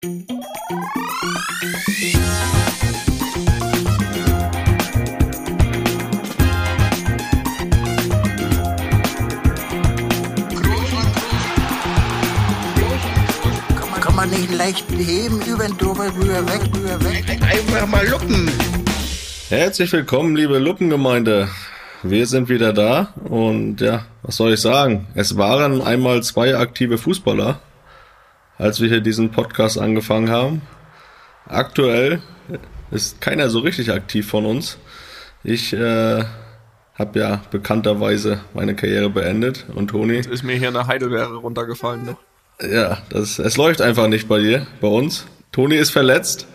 Kann 0.00 0.12
man 14.14 14.30
nicht 14.30 14.54
leicht 14.56 14.86
heben, 14.96 15.42
über 15.42 15.64
den 15.64 15.76
drüber, 15.76 16.06
rüber, 16.14 16.46
weg, 16.46 16.60
rüber, 16.72 17.02
weg. 17.02 17.24
Einfach 17.42 17.88
mal 17.88 18.06
luppen. 18.06 18.48
Herzlich 19.48 19.90
willkommen, 19.92 20.36
liebe 20.36 20.60
Luppengemeinde. 20.60 21.48
Wir 22.04 22.28
sind 22.28 22.48
wieder 22.48 22.72
da 22.72 23.14
und 23.24 23.80
ja, 23.80 24.06
was 24.22 24.36
soll 24.36 24.52
ich 24.52 24.60
sagen? 24.60 25.08
Es 25.16 25.36
waren 25.36 25.82
einmal 25.82 26.22
zwei 26.22 26.56
aktive 26.56 26.98
Fußballer, 26.98 27.58
als 28.58 28.80
wir 28.80 28.88
hier 28.88 29.00
diesen 29.00 29.30
Podcast 29.30 29.78
angefangen 29.78 30.30
haben. 30.30 30.62
Aktuell 31.46 32.20
ist 32.90 33.20
keiner 33.20 33.48
so 33.48 33.60
richtig 33.60 33.92
aktiv 33.92 34.28
von 34.28 34.44
uns. 34.44 34.78
Ich 35.44 35.72
äh, 35.72 36.24
habe 36.94 37.18
ja 37.18 37.40
bekannterweise 37.50 38.40
meine 38.54 38.74
Karriere 38.74 39.08
beendet 39.08 39.66
und 39.74 39.88
Toni. 39.88 40.18
Ist 40.18 40.42
mir 40.42 40.56
hier 40.56 40.68
eine 40.68 40.86
Heidelbeere 40.86 41.36
runtergefallen. 41.36 42.04
Ne? 42.04 42.16
Ja, 42.70 42.98
das, 43.10 43.38
es 43.38 43.56
läuft 43.56 43.80
einfach 43.80 44.08
nicht 44.08 44.28
bei 44.28 44.40
dir, 44.40 44.66
bei 44.80 44.88
uns. 44.88 45.26
Toni 45.52 45.76
ist 45.76 45.90
verletzt. 45.90 46.46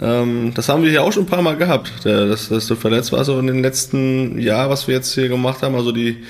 Ähm, 0.00 0.52
das 0.54 0.68
haben 0.68 0.82
wir 0.82 0.90
hier 0.90 1.02
auch 1.02 1.12
schon 1.12 1.24
ein 1.24 1.30
paar 1.30 1.42
Mal 1.42 1.56
gehabt, 1.56 2.04
der, 2.04 2.26
dass, 2.26 2.50
dass 2.50 2.66
du 2.66 2.76
verletzt 2.76 3.12
warst. 3.12 3.30
Aber 3.30 3.40
in 3.40 3.46
den 3.46 3.62
letzten 3.62 4.38
Jahr, 4.38 4.68
was 4.68 4.86
wir 4.86 4.94
jetzt 4.94 5.14
hier 5.14 5.28
gemacht 5.28 5.62
haben, 5.62 5.74
also 5.74 5.92
die, 5.92 6.24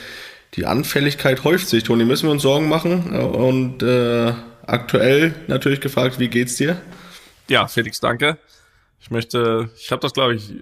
die 0.55 0.67
Anfälligkeit 0.67 1.43
häuft 1.43 1.69
sich. 1.69 1.83
Toni, 1.83 2.05
müssen 2.05 2.27
wir 2.27 2.33
uns 2.33 2.43
Sorgen 2.43 2.69
machen. 2.69 3.11
Und 3.21 3.83
äh, 3.83 4.33
aktuell 4.67 5.35
natürlich 5.47 5.81
gefragt, 5.81 6.19
wie 6.19 6.29
geht's 6.29 6.57
dir? 6.57 6.81
Ja, 7.49 7.67
Felix, 7.67 8.01
danke. 8.01 8.39
Ich 9.01 9.11
möchte, 9.11 9.71
ich 9.79 9.91
habe 9.91 10.01
das 10.01 10.13
glaube 10.13 10.35
ich 10.35 10.53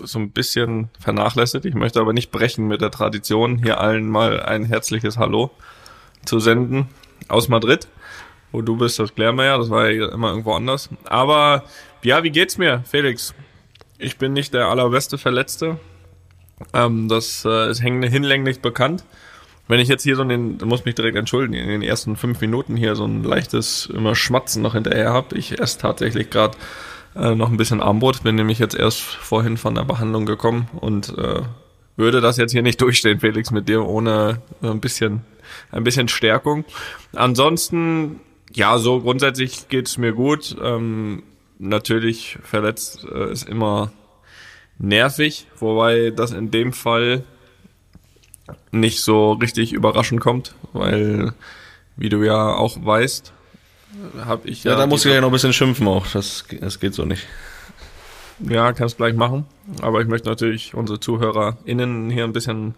so 0.00 0.18
ein 0.18 0.30
bisschen 0.30 0.90
vernachlässigt. 1.00 1.64
Ich 1.64 1.74
möchte 1.74 2.00
aber 2.00 2.12
nicht 2.12 2.30
brechen 2.30 2.68
mit 2.68 2.80
der 2.80 2.90
Tradition, 2.90 3.62
hier 3.62 3.80
allen 3.80 4.08
mal 4.08 4.40
ein 4.40 4.64
herzliches 4.64 5.16
Hallo 5.16 5.50
zu 6.24 6.38
senden 6.38 6.88
aus 7.28 7.48
Madrid, 7.48 7.88
wo 8.52 8.62
du 8.62 8.76
bist, 8.76 8.98
das 8.98 9.14
klären 9.14 9.36
wir 9.36 9.46
ja, 9.46 9.58
das 9.58 9.70
war 9.70 9.90
ja 9.90 10.08
immer 10.12 10.30
irgendwo 10.30 10.52
anders. 10.52 10.90
Aber 11.04 11.64
ja, 12.02 12.22
wie 12.22 12.30
geht's 12.30 12.58
mir, 12.58 12.82
Felix? 12.86 13.34
Ich 13.98 14.18
bin 14.18 14.32
nicht 14.32 14.54
der 14.54 14.66
allerbeste 14.66 15.18
Verletzte. 15.18 15.80
Ähm, 16.72 17.08
das 17.08 17.44
äh, 17.44 17.70
ist 17.70 17.80
hinlänglich 17.80 18.60
bekannt. 18.60 19.04
Wenn 19.68 19.80
ich 19.80 19.88
jetzt 19.88 20.02
hier 20.02 20.16
so 20.16 20.24
den, 20.24 20.58
muss 20.64 20.86
mich 20.86 20.94
direkt 20.94 21.16
entschuldigen, 21.16 21.54
in 21.54 21.68
den 21.68 21.82
ersten 21.82 22.16
fünf 22.16 22.40
Minuten 22.40 22.76
hier 22.76 22.96
so 22.96 23.04
ein 23.04 23.22
leichtes 23.22 23.86
immer 23.86 24.14
Schmatzen 24.14 24.62
noch 24.62 24.72
hinterher 24.72 25.12
habe. 25.12 25.36
Ich 25.36 25.60
esse 25.60 25.78
tatsächlich 25.78 26.30
gerade 26.30 26.56
äh, 27.14 27.34
noch 27.34 27.50
ein 27.50 27.58
bisschen 27.58 27.82
Armbrot, 27.82 28.22
bin 28.22 28.34
nämlich 28.34 28.58
jetzt 28.58 28.74
erst 28.74 29.00
vorhin 29.00 29.58
von 29.58 29.74
der 29.74 29.84
Behandlung 29.84 30.24
gekommen 30.24 30.68
und 30.80 31.16
äh, 31.18 31.42
würde 31.96 32.20
das 32.20 32.38
jetzt 32.38 32.52
hier 32.52 32.62
nicht 32.62 32.80
durchstehen, 32.80 33.20
Felix, 33.20 33.50
mit 33.50 33.68
dir 33.68 33.84
ohne 33.84 34.40
ein 34.62 34.80
bisschen, 34.80 35.22
ein 35.70 35.84
bisschen 35.84 36.08
Stärkung. 36.08 36.64
Ansonsten, 37.14 38.20
ja, 38.54 38.78
so 38.78 39.00
grundsätzlich 39.00 39.68
geht's 39.68 39.98
mir 39.98 40.12
gut. 40.12 40.56
Ähm, 40.62 41.24
natürlich 41.58 42.38
verletzt 42.42 43.06
äh, 43.12 43.30
ist 43.30 43.46
immer 43.46 43.92
nervig, 44.78 45.46
wobei 45.58 46.10
das 46.10 46.30
in 46.30 46.50
dem 46.50 46.72
Fall 46.72 47.24
nicht 48.70 49.00
so 49.02 49.32
richtig 49.32 49.72
überraschend 49.72 50.20
kommt, 50.20 50.54
weil, 50.72 51.32
wie 51.96 52.08
du 52.08 52.22
ja 52.22 52.54
auch 52.54 52.84
weißt, 52.84 53.32
habe 54.24 54.48
ich 54.48 54.64
Ja, 54.64 54.72
ja. 54.72 54.78
da 54.78 54.86
muss 54.86 55.04
ich 55.04 55.12
ja 55.12 55.20
noch 55.20 55.28
ein 55.28 55.32
bisschen 55.32 55.52
schimpfen 55.52 55.86
auch. 55.88 56.06
Das, 56.12 56.44
das 56.60 56.80
geht 56.80 56.94
so 56.94 57.04
nicht. 57.04 57.26
Ja, 58.40 58.72
kannst 58.72 58.98
gleich 58.98 59.14
machen. 59.14 59.46
Aber 59.82 60.00
ich 60.00 60.06
möchte 60.06 60.28
natürlich 60.28 60.74
unsere 60.74 61.00
ZuhörerInnen 61.00 62.10
hier 62.10 62.24
ein 62.24 62.32
bisschen 62.32 62.74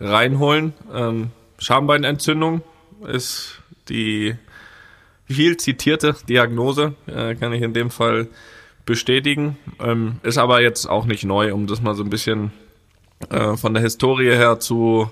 reinholen. 0.00 0.72
Ähm, 0.92 1.30
Schambeinentzündung 1.58 2.62
ist 3.06 3.60
die 3.88 4.36
viel 5.28 5.56
zitierte 5.56 6.16
Diagnose, 6.28 6.94
äh, 7.06 7.34
kann 7.34 7.52
ich 7.52 7.62
in 7.62 7.72
dem 7.74 7.90
Fall 7.90 8.28
bestätigen. 8.86 9.56
Ähm, 9.80 10.16
ist 10.22 10.38
aber 10.38 10.60
jetzt 10.60 10.86
auch 10.86 11.04
nicht 11.06 11.24
neu, 11.24 11.52
um 11.52 11.66
das 11.66 11.82
mal 11.82 11.94
so 11.94 12.02
ein 12.02 12.10
bisschen 12.10 12.52
äh, 13.30 13.56
von 13.56 13.74
der 13.74 13.82
Historie 13.82 14.30
her 14.30 14.60
zu 14.60 15.10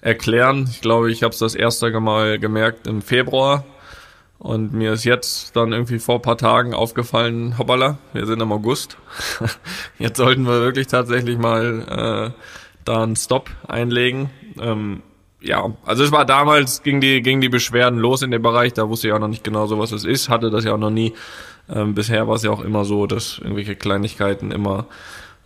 erklären. 0.00 0.68
Ich 0.70 0.80
glaube, 0.80 1.10
ich 1.10 1.22
habe 1.22 1.32
es 1.32 1.38
das 1.38 1.54
erste 1.54 1.90
Mal 2.00 2.38
gemerkt 2.38 2.86
im 2.86 3.02
Februar 3.02 3.64
und 4.42 4.72
mir 4.72 4.92
ist 4.92 5.04
jetzt 5.04 5.54
dann 5.54 5.72
irgendwie 5.72 6.00
vor 6.00 6.20
paar 6.20 6.36
Tagen 6.36 6.74
aufgefallen, 6.74 7.58
hoppala, 7.58 7.98
wir 8.12 8.26
sind 8.26 8.42
im 8.42 8.50
August. 8.50 8.98
jetzt 10.00 10.16
sollten 10.16 10.46
wir 10.46 10.60
wirklich 10.60 10.88
tatsächlich 10.88 11.38
mal 11.38 12.32
äh, 12.34 12.42
da 12.84 13.02
einen 13.04 13.14
Stop 13.14 13.50
einlegen. 13.68 14.30
Ähm, 14.60 15.02
ja, 15.40 15.72
also 15.84 16.02
es 16.02 16.10
war 16.10 16.24
damals, 16.24 16.82
ging 16.82 17.00
die, 17.00 17.22
ging 17.22 17.40
die 17.40 17.48
Beschwerden 17.48 18.00
los 18.00 18.22
in 18.22 18.32
dem 18.32 18.42
Bereich, 18.42 18.72
da 18.72 18.88
wusste 18.88 19.06
ich 19.06 19.14
auch 19.14 19.20
noch 19.20 19.28
nicht 19.28 19.44
genau 19.44 19.66
so, 19.66 19.78
was 19.78 19.92
es 19.92 20.04
ist, 20.04 20.28
hatte 20.28 20.50
das 20.50 20.64
ja 20.64 20.74
auch 20.74 20.78
noch 20.78 20.90
nie. 20.90 21.14
Ähm, 21.68 21.94
bisher 21.94 22.26
war 22.26 22.34
es 22.34 22.42
ja 22.42 22.50
auch 22.50 22.62
immer 22.62 22.84
so, 22.84 23.06
dass 23.06 23.38
irgendwelche 23.38 23.76
Kleinigkeiten 23.76 24.50
immer 24.50 24.86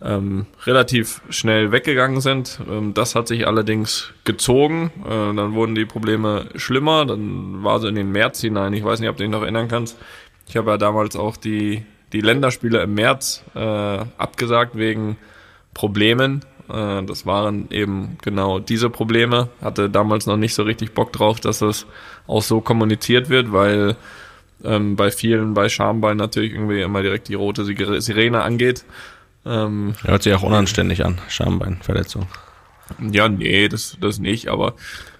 ähm, 0.01 0.45
relativ 0.65 1.21
schnell 1.29 1.71
weggegangen 1.71 2.21
sind. 2.21 2.59
Ähm, 2.69 2.93
das 2.93 3.15
hat 3.15 3.27
sich 3.27 3.47
allerdings 3.47 4.13
gezogen. 4.25 4.91
Äh, 5.05 5.35
dann 5.35 5.53
wurden 5.53 5.75
die 5.75 5.85
Probleme 5.85 6.45
schlimmer. 6.55 7.05
Dann 7.05 7.63
war 7.63 7.79
so 7.79 7.87
in 7.87 7.95
den 7.95 8.11
März 8.11 8.41
hinein. 8.41 8.73
Ich 8.73 8.83
weiß 8.83 8.99
nicht, 8.99 9.09
ob 9.09 9.17
du 9.17 9.23
dich 9.23 9.31
noch 9.31 9.41
erinnern 9.41 9.67
kannst. 9.67 9.97
Ich 10.47 10.55
habe 10.55 10.71
ja 10.71 10.77
damals 10.77 11.15
auch 11.15 11.35
die, 11.35 11.83
die 12.13 12.21
Länderspiele 12.21 12.81
im 12.83 12.93
März 12.93 13.43
äh, 13.55 13.59
abgesagt 13.59 14.77
wegen 14.77 15.17
Problemen. 15.73 16.45
Äh, 16.69 17.03
das 17.03 17.25
waren 17.25 17.67
eben 17.71 18.17
genau 18.21 18.59
diese 18.59 18.89
Probleme. 18.89 19.49
Hatte 19.61 19.89
damals 19.89 20.27
noch 20.27 20.37
nicht 20.37 20.53
so 20.53 20.63
richtig 20.63 20.93
Bock 20.93 21.11
drauf, 21.11 21.39
dass 21.39 21.59
das 21.59 21.87
auch 22.27 22.43
so 22.43 22.61
kommuniziert 22.61 23.29
wird, 23.29 23.51
weil 23.51 23.95
ähm, 24.63 24.95
bei 24.95 25.11
vielen 25.11 25.53
bei 25.53 25.69
Schambein 25.69 26.17
natürlich 26.17 26.53
irgendwie 26.53 26.81
immer 26.81 27.01
direkt 27.01 27.27
die 27.29 27.35
rote 27.35 27.63
Sire- 27.63 27.99
Sirene 28.01 28.41
angeht. 28.41 28.85
Ähm, 29.47 29.93
Hört 30.03 30.23
sich 30.23 30.33
auch 30.33 30.43
unanständig 30.43 31.05
an. 31.05 31.19
Schambeinverletzung. 31.29 32.27
ja, 33.11 33.29
nee, 33.29 33.67
das, 33.69 33.97
das 34.01 34.19
nicht, 34.19 34.47
aber 34.49 34.73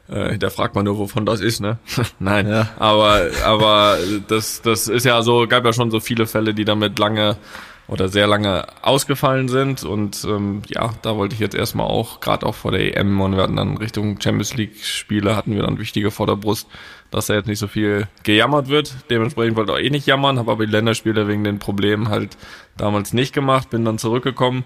äh, 0.10 0.38
da 0.38 0.50
fragt 0.50 0.76
man 0.76 0.86
nur, 0.86 0.98
wovon 0.98 1.26
das 1.26 1.42
ist, 1.42 1.60
ne? 1.60 1.78
Nein, 2.20 2.48
Ja. 2.48 2.70
aber 2.80 3.28
aber 3.46 3.98
das 4.28 4.62
das 4.62 4.88
ist 4.88 5.06
ja 5.06 5.22
so, 5.22 5.48
gab 5.48 5.66
ja 5.66 5.74
schon 5.74 5.92
so 5.92 6.00
viele 6.00 6.28
Fälle, 6.28 6.54
die 6.54 6.66
damit 6.66 6.98
lange 7.00 7.38
oder 7.88 8.10
sehr 8.10 8.28
lange 8.28 8.66
ausgefallen 8.82 9.48
sind 9.48 9.84
und 9.84 10.26
ähm, 10.26 10.62
ja, 10.68 10.92
da 11.02 11.16
wollte 11.16 11.36
ich 11.36 11.40
jetzt 11.40 11.56
erstmal 11.56 11.88
auch, 11.88 12.20
gerade 12.20 12.46
auch 12.46 12.56
vor 12.56 12.72
der 12.72 12.98
EM 12.98 13.20
und 13.22 13.36
wir 13.36 13.44
hatten 13.44 13.56
dann 13.56 13.78
Richtung 13.78 14.20
Champions 14.20 14.56
League 14.56 14.84
Spiele, 14.84 15.36
hatten 15.36 15.56
wir 15.56 15.64
dann 15.64 15.80
wichtige 15.80 16.12
vor 16.12 16.28
der 16.28 16.36
Brust, 16.36 16.68
dass 17.12 17.28
da 17.28 17.36
jetzt 17.36 17.48
nicht 17.48 17.60
so 17.60 17.68
viel 17.68 18.08
gejammert 18.24 18.68
wird. 18.68 18.94
Dementsprechend 19.10 19.56
wollte 19.56 19.72
ich 19.72 19.78
auch 19.78 19.82
eh 19.82 19.90
nicht 19.90 20.06
jammern, 20.06 20.38
habe 20.38 20.52
aber 20.52 20.66
die 20.66 20.72
Länderspiele 20.72 21.28
wegen 21.28 21.44
den 21.44 21.60
Problemen 21.60 22.10
halt 22.10 22.38
damals 22.76 23.14
nicht 23.14 23.34
gemacht, 23.34 23.70
bin 23.70 23.86
dann 23.86 23.98
zurückgekommen 23.98 24.66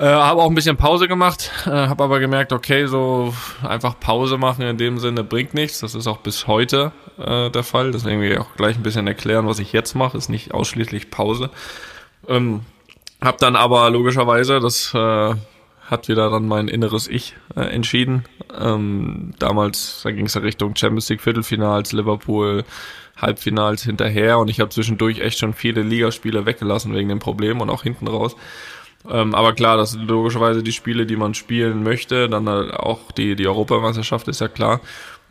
äh, 0.00 0.06
habe 0.06 0.40
auch 0.40 0.48
ein 0.48 0.54
bisschen 0.54 0.78
Pause 0.78 1.08
gemacht, 1.08 1.50
äh, 1.66 1.70
habe 1.70 2.02
aber 2.02 2.20
gemerkt, 2.20 2.54
okay, 2.54 2.86
so 2.86 3.34
einfach 3.62 4.00
Pause 4.00 4.38
machen 4.38 4.62
in 4.62 4.78
dem 4.78 4.98
Sinne 4.98 5.22
bringt 5.22 5.52
nichts. 5.52 5.80
Das 5.80 5.94
ist 5.94 6.06
auch 6.06 6.18
bis 6.18 6.46
heute 6.46 6.92
äh, 7.18 7.50
der 7.50 7.62
Fall. 7.62 7.92
Deswegen 7.92 8.20
will 8.20 8.32
ich 8.32 8.38
auch 8.38 8.56
gleich 8.56 8.76
ein 8.76 8.82
bisschen 8.82 9.06
erklären, 9.06 9.46
was 9.46 9.58
ich 9.58 9.74
jetzt 9.74 9.94
mache. 9.94 10.16
Ist 10.16 10.30
nicht 10.30 10.54
ausschließlich 10.54 11.10
Pause. 11.10 11.50
Ähm, 12.28 12.60
hab 13.20 13.38
dann 13.38 13.56
aber 13.56 13.90
logischerweise, 13.90 14.60
das 14.60 14.94
äh, 14.94 15.34
hat 15.90 16.08
wieder 16.08 16.30
dann 16.30 16.46
mein 16.46 16.68
inneres 16.68 17.08
Ich 17.08 17.36
äh, 17.56 17.60
entschieden. 17.60 18.24
Ähm, 18.58 19.34
damals, 19.38 20.00
da 20.02 20.10
ging 20.10 20.26
es 20.26 20.34
ja 20.34 20.40
Richtung 20.40 20.76
Champions 20.76 21.08
League 21.08 21.20
Viertelfinals, 21.20 21.92
Liverpool, 21.92 22.64
Halbfinals 23.16 23.82
hinterher 23.82 24.38
und 24.38 24.48
ich 24.48 24.60
habe 24.60 24.70
zwischendurch 24.70 25.20
echt 25.20 25.38
schon 25.38 25.52
viele 25.52 25.82
Ligaspiele 25.82 26.46
weggelassen 26.46 26.94
wegen 26.94 27.08
dem 27.08 27.18
Problem 27.18 27.60
und 27.60 27.68
auch 27.68 27.82
hinten 27.82 28.08
raus. 28.08 28.36
Ähm, 29.08 29.34
aber 29.34 29.54
klar, 29.54 29.76
das 29.76 29.92
sind 29.92 30.06
logischerweise 30.06 30.62
die 30.62 30.72
Spiele, 30.72 31.06
die 31.06 31.16
man 31.16 31.34
spielen 31.34 31.82
möchte. 31.82 32.28
Dann 32.28 32.48
halt 32.48 32.72
auch 32.72 33.12
die, 33.12 33.34
die 33.34 33.46
Europameisterschaft 33.46 34.28
ist 34.28 34.40
ja 34.40 34.48
klar. 34.48 34.80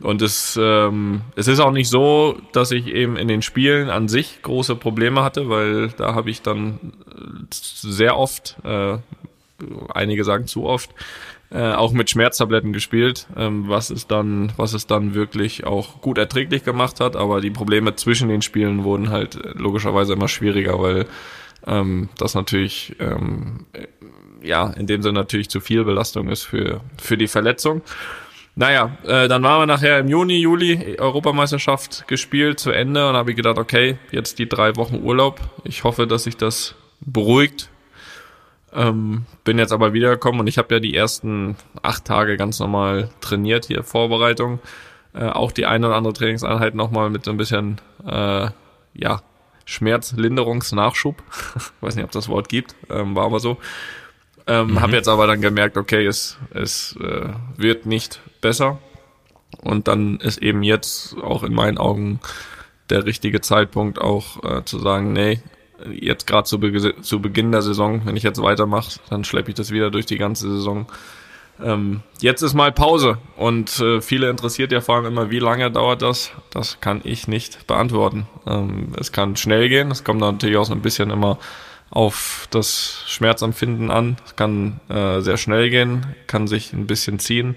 Und 0.00 0.22
es, 0.22 0.58
ähm, 0.60 1.22
es 1.36 1.46
ist 1.46 1.60
auch 1.60 1.72
nicht 1.72 1.88
so, 1.88 2.40
dass 2.52 2.70
ich 2.70 2.86
eben 2.86 3.16
in 3.16 3.28
den 3.28 3.42
Spielen 3.42 3.90
an 3.90 4.08
sich 4.08 4.40
große 4.42 4.76
Probleme 4.76 5.22
hatte, 5.22 5.48
weil 5.48 5.88
da 5.88 6.14
habe 6.14 6.30
ich 6.30 6.42
dann 6.42 6.92
äh, 7.10 7.44
sehr 7.50 8.16
oft, 8.16 8.56
äh, 8.64 8.98
einige 9.92 10.24
sagen 10.24 10.46
zu 10.46 10.64
oft, 10.64 10.90
äh, 11.50 11.72
auch 11.72 11.92
mit 11.92 12.08
Schmerztabletten 12.08 12.72
gespielt, 12.72 13.26
ähm, 13.36 13.68
was 13.68 13.90
es 13.90 14.06
dann, 14.06 14.52
was 14.56 14.72
es 14.72 14.86
dann 14.86 15.14
wirklich 15.14 15.64
auch 15.64 16.00
gut 16.00 16.16
erträglich 16.16 16.64
gemacht 16.64 17.00
hat. 17.00 17.16
Aber 17.16 17.40
die 17.40 17.50
Probleme 17.50 17.94
zwischen 17.96 18.28
den 18.28 18.40
Spielen 18.40 18.84
wurden 18.84 19.10
halt 19.10 19.38
logischerweise 19.54 20.12
immer 20.14 20.28
schwieriger, 20.28 20.80
weil 20.80 21.06
ähm, 21.66 22.08
das 22.16 22.34
natürlich 22.34 22.96
ähm, 23.00 23.66
äh, 23.72 23.86
ja 24.46 24.70
in 24.70 24.86
dem 24.86 25.02
Sinne 25.02 25.18
natürlich 25.18 25.50
zu 25.50 25.60
viel 25.60 25.84
Belastung 25.84 26.28
ist 26.28 26.44
für 26.44 26.80
für 26.96 27.18
die 27.18 27.28
Verletzung. 27.28 27.82
Naja, 28.60 28.90
äh, 29.04 29.26
dann 29.26 29.42
waren 29.42 29.62
wir 29.62 29.66
nachher 29.66 30.00
im 30.00 30.08
Juni, 30.08 30.36
Juli 30.36 30.98
Europameisterschaft 30.98 32.06
gespielt 32.06 32.60
zu 32.60 32.70
Ende 32.72 33.08
und 33.08 33.16
habe 33.16 33.30
ich 33.30 33.36
gedacht, 33.36 33.56
okay, 33.56 33.96
jetzt 34.10 34.38
die 34.38 34.46
drei 34.46 34.76
Wochen 34.76 35.00
Urlaub. 35.02 35.40
Ich 35.64 35.82
hoffe, 35.82 36.06
dass 36.06 36.24
sich 36.24 36.36
das 36.36 36.74
beruhigt. 37.00 37.70
Ähm, 38.74 39.24
bin 39.44 39.58
jetzt 39.58 39.72
aber 39.72 39.94
wiedergekommen 39.94 40.42
und 40.42 40.46
ich 40.46 40.58
habe 40.58 40.74
ja 40.74 40.78
die 40.78 40.94
ersten 40.94 41.56
acht 41.80 42.04
Tage 42.04 42.36
ganz 42.36 42.60
normal 42.60 43.08
trainiert 43.22 43.64
hier, 43.64 43.82
Vorbereitung. 43.82 44.58
Äh, 45.14 45.24
auch 45.24 45.52
die 45.52 45.64
eine 45.64 45.86
oder 45.86 45.96
andere 45.96 46.12
Trainingseinheit 46.12 46.74
nochmal 46.74 47.08
mit 47.08 47.24
so 47.24 47.30
ein 47.30 47.38
bisschen, 47.38 47.80
äh, 48.06 48.48
ja, 48.92 49.22
Schmerzlinderungsnachschub. 49.64 51.22
Weiß 51.80 51.96
nicht, 51.96 52.04
ob 52.04 52.10
das 52.10 52.28
Wort 52.28 52.50
gibt, 52.50 52.76
ähm, 52.90 53.16
war 53.16 53.24
aber 53.24 53.40
so. 53.40 53.56
Ähm, 54.46 54.72
mhm. 54.72 54.80
Habe 54.82 54.96
jetzt 54.96 55.08
aber 55.08 55.26
dann 55.26 55.40
gemerkt, 55.40 55.78
okay, 55.78 56.04
es, 56.04 56.36
es 56.52 56.94
äh, 57.00 57.30
wird 57.56 57.86
nicht 57.86 58.20
besser. 58.40 58.78
Und 59.62 59.88
dann 59.88 60.18
ist 60.20 60.38
eben 60.38 60.62
jetzt 60.62 61.16
auch 61.18 61.42
in 61.42 61.54
meinen 61.54 61.78
Augen 61.78 62.20
der 62.88 63.04
richtige 63.04 63.40
Zeitpunkt 63.40 64.00
auch 64.00 64.42
äh, 64.44 64.64
zu 64.64 64.78
sagen, 64.78 65.12
nee, 65.12 65.40
jetzt 65.92 66.26
gerade 66.26 66.44
zu, 66.44 66.58
Be 66.58 67.00
zu 67.00 67.20
Beginn 67.20 67.52
der 67.52 67.62
Saison, 67.62 68.02
wenn 68.04 68.16
ich 68.16 68.22
jetzt 68.22 68.42
weitermache, 68.42 69.00
dann 69.08 69.24
schleppe 69.24 69.50
ich 69.50 69.54
das 69.54 69.70
wieder 69.70 69.90
durch 69.90 70.06
die 70.06 70.18
ganze 70.18 70.50
Saison. 70.50 70.86
Ähm, 71.62 72.00
jetzt 72.20 72.42
ist 72.42 72.54
mal 72.54 72.72
Pause 72.72 73.18
und 73.36 73.80
äh, 73.80 74.00
viele 74.00 74.30
interessiert 74.30 74.72
ja 74.72 74.80
vor 74.80 74.96
allem 74.96 75.06
immer, 75.06 75.30
wie 75.30 75.40
lange 75.40 75.70
dauert 75.70 76.00
das? 76.02 76.32
Das 76.50 76.80
kann 76.80 77.00
ich 77.04 77.28
nicht 77.28 77.66
beantworten. 77.66 78.26
Ähm, 78.46 78.92
es 78.98 79.12
kann 79.12 79.36
schnell 79.36 79.68
gehen, 79.68 79.90
es 79.90 80.04
kommt 80.04 80.20
natürlich 80.20 80.56
auch 80.56 80.64
so 80.64 80.72
ein 80.72 80.82
bisschen 80.82 81.10
immer 81.10 81.38
auf 81.90 82.46
das 82.50 83.04
Schmerzempfinden 83.08 83.90
an. 83.90 84.16
Es 84.24 84.36
kann 84.36 84.80
äh, 84.88 85.20
sehr 85.20 85.36
schnell 85.36 85.70
gehen, 85.70 86.06
kann 86.26 86.46
sich 86.46 86.72
ein 86.72 86.86
bisschen 86.86 87.18
ziehen. 87.18 87.56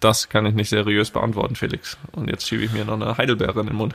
Das 0.00 0.28
kann 0.28 0.46
ich 0.46 0.54
nicht 0.54 0.68
seriös 0.68 1.10
beantworten, 1.10 1.56
Felix. 1.56 1.96
Und 2.12 2.28
jetzt 2.28 2.46
schiebe 2.46 2.64
ich 2.64 2.72
mir 2.72 2.84
noch 2.84 3.00
eine 3.00 3.16
Heidelbeere 3.16 3.60
in 3.60 3.66
den 3.66 3.76
Mund. 3.76 3.94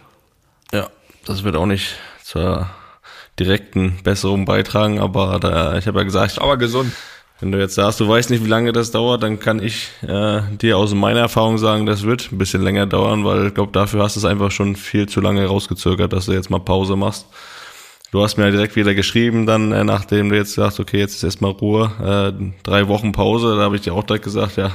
Ja, 0.74 0.89
das 1.25 1.44
wird 1.44 1.56
auch 1.56 1.65
nicht 1.65 1.95
zur 2.24 2.69
direkten 3.39 4.00
Besserung 4.03 4.45
beitragen, 4.45 5.00
aber 5.00 5.39
da, 5.39 5.77
ich 5.77 5.88
habe 5.88 6.00
ja 6.00 6.03
gesagt, 6.03 6.39
aber 6.39 6.57
gesund. 6.57 6.92
Wenn 7.39 7.51
du 7.51 7.57
jetzt 7.57 7.74
sagst, 7.74 8.00
du 8.00 8.07
weißt 8.07 8.30
nicht, 8.30 8.44
wie 8.44 8.50
lange 8.50 8.71
das 8.71 8.92
dauert, 8.92 9.24
dann 9.24 9.39
kann 9.39 9.63
ich 9.63 9.89
äh, 10.03 10.42
dir 10.62 10.77
aus 10.77 10.94
meiner 10.94 11.21
Erfahrung 11.21 11.57
sagen, 11.57 11.88
das 11.88 12.03
wird 12.03 12.31
ein 12.31 12.38
bisschen 12.38 12.62
länger 12.62 12.86
dauern, 12.86 13.25
weil 13.25 13.48
ich 13.48 13.53
glaube, 13.56 13.71
dafür 13.71 14.03
hast 14.03 14.15
du 14.15 14.19
es 14.19 14.25
einfach 14.25 14.51
schon 14.51 14.75
viel 14.75 15.09
zu 15.09 15.21
lange 15.21 15.44
rausgezögert, 15.48 16.13
dass 16.13 16.27
du 16.27 16.33
jetzt 16.33 16.51
mal 16.51 16.59
Pause 16.59 16.95
machst. 16.95 17.25
Du 18.12 18.21
hast 18.21 18.38
mir 18.38 18.45
ja 18.45 18.51
direkt 18.51 18.75
wieder 18.75 18.94
geschrieben, 18.94 19.48
dann 19.48 19.71
äh, 19.71 19.83
nachdem 19.83 20.30
du 20.30 20.36
jetzt 20.36 20.53
sagst, 20.53 20.80
okay, 20.80 21.00
jetzt 21.00 21.15
ist 21.15 21.24
erstmal 21.24 21.51
Ruhe, 21.51 21.92
äh, 22.38 22.51
drei 22.62 22.88
Wochen 22.88 23.12
Pause, 23.12 23.56
da 23.56 23.63
habe 23.63 23.75
ich 23.75 23.81
dir 23.81 23.95
auch 23.95 24.03
direkt 24.03 24.25
gesagt, 24.25 24.57
ja, 24.57 24.71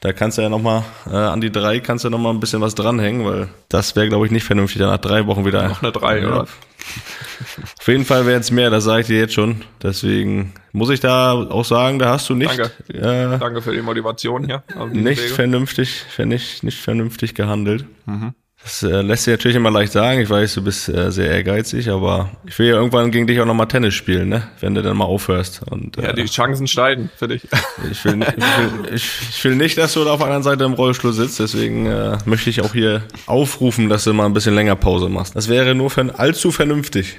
da 0.00 0.12
kannst 0.12 0.38
du 0.38 0.42
ja 0.42 0.48
nochmal, 0.48 0.84
äh, 1.06 1.16
an 1.16 1.40
die 1.40 1.50
drei 1.50 1.80
kannst 1.80 2.04
du 2.04 2.10
nochmal 2.10 2.32
ein 2.32 2.40
bisschen 2.40 2.60
was 2.60 2.74
dranhängen, 2.74 3.24
weil 3.24 3.48
das 3.68 3.96
wäre, 3.96 4.08
glaube 4.08 4.26
ich, 4.26 4.32
nicht 4.32 4.44
vernünftig, 4.44 4.78
dann 4.78 4.90
nach 4.90 4.98
drei 4.98 5.26
Wochen 5.26 5.44
wieder. 5.44 5.68
Noch 5.68 5.82
eine 5.82 5.92
drei, 5.92 6.20
ja. 6.20 6.28
oder? 6.28 6.40
Auf 6.42 7.88
jeden 7.88 8.04
Fall 8.04 8.24
wäre 8.24 8.40
es 8.40 8.50
mehr, 8.50 8.70
das 8.70 8.84
sage 8.84 9.02
ich 9.02 9.06
dir 9.08 9.18
jetzt 9.18 9.34
schon. 9.34 9.62
Deswegen 9.82 10.54
muss 10.72 10.90
ich 10.90 11.00
da 11.00 11.32
auch 11.32 11.64
sagen, 11.64 11.98
da 11.98 12.10
hast 12.10 12.28
du 12.28 12.34
nicht. 12.34 12.58
Danke, 12.58 12.72
äh, 12.94 13.38
Danke 13.38 13.60
für 13.60 13.72
die 13.72 13.82
Motivation 13.82 14.44
hier. 14.44 14.62
Nicht 14.92 15.22
Wege. 15.22 15.34
vernünftig, 15.34 16.04
nicht, 16.18 16.62
nicht 16.62 16.80
vernünftig 16.80 17.34
gehandelt. 17.34 17.84
Mhm. 18.06 18.34
Das 18.62 18.82
äh, 18.82 19.02
lässt 19.02 19.24
sich 19.24 19.32
natürlich 19.32 19.56
immer 19.56 19.70
leicht 19.70 19.92
sagen. 19.92 20.20
Ich 20.20 20.28
weiß, 20.28 20.54
du 20.54 20.62
bist 20.64 20.88
äh, 20.88 21.12
sehr 21.12 21.30
ehrgeizig, 21.30 21.88
aber 21.90 22.30
ich 22.44 22.58
will 22.58 22.66
ja 22.66 22.74
irgendwann 22.74 23.10
gegen 23.10 23.26
dich 23.26 23.40
auch 23.40 23.46
nochmal 23.46 23.68
Tennis 23.68 23.94
spielen, 23.94 24.28
ne? 24.28 24.48
Wenn 24.60 24.74
du 24.74 24.82
dann 24.82 24.96
mal 24.96 25.04
aufhörst. 25.04 25.62
Und, 25.70 25.96
äh, 25.96 26.02
ja, 26.02 26.12
die 26.12 26.26
Chancen 26.26 26.66
steigen 26.66 27.10
für 27.16 27.28
dich. 27.28 27.42
Ich 27.90 28.04
will, 28.04 28.20
ich, 28.20 28.36
will, 28.36 28.94
ich, 28.94 29.10
ich 29.30 29.44
will 29.44 29.54
nicht, 29.54 29.78
dass 29.78 29.94
du 29.94 30.04
da 30.04 30.10
auf 30.10 30.18
der 30.18 30.26
anderen 30.26 30.42
Seite 30.42 30.64
im 30.64 30.72
Rollstuhl 30.72 31.12
sitzt, 31.12 31.38
deswegen 31.38 31.86
äh, 31.86 32.18
möchte 32.24 32.50
ich 32.50 32.60
auch 32.60 32.72
hier 32.72 33.02
aufrufen, 33.26 33.88
dass 33.88 34.04
du 34.04 34.12
mal 34.12 34.26
ein 34.26 34.34
bisschen 34.34 34.54
länger 34.54 34.74
Pause 34.74 35.08
machst. 35.08 35.36
Das 35.36 35.48
wäre 35.48 35.74
nur 35.74 35.90
für, 35.90 36.18
allzu 36.18 36.50
vernünftig. 36.50 37.16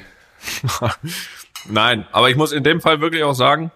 Nein, 1.69 2.05
aber 2.11 2.29
ich 2.29 2.35
muss 2.35 2.51
in 2.51 2.63
dem 2.63 2.81
Fall 2.81 2.99
wirklich 2.99 3.23
auch 3.23 3.33
sagen, 3.33 3.71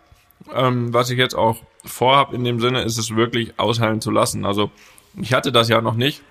ähm, 0.54 0.94
was 0.94 1.10
ich 1.10 1.18
jetzt 1.18 1.36
auch 1.36 1.57
vorhab 1.86 2.33
in 2.33 2.44
dem 2.44 2.60
Sinne, 2.60 2.83
ist 2.83 2.98
es 2.98 3.15
wirklich 3.15 3.54
ausheilen 3.57 4.01
zu 4.01 4.12
lassen. 4.12 4.45
Also 4.45 4.71
ich 5.19 5.33
hatte 5.33 5.51
das 5.51 5.69
ja 5.69 5.81
noch 5.81 5.95
nicht 5.95 6.21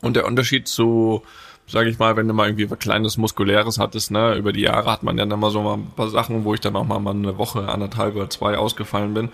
und 0.00 0.16
der 0.16 0.26
Unterschied 0.26 0.68
zu, 0.68 1.22
sage 1.66 1.90
ich 1.90 1.98
mal, 1.98 2.16
wenn 2.16 2.28
du 2.28 2.34
mal 2.34 2.46
irgendwie 2.48 2.70
was 2.70 2.78
kleines 2.78 3.16
Muskuläres 3.16 3.78
hattest, 3.78 4.10
ne, 4.10 4.34
über 4.36 4.52
die 4.52 4.62
Jahre 4.62 4.90
hat 4.90 5.02
man 5.02 5.16
dann 5.16 5.30
immer 5.30 5.50
so 5.50 5.62
mal 5.62 5.74
ein 5.74 5.90
paar 5.94 6.08
Sachen, 6.08 6.44
wo 6.44 6.54
ich 6.54 6.60
dann 6.60 6.76
auch 6.76 6.86
mal, 6.86 6.98
mal 6.98 7.14
eine 7.14 7.38
Woche, 7.38 7.68
anderthalb 7.68 8.16
oder 8.16 8.30
zwei 8.30 8.56
ausgefallen 8.56 9.14
bin. 9.14 9.28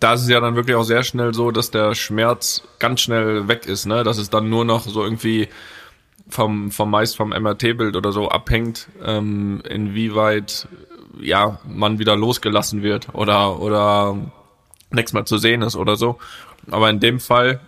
Da 0.00 0.14
ist 0.14 0.22
es 0.22 0.28
ja 0.28 0.40
dann 0.40 0.56
wirklich 0.56 0.76
auch 0.76 0.84
sehr 0.84 1.02
schnell 1.02 1.34
so, 1.34 1.50
dass 1.50 1.70
der 1.70 1.94
Schmerz 1.94 2.62
ganz 2.78 3.00
schnell 3.00 3.48
weg 3.48 3.66
ist, 3.66 3.86
ne, 3.86 4.04
dass 4.04 4.18
es 4.18 4.30
dann 4.30 4.48
nur 4.48 4.64
noch 4.64 4.82
so 4.82 5.04
irgendwie 5.04 5.48
vom, 6.28 6.70
vom 6.70 6.90
meist 6.90 7.16
vom 7.16 7.30
MRT-Bild 7.30 7.96
oder 7.96 8.12
so 8.12 8.28
abhängt, 8.28 8.88
ähm, 9.04 9.62
inwieweit 9.68 10.68
ja 11.20 11.60
man 11.66 11.98
wieder 11.98 12.16
losgelassen 12.16 12.82
wird 12.82 13.14
oder 13.14 13.60
oder 13.60 14.16
nichts 14.90 15.12
mehr 15.12 15.26
zu 15.26 15.38
sehen 15.38 15.62
ist 15.62 15.76
oder 15.76 15.96
so. 15.96 16.18
Aber 16.70 16.88
in 16.90 17.00
dem 17.00 17.20
Fall 17.20 17.60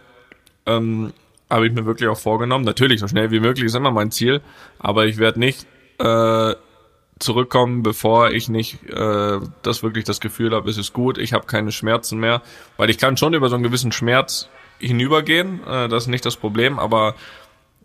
ähm, 0.64 1.12
habe 1.50 1.66
ich 1.66 1.72
mir 1.72 1.86
wirklich 1.86 2.08
auch 2.08 2.18
vorgenommen. 2.18 2.64
Natürlich, 2.64 3.00
so 3.00 3.08
schnell 3.08 3.30
wie 3.30 3.40
möglich 3.40 3.66
ist 3.66 3.74
immer 3.74 3.90
mein 3.90 4.10
Ziel, 4.10 4.40
aber 4.78 5.06
ich 5.06 5.18
werde 5.18 5.38
nicht 5.38 5.66
äh, 5.98 6.54
zurückkommen, 7.18 7.82
bevor 7.82 8.30
ich 8.30 8.48
nicht 8.48 8.82
äh, 8.90 9.38
das 9.62 9.82
wirklich 9.82 10.04
das 10.04 10.20
Gefühl 10.20 10.54
habe, 10.54 10.68
es 10.68 10.76
ist 10.76 10.92
gut, 10.92 11.18
ich 11.18 11.32
habe 11.32 11.46
keine 11.46 11.72
Schmerzen 11.72 12.18
mehr, 12.18 12.42
weil 12.76 12.90
ich 12.90 12.98
kann 12.98 13.16
schon 13.16 13.34
über 13.34 13.48
so 13.48 13.54
einen 13.54 13.64
gewissen 13.64 13.92
Schmerz 13.92 14.48
hinübergehen, 14.78 15.60
äh, 15.66 15.88
das 15.88 16.04
ist 16.04 16.08
nicht 16.08 16.26
das 16.26 16.36
Problem, 16.36 16.78
aber 16.78 17.14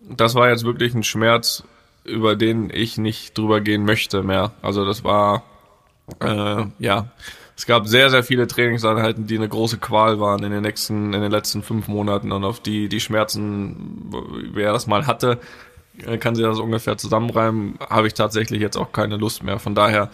das 0.02 0.36
war 0.36 0.50
jetzt 0.50 0.66
wirklich 0.66 0.94
ein 0.94 1.04
Schmerz, 1.04 1.64
über 2.04 2.36
den 2.36 2.72
ich 2.74 2.98
nicht 2.98 3.38
drüber 3.38 3.62
gehen 3.62 3.86
möchte 3.86 4.24
mehr. 4.24 4.52
Also 4.62 4.86
das 4.86 5.04
war 5.04 5.44
äh, 6.20 6.66
ja 6.80 7.12
es 7.62 7.68
gab 7.68 7.88
sehr, 7.88 8.10
sehr 8.10 8.24
viele 8.24 8.48
Trainingseinheiten, 8.48 9.28
die 9.28 9.38
eine 9.38 9.48
große 9.48 9.78
Qual 9.78 10.20
waren 10.20 10.44
in 10.44 10.52
den 10.52 10.64
nächsten, 10.64 11.14
in 11.14 11.22
den 11.22 11.30
letzten 11.30 11.62
fünf 11.62 11.88
Monaten 11.88 12.32
und 12.32 12.44
auf 12.44 12.60
die, 12.60 12.90
die 12.90 13.00
Schmerzen, 13.00 14.12
wer 14.52 14.74
das 14.74 14.88
mal 14.88 15.06
hatte, 15.06 15.38
äh, 16.04 16.18
kann 16.18 16.34
sich 16.34 16.44
das 16.44 16.58
ungefähr 16.58 16.98
zusammenreimen, 16.98 17.78
habe 17.88 18.08
ich 18.08 18.16
tatsächlich 18.16 18.62
jetzt 18.62 18.78
auch 18.78 18.92
keine 18.92 19.18
Lust 19.18 19.44
mehr. 19.44 19.60
Von 19.60 19.76
daher 19.76 20.10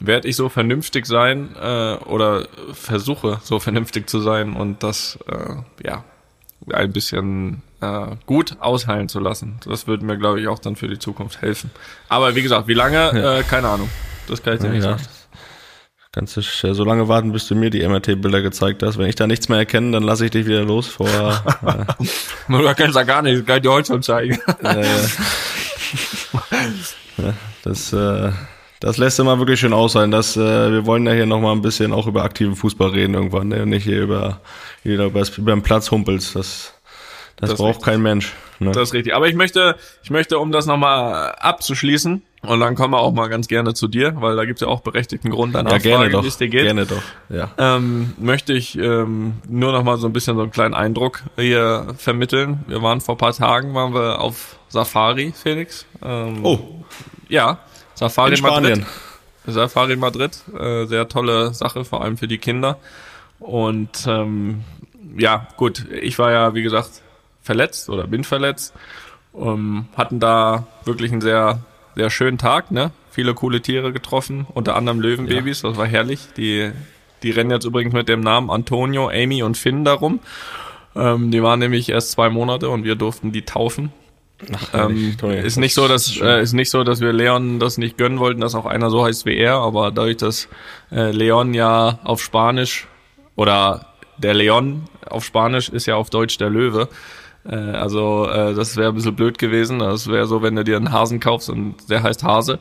werde 0.00 0.26
ich 0.26 0.34
so 0.34 0.48
vernünftig 0.48 1.06
sein 1.06 1.54
äh, 1.54 1.98
oder 1.98 2.48
versuche 2.72 3.38
so 3.44 3.60
vernünftig 3.60 4.10
zu 4.10 4.18
sein 4.18 4.54
und 4.54 4.82
das 4.82 5.20
äh, 5.28 5.54
ja 5.86 6.02
ein 6.68 6.92
bisschen 6.92 7.62
äh, 7.80 8.16
gut 8.26 8.56
ausheilen 8.58 9.08
zu 9.08 9.20
lassen. 9.20 9.60
Das 9.64 9.86
würde 9.86 10.04
mir, 10.04 10.18
glaube 10.18 10.40
ich, 10.40 10.48
auch 10.48 10.58
dann 10.58 10.74
für 10.74 10.88
die 10.88 10.98
Zukunft 10.98 11.42
helfen. 11.42 11.70
Aber 12.08 12.34
wie 12.34 12.42
gesagt, 12.42 12.66
wie 12.66 12.74
lange, 12.74 13.10
äh, 13.38 13.44
keine 13.44 13.68
Ahnung. 13.68 13.88
Das 14.26 14.42
kann 14.42 14.54
ich 14.54 14.60
dir 14.60 14.66
ja, 14.66 14.72
nicht 14.72 14.82
sagen. 14.82 15.17
Kannst 16.12 16.36
du 16.38 16.40
so 16.40 16.84
lange 16.84 17.06
warten, 17.08 17.32
bis 17.32 17.48
du 17.48 17.54
mir 17.54 17.68
die 17.68 17.86
MRT-Bilder 17.86 18.40
gezeigt 18.40 18.82
hast. 18.82 18.96
Wenn 18.96 19.08
ich 19.08 19.14
da 19.14 19.26
nichts 19.26 19.50
mehr 19.50 19.58
erkenne, 19.58 19.92
dann 19.92 20.02
lasse 20.02 20.24
ich 20.24 20.30
dich 20.30 20.46
wieder 20.46 20.64
los 20.64 20.88
vor. 20.88 21.06
äh, 21.66 22.04
du 22.48 22.64
erkennst 22.64 22.96
da 22.96 23.02
gar 23.02 23.20
nichts, 23.20 23.44
kann 23.44 23.56
ich 23.56 23.62
dir 23.62 23.72
heute 23.72 23.88
schon 23.88 24.02
zeigen. 24.02 24.38
äh, 24.62 24.84
das, 27.62 27.92
äh, 27.92 28.32
das 28.80 28.96
lässt 28.96 29.18
immer 29.18 29.38
wirklich 29.38 29.60
schön 29.60 29.74
aus 29.74 29.92
sein. 29.92 30.10
Das, 30.10 30.34
äh, 30.36 30.72
wir 30.72 30.86
wollen 30.86 31.04
ja 31.06 31.12
hier 31.12 31.26
nochmal 31.26 31.54
ein 31.54 31.60
bisschen 31.60 31.92
auch 31.92 32.06
über 32.06 32.24
aktiven 32.24 32.56
Fußball 32.56 32.88
reden 32.88 33.12
irgendwann, 33.12 33.48
ne? 33.48 33.66
nicht 33.66 33.84
hier 33.84 34.00
über, 34.00 34.40
hier 34.82 35.04
über, 35.04 35.22
über 35.36 35.52
den 35.52 35.62
Platz 35.62 35.90
humpelst. 35.90 36.34
Das, 36.34 36.72
das, 37.36 37.50
das 37.50 37.58
braucht 37.58 37.82
kein 37.82 38.00
Mensch. 38.00 38.34
Ne? 38.60 38.72
Das 38.72 38.88
ist 38.88 38.94
richtig. 38.94 39.14
Aber 39.14 39.28
ich 39.28 39.34
möchte, 39.34 39.76
ich 40.02 40.10
möchte, 40.10 40.38
um 40.38 40.52
das 40.52 40.64
nochmal 40.64 41.32
abzuschließen, 41.38 42.22
und 42.42 42.60
dann 42.60 42.74
kommen 42.76 42.94
wir 42.94 43.00
auch 43.00 43.12
mal 43.12 43.28
ganz 43.28 43.48
gerne 43.48 43.74
zu 43.74 43.88
dir, 43.88 44.20
weil 44.20 44.36
da 44.36 44.44
gibt 44.44 44.58
es 44.58 44.66
ja 44.66 44.68
auch 44.68 44.80
berechtigten 44.80 45.30
Grund 45.30 45.54
danach, 45.54 45.72
ja, 45.72 45.78
gerne 45.78 46.22
wie 46.22 46.26
es 46.26 46.38
dir 46.38 46.48
geht. 46.48 46.64
Gerne 46.64 46.86
doch. 46.86 47.02
Ja. 47.28 47.50
Ähm, 47.58 48.14
möchte 48.18 48.52
ich 48.52 48.78
ähm, 48.78 49.34
nur 49.48 49.72
noch 49.72 49.82
mal 49.82 49.96
so 49.98 50.06
ein 50.06 50.12
bisschen 50.12 50.36
so 50.36 50.42
einen 50.42 50.52
kleinen 50.52 50.74
Eindruck 50.74 51.22
hier 51.36 51.94
vermitteln. 51.96 52.64
Wir 52.68 52.82
waren 52.82 53.00
vor 53.00 53.18
paar 53.18 53.32
Tagen 53.32 53.74
waren 53.74 53.92
wir 53.92 54.20
auf 54.20 54.56
Safari, 54.68 55.32
Felix. 55.32 55.84
Ähm, 56.02 56.44
oh. 56.44 56.58
Ja, 57.28 57.58
Safari 57.94 58.32
in 58.32 58.36
Spanien. 58.36 58.80
Madrid. 58.80 58.86
Safari 59.46 59.96
Madrid, 59.96 60.38
äh, 60.58 60.84
sehr 60.86 61.08
tolle 61.08 61.54
Sache, 61.54 61.84
vor 61.84 62.02
allem 62.04 62.18
für 62.18 62.28
die 62.28 62.38
Kinder. 62.38 62.78
Und 63.40 64.06
ähm, 64.06 64.62
ja, 65.16 65.48
gut, 65.56 65.86
ich 65.90 66.18
war 66.18 66.30
ja 66.30 66.54
wie 66.54 66.62
gesagt 66.62 67.02
verletzt 67.42 67.88
oder 67.88 68.06
bin 68.06 68.24
verletzt. 68.24 68.74
Ähm, 69.34 69.86
hatten 69.96 70.20
da 70.20 70.66
wirklich 70.84 71.12
einen 71.12 71.20
sehr 71.20 71.60
sehr 71.98 72.10
schönen 72.10 72.38
Tag, 72.38 72.70
ne? 72.70 72.92
Viele 73.10 73.34
coole 73.34 73.60
Tiere 73.60 73.92
getroffen, 73.92 74.46
unter 74.54 74.76
anderem 74.76 75.00
Löwenbabys, 75.00 75.62
ja. 75.62 75.68
das 75.68 75.78
war 75.78 75.86
herrlich. 75.86 76.20
Die, 76.36 76.70
die 77.24 77.32
rennen 77.32 77.50
jetzt 77.50 77.64
übrigens 77.64 77.92
mit 77.92 78.08
dem 78.08 78.20
Namen 78.20 78.50
Antonio, 78.50 79.08
Amy 79.08 79.42
und 79.42 79.56
Finn 79.56 79.84
darum. 79.84 80.20
Ähm, 80.94 81.32
die 81.32 81.42
waren 81.42 81.58
nämlich 81.58 81.88
erst 81.88 82.12
zwei 82.12 82.30
Monate 82.30 82.68
und 82.68 82.84
wir 82.84 82.94
durften 82.94 83.32
die 83.32 83.42
taufen. 83.42 83.92
Ach, 84.54 84.86
ähm, 84.90 85.16
ist 85.42 85.56
nicht 85.56 85.74
so, 85.74 85.88
dass 85.88 86.20
äh, 86.20 86.40
ist 86.40 86.52
nicht 86.52 86.70
so, 86.70 86.84
dass 86.84 87.00
wir 87.00 87.12
Leon 87.12 87.58
das 87.58 87.78
nicht 87.78 87.98
gönnen 87.98 88.20
wollten, 88.20 88.40
dass 88.40 88.54
auch 88.54 88.66
einer 88.66 88.90
so 88.90 89.04
heißt 89.04 89.26
wie 89.26 89.36
er, 89.36 89.54
aber 89.54 89.90
dadurch, 89.90 90.18
dass 90.18 90.48
äh, 90.92 91.10
Leon 91.10 91.52
ja 91.54 91.98
auf 92.04 92.22
Spanisch 92.22 92.86
oder 93.34 93.86
der 94.18 94.34
Leon 94.34 94.84
auf 95.04 95.24
Spanisch 95.24 95.68
ist 95.68 95.86
ja 95.86 95.96
auf 95.96 96.10
Deutsch 96.10 96.38
der 96.38 96.50
Löwe. 96.50 96.88
Äh, 97.48 97.56
also 97.56 98.28
äh, 98.28 98.54
das 98.54 98.76
wäre 98.76 98.90
ein 98.90 98.94
bisschen 98.94 99.16
blöd 99.16 99.38
gewesen. 99.38 99.78
Das 99.78 100.08
wäre 100.08 100.26
so, 100.26 100.42
wenn 100.42 100.56
du 100.56 100.64
dir 100.64 100.76
einen 100.76 100.92
Hasen 100.92 101.20
kaufst 101.20 101.50
und 101.50 101.74
der 101.88 102.02
heißt 102.02 102.22
Hase. 102.22 102.58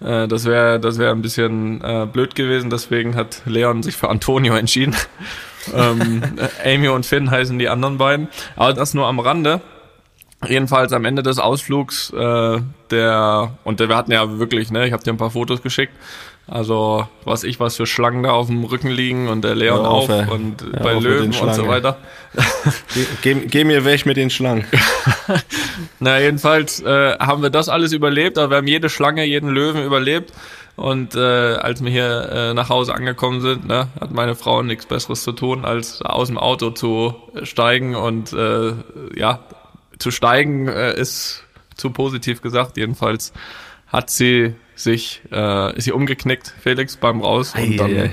Äh, 0.00 0.28
das 0.28 0.44
wäre 0.44 0.80
das 0.80 0.98
wäre 0.98 1.10
ein 1.10 1.22
bisschen 1.22 1.82
äh, 1.82 2.06
blöd 2.10 2.34
gewesen. 2.34 2.70
Deswegen 2.70 3.16
hat 3.16 3.42
Leon 3.46 3.82
sich 3.82 3.96
für 3.96 4.08
Antonio 4.08 4.54
entschieden. 4.56 4.94
ähm, 5.74 6.22
Amy 6.64 6.88
und 6.88 7.04
Finn 7.04 7.30
heißen 7.30 7.58
die 7.58 7.68
anderen 7.68 7.98
beiden. 7.98 8.28
Aber 8.56 8.72
das 8.72 8.94
nur 8.94 9.06
am 9.06 9.20
Rande. 9.20 9.60
Jedenfalls 10.46 10.92
am 10.92 11.04
Ende 11.04 11.24
des 11.24 11.40
Ausflugs, 11.40 12.10
äh, 12.10 12.60
der, 12.92 13.58
und 13.64 13.80
wir 13.80 13.96
hatten 13.96 14.12
ja 14.12 14.38
wirklich, 14.38 14.70
ne, 14.70 14.86
ich 14.86 14.92
habe 14.92 15.02
dir 15.02 15.12
ein 15.12 15.16
paar 15.16 15.32
Fotos 15.32 15.62
geschickt, 15.62 15.92
also 16.48 17.06
was 17.24 17.44
ich, 17.44 17.60
was 17.60 17.76
für 17.76 17.86
Schlangen 17.86 18.22
da 18.22 18.32
auf 18.32 18.46
dem 18.46 18.64
Rücken 18.64 18.88
liegen 18.88 19.28
und 19.28 19.44
der 19.44 19.54
Leon 19.54 19.80
Hör 19.80 19.90
auf, 19.90 20.08
ey. 20.08 20.26
und 20.28 20.62
Hör 20.62 20.82
bei 20.82 20.94
auf 20.96 21.02
Löwen 21.02 21.34
und 21.34 21.54
so 21.54 21.68
weiter. 21.68 21.98
Geh, 22.94 23.34
geh, 23.34 23.46
geh 23.46 23.64
mir 23.64 23.84
weg 23.84 24.06
mit 24.06 24.16
den 24.16 24.30
Schlangen. 24.30 24.64
Na, 26.00 26.18
jedenfalls 26.20 26.80
äh, 26.80 27.18
haben 27.18 27.42
wir 27.42 27.50
das 27.50 27.68
alles 27.68 27.92
überlebt, 27.92 28.38
aber 28.38 28.50
wir 28.50 28.56
haben 28.58 28.66
jede 28.66 28.88
Schlange, 28.88 29.24
jeden 29.24 29.50
Löwen 29.50 29.84
überlebt. 29.84 30.32
Und 30.76 31.16
äh, 31.16 31.18
als 31.18 31.82
wir 31.82 31.90
hier 31.90 32.30
äh, 32.32 32.54
nach 32.54 32.68
Hause 32.68 32.94
angekommen 32.94 33.40
sind, 33.40 33.66
ne, 33.66 33.88
hat 34.00 34.12
meine 34.12 34.36
Frau 34.36 34.62
nichts 34.62 34.86
Besseres 34.86 35.24
zu 35.24 35.32
tun, 35.32 35.64
als 35.64 36.02
aus 36.02 36.28
dem 36.28 36.38
Auto 36.38 36.70
zu 36.70 37.14
steigen. 37.42 37.96
Und 37.96 38.32
äh, 38.32 38.74
ja, 39.16 39.40
zu 39.98 40.10
steigen 40.10 40.68
äh, 40.68 40.98
ist 40.98 41.42
zu 41.76 41.90
positiv 41.90 42.42
gesagt. 42.42 42.76
Jedenfalls 42.76 43.32
hat 43.88 44.10
sie 44.10 44.54
sich, 44.78 45.22
äh, 45.32 45.76
ist 45.76 45.84
sie 45.84 45.92
umgeknickt, 45.92 46.54
Felix, 46.60 46.96
beim 46.96 47.20
Raus. 47.20 47.54
Und 47.54 47.76
dann, 47.76 48.10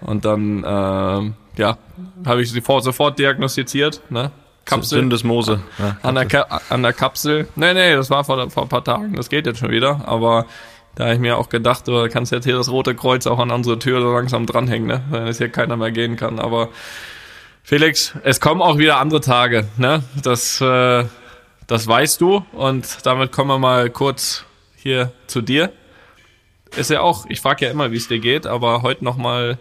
und 0.00 0.24
dann 0.24 0.64
äh, 0.64 1.60
ja, 1.60 1.78
habe 2.24 2.42
ich 2.42 2.50
sie 2.50 2.60
vor, 2.60 2.82
sofort 2.82 3.18
diagnostiziert. 3.18 4.02
Ne? 4.10 4.30
Kapsel 4.64 4.98
Syndesmose. 4.98 5.60
Ja. 5.78 5.96
an 6.02 6.16
der, 6.16 6.26
Ka 6.26 6.60
an 6.68 6.82
der 6.82 6.92
Kapsel. 6.92 7.48
Nee, 7.54 7.72
nee, 7.72 7.94
das 7.94 8.10
war 8.10 8.24
vor, 8.24 8.50
vor 8.50 8.64
ein 8.64 8.68
paar 8.68 8.84
Tagen, 8.84 9.14
das 9.14 9.28
geht 9.28 9.46
jetzt 9.46 9.60
schon 9.60 9.70
wieder, 9.70 10.06
aber 10.06 10.46
da 10.96 11.04
habe 11.04 11.14
ich 11.14 11.20
mir 11.20 11.36
auch 11.36 11.48
gedacht, 11.48 11.86
du 11.86 12.08
kannst 12.08 12.32
jetzt 12.32 12.44
hier 12.44 12.56
das 12.56 12.68
Rote 12.68 12.94
Kreuz 12.94 13.26
auch 13.26 13.38
an 13.38 13.50
unsere 13.50 13.78
Tür 13.78 14.00
so 14.00 14.12
langsam 14.12 14.44
dranhängen, 14.44 14.88
ne? 14.88 15.04
wenn 15.10 15.26
jetzt 15.26 15.38
hier 15.38 15.50
keiner 15.50 15.76
mehr 15.76 15.92
gehen 15.92 16.16
kann, 16.16 16.40
aber 16.40 16.70
Felix, 17.62 18.14
es 18.22 18.40
kommen 18.40 18.60
auch 18.62 18.78
wieder 18.78 18.98
andere 18.98 19.20
Tage, 19.20 19.66
ne? 19.76 20.02
Das, 20.22 20.60
äh, 20.60 21.04
das 21.66 21.86
weißt 21.86 22.20
du 22.20 22.44
und 22.52 23.04
damit 23.04 23.32
kommen 23.32 23.50
wir 23.50 23.58
mal 23.58 23.90
kurz 23.90 24.44
hier 24.76 25.12
zu 25.26 25.42
dir. 25.42 25.72
Ist 26.76 26.90
ja 26.90 27.00
auch, 27.00 27.26
ich 27.28 27.40
frage 27.40 27.66
ja 27.66 27.70
immer, 27.70 27.90
wie 27.92 27.96
es 27.96 28.08
dir 28.08 28.18
geht, 28.18 28.46
aber 28.46 28.82
heute 28.82 29.04
nochmal 29.04 29.58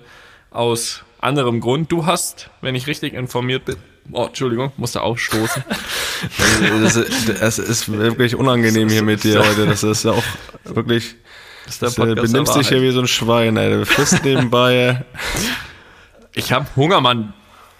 aus 0.52 1.04
anderem 1.20 1.60
Grund. 1.62 1.92
Du 1.92 2.06
hast, 2.06 2.50
wenn 2.62 2.76
ich 2.76 2.88
richtig 2.88 3.14
informiert 3.14 3.66
bin, 3.66 3.76
oh, 4.12 4.26
Entschuldigung, 4.26 4.72
musste 4.78 5.02
aufstoßen. 5.02 5.64
Das, 6.82 6.96
ist- 6.96 7.60
ist 7.60 7.92
wirklich 7.92 8.36
unangenehm 8.36 8.88
hier 8.90 9.04
mit 9.04 9.24
dir 9.24 9.46
heute. 9.46 9.66
Das 9.66 9.84
ist 9.84 10.04
ja 10.04 10.12
auch 10.12 10.24
wirklich. 10.64 11.16
Das 11.66 11.74
ist 11.76 11.82
der 11.82 11.90
Du 11.90 11.96
Podcast 11.96 12.32
benimmst 12.32 12.56
dich 12.56 12.70
hier 12.70 12.82
wie 12.82 12.92
so 12.92 13.00
ein 13.02 13.08
Schwein, 13.08 13.58
ey. 13.58 13.70
Du 13.72 13.86
frisst 13.86 14.24
nebenbei. 14.24 15.04
Ich 16.34 16.52
habe 16.54 16.66
Hunger, 16.76 17.02
Mann. 17.02 17.34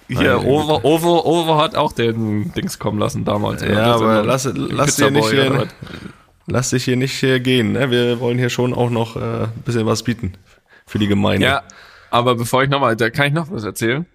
Hier, 0.10 0.44
Over, 0.44 0.84
Over, 0.84 1.26
Over 1.26 1.58
hat 1.58 1.76
auch 1.76 1.92
den 1.94 2.52
Dings 2.54 2.78
kommen 2.78 3.00
lassen 3.00 3.24
damals. 3.26 3.62
Ja, 3.64 3.96
aber 3.96 4.24
lass, 4.24 4.50
lass, 4.54 4.98
dir 4.98 5.12
nicht 5.12 5.30
hier. 5.30 5.68
Lass 6.48 6.70
dich 6.70 6.86
hier 6.86 6.96
nicht 6.96 7.14
hier 7.14 7.40
gehen. 7.40 7.74
Ne? 7.74 7.92
Wir 7.92 8.20
wollen 8.20 8.38
hier 8.38 8.50
schon 8.50 8.74
auch 8.74 8.90
noch 8.90 9.16
äh, 9.16 9.44
ein 9.44 9.64
bisschen 9.66 9.86
was 9.86 10.04
bieten 10.04 10.34
für 10.86 11.00
die 11.00 11.08
Gemeinde. 11.08 11.46
Ja, 11.46 11.64
aber 12.12 12.36
bevor 12.36 12.64
ich 12.64 12.70
nochmal, 12.70 12.96
da 12.96 13.10
kann 13.10 13.28
ich 13.28 13.34
noch 13.34 13.52
was 13.52 13.64
erzählen. 13.64 14.06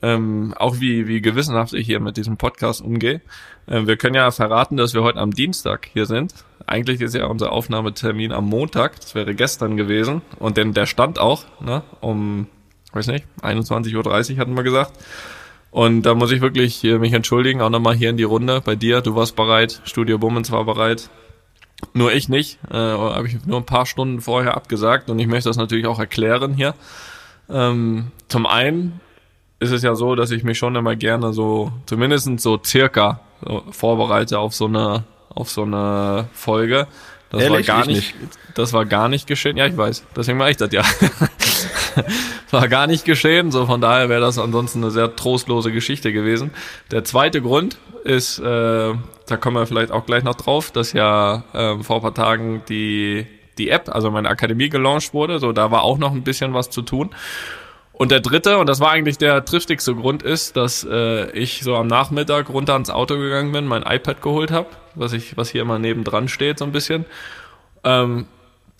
Ähm, 0.00 0.54
auch 0.56 0.78
wie, 0.78 1.08
wie 1.08 1.20
gewissenhaft 1.20 1.72
ich 1.74 1.86
hier 1.86 1.98
mit 1.98 2.16
diesem 2.16 2.36
Podcast 2.36 2.80
umgehe. 2.80 3.20
Ähm, 3.68 3.86
wir 3.86 3.96
können 3.96 4.14
ja 4.14 4.30
verraten, 4.30 4.76
dass 4.76 4.94
wir 4.94 5.02
heute 5.02 5.18
am 5.18 5.32
Dienstag 5.32 5.88
hier 5.92 6.06
sind. 6.06 6.34
Eigentlich 6.66 7.00
ist 7.00 7.14
ja 7.14 7.26
unser 7.26 7.50
Aufnahmetermin 7.50 8.32
am 8.32 8.46
Montag. 8.46 9.00
Das 9.00 9.14
wäre 9.14 9.34
gestern 9.34 9.76
gewesen. 9.76 10.22
Und 10.38 10.56
denn 10.56 10.72
der 10.72 10.86
stand 10.86 11.18
auch, 11.18 11.44
ne, 11.60 11.82
um, 12.00 12.46
weiß 12.92 13.08
nicht, 13.08 13.26
21.30 13.42 14.34
Uhr 14.34 14.38
hatten 14.38 14.56
wir 14.56 14.62
gesagt. 14.62 14.92
Und 15.72 16.02
da 16.02 16.14
muss 16.14 16.30
ich 16.30 16.42
wirklich 16.42 16.74
hier 16.74 16.98
mich 16.98 17.14
entschuldigen, 17.14 17.62
auch 17.62 17.70
nochmal 17.70 17.94
hier 17.94 18.10
in 18.10 18.16
die 18.16 18.22
Runde 18.24 18.60
bei 18.60 18.76
dir. 18.76 19.00
Du 19.00 19.16
warst 19.16 19.34
bereit, 19.34 19.80
Studio 19.84 20.18
Bummens 20.18 20.52
war 20.52 20.64
bereit. 20.64 21.08
Nur 21.94 22.12
ich 22.12 22.28
nicht. 22.28 22.58
Äh, 22.70 22.76
Habe 22.76 23.26
ich 23.26 23.44
nur 23.44 23.58
ein 23.58 23.66
paar 23.66 23.86
Stunden 23.86 24.20
vorher 24.20 24.56
abgesagt 24.56 25.10
und 25.10 25.18
ich 25.18 25.26
möchte 25.26 25.48
das 25.48 25.56
natürlich 25.56 25.86
auch 25.86 25.98
erklären 25.98 26.54
hier. 26.54 26.74
Ähm, 27.50 28.12
zum 28.28 28.46
einen 28.46 29.00
ist 29.58 29.70
es 29.72 29.82
ja 29.82 29.94
so, 29.94 30.14
dass 30.14 30.30
ich 30.30 30.42
mich 30.42 30.58
schon 30.58 30.74
immer 30.74 30.96
gerne 30.96 31.32
so, 31.32 31.72
zumindest 31.86 32.40
so 32.40 32.60
circa 32.64 33.20
so 33.44 33.62
vorbereite 33.70 34.38
auf 34.38 34.54
so 34.54 34.66
eine, 34.66 35.04
auf 35.28 35.50
so 35.50 35.62
eine 35.62 36.28
Folge. 36.32 36.86
Das 37.30 37.42
Ehrlich? 37.42 37.68
war 37.68 37.76
gar 37.76 37.88
Ich 37.88 37.94
nicht, 37.94 38.14
das 38.54 38.72
war 38.72 38.84
gar 38.86 39.08
nicht 39.08 39.26
geschehen. 39.26 39.56
Ja, 39.56 39.66
ich 39.66 39.76
weiß. 39.76 40.04
Deswegen 40.16 40.38
mache 40.38 40.50
ich 40.50 40.56
das 40.56 40.72
ja. 40.72 40.82
war 42.50 42.68
gar 42.68 42.86
nicht 42.86 43.04
geschehen. 43.04 43.50
So 43.50 43.66
von 43.66 43.80
daher 43.80 44.08
wäre 44.08 44.20
das 44.20 44.38
ansonsten 44.38 44.82
eine 44.82 44.90
sehr 44.90 45.14
trostlose 45.16 45.72
Geschichte 45.72 46.12
gewesen. 46.12 46.50
Der 46.90 47.04
zweite 47.04 47.42
Grund 47.42 47.78
ist, 48.04 48.38
äh, 48.38 48.42
da 48.42 49.36
kommen 49.38 49.56
wir 49.56 49.66
vielleicht 49.66 49.92
auch 49.92 50.06
gleich 50.06 50.24
noch 50.24 50.34
drauf, 50.34 50.70
dass 50.70 50.92
ja 50.92 51.44
ähm, 51.54 51.84
vor 51.84 51.96
ein 51.96 52.02
paar 52.02 52.14
Tagen 52.14 52.62
die 52.68 53.26
die 53.58 53.68
App, 53.68 53.94
also 53.94 54.10
meine 54.10 54.28
Akademie 54.28 54.68
gelauncht 54.68 55.12
wurde. 55.14 55.38
So 55.38 55.52
da 55.52 55.70
war 55.70 55.82
auch 55.82 55.98
noch 55.98 56.12
ein 56.12 56.22
bisschen 56.22 56.54
was 56.54 56.70
zu 56.70 56.82
tun. 56.82 57.10
Und 57.92 58.10
der 58.10 58.20
dritte, 58.20 58.58
und 58.58 58.68
das 58.68 58.80
war 58.80 58.90
eigentlich 58.90 59.18
der 59.18 59.44
triftigste 59.44 59.94
Grund, 59.94 60.22
ist, 60.22 60.56
dass 60.56 60.84
äh, 60.84 61.30
ich 61.32 61.60
so 61.62 61.76
am 61.76 61.86
Nachmittag 61.86 62.48
runter 62.48 62.72
ans 62.72 62.90
Auto 62.90 63.16
gegangen 63.16 63.52
bin, 63.52 63.66
mein 63.66 63.82
iPad 63.82 64.22
geholt 64.22 64.50
habe, 64.50 64.68
was 64.94 65.12
ich, 65.12 65.36
was 65.36 65.50
hier 65.50 65.62
immer 65.62 65.78
nebendran 65.78 66.28
steht, 66.28 66.58
so 66.58 66.64
ein 66.64 66.72
bisschen. 66.72 67.04
Ähm, 67.84 68.26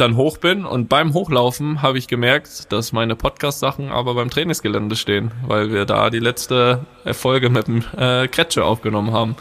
dann 0.02 0.16
hoch 0.16 0.38
bin 0.38 0.64
und 0.64 0.88
beim 0.88 1.14
Hochlaufen 1.14 1.80
habe 1.80 1.96
ich 1.96 2.08
gemerkt, 2.08 2.72
dass 2.72 2.92
meine 2.92 3.16
Podcast-Sachen 3.16 3.90
aber 3.90 4.14
beim 4.14 4.30
Trainingsgelände 4.30 4.96
stehen, 4.96 5.30
weil 5.46 5.72
wir 5.72 5.84
da 5.84 6.10
die 6.10 6.18
letzte 6.18 6.80
Folge 7.12 7.48
mit 7.50 7.68
dem 7.68 7.84
äh, 7.96 8.26
Kretsche 8.28 8.64
aufgenommen 8.64 9.12
haben. 9.12 9.36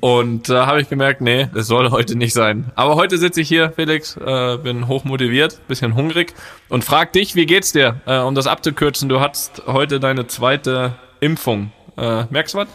Und 0.00 0.48
da 0.48 0.66
habe 0.66 0.80
ich 0.80 0.88
gemerkt, 0.88 1.20
nee, 1.20 1.48
es 1.54 1.66
soll 1.66 1.90
heute 1.90 2.16
nicht 2.16 2.32
sein. 2.32 2.70
Aber 2.76 2.94
heute 2.94 3.18
sitze 3.18 3.40
ich 3.40 3.48
hier, 3.48 3.72
Felix, 3.72 4.16
äh, 4.16 4.56
bin 4.56 4.88
hochmotiviert, 4.88 5.66
bisschen 5.68 5.94
hungrig 5.94 6.32
und 6.68 6.84
frag 6.84 7.12
dich, 7.12 7.34
wie 7.34 7.46
geht's 7.46 7.72
dir? 7.72 8.00
Äh, 8.06 8.18
um 8.20 8.34
das 8.34 8.46
abzukürzen, 8.46 9.08
du 9.08 9.20
hattest 9.20 9.62
heute 9.66 10.00
deine 10.00 10.26
zweite 10.28 10.94
Impfung. 11.20 11.72
Äh, 11.96 12.24
merkst 12.30 12.54
du 12.54 12.58
was? 12.58 12.68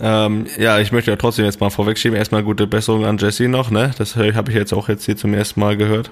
Ähm, 0.00 0.46
ja, 0.58 0.78
ich 0.78 0.92
möchte 0.92 1.10
ja 1.10 1.16
trotzdem 1.16 1.44
jetzt 1.44 1.60
mal 1.60 1.70
vorwegschieben. 1.70 2.16
Erstmal 2.16 2.42
gute 2.42 2.66
Besserung 2.66 3.04
an 3.04 3.18
Jesse 3.18 3.48
noch, 3.48 3.70
ne? 3.70 3.92
Das 3.98 4.16
habe 4.16 4.50
ich 4.50 4.56
jetzt 4.56 4.72
auch 4.72 4.88
jetzt 4.88 5.04
hier 5.04 5.16
zum 5.16 5.34
ersten 5.34 5.60
Mal 5.60 5.76
gehört. 5.76 6.10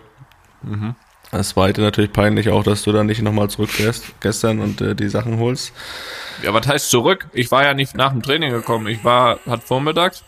Das 1.31 1.51
zweite 1.51 1.81
natürlich 1.81 2.13
peinlich 2.13 2.51
auch, 2.51 2.65
dass 2.65 2.83
du 2.83 2.93
da 2.93 3.05
nicht 3.05 3.23
nochmal 3.23 3.49
zurückfährst 3.49 4.21
gestern 4.21 4.61
und 4.61 4.81
äh, 4.81 4.95
die 4.95 5.09
Sachen 5.09 5.39
holst. 5.39 5.73
Ja, 6.43 6.53
was 6.53 6.67
heißt 6.67 6.91
zurück? 6.91 7.29
Ich 7.33 7.51
war 7.51 7.65
ja 7.65 7.75
nicht 7.75 7.97
nach 7.97 8.13
dem 8.13 8.23
Training 8.23 8.53
gekommen. 8.53 8.87
Ich 8.89 9.05
war, 9.05 9.39
hat 9.47 9.63
vormittags 9.65 10.25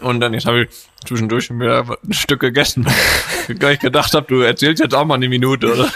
und 0.00 0.20
dann 0.20 0.32
jetzt 0.34 0.46
habe 0.46 0.62
ich 0.62 0.68
zwischendurch 1.06 1.50
mir 1.50 1.84
ein 2.04 2.12
Stück 2.12 2.40
gegessen. 2.40 2.86
Weil 3.48 3.74
ich 3.74 3.80
gedacht 3.80 4.14
habe, 4.14 4.26
du 4.26 4.40
erzählst 4.40 4.82
jetzt 4.82 4.94
auch 4.94 5.04
mal 5.04 5.14
eine 5.14 5.28
Minute, 5.28 5.72
oder? 5.72 5.88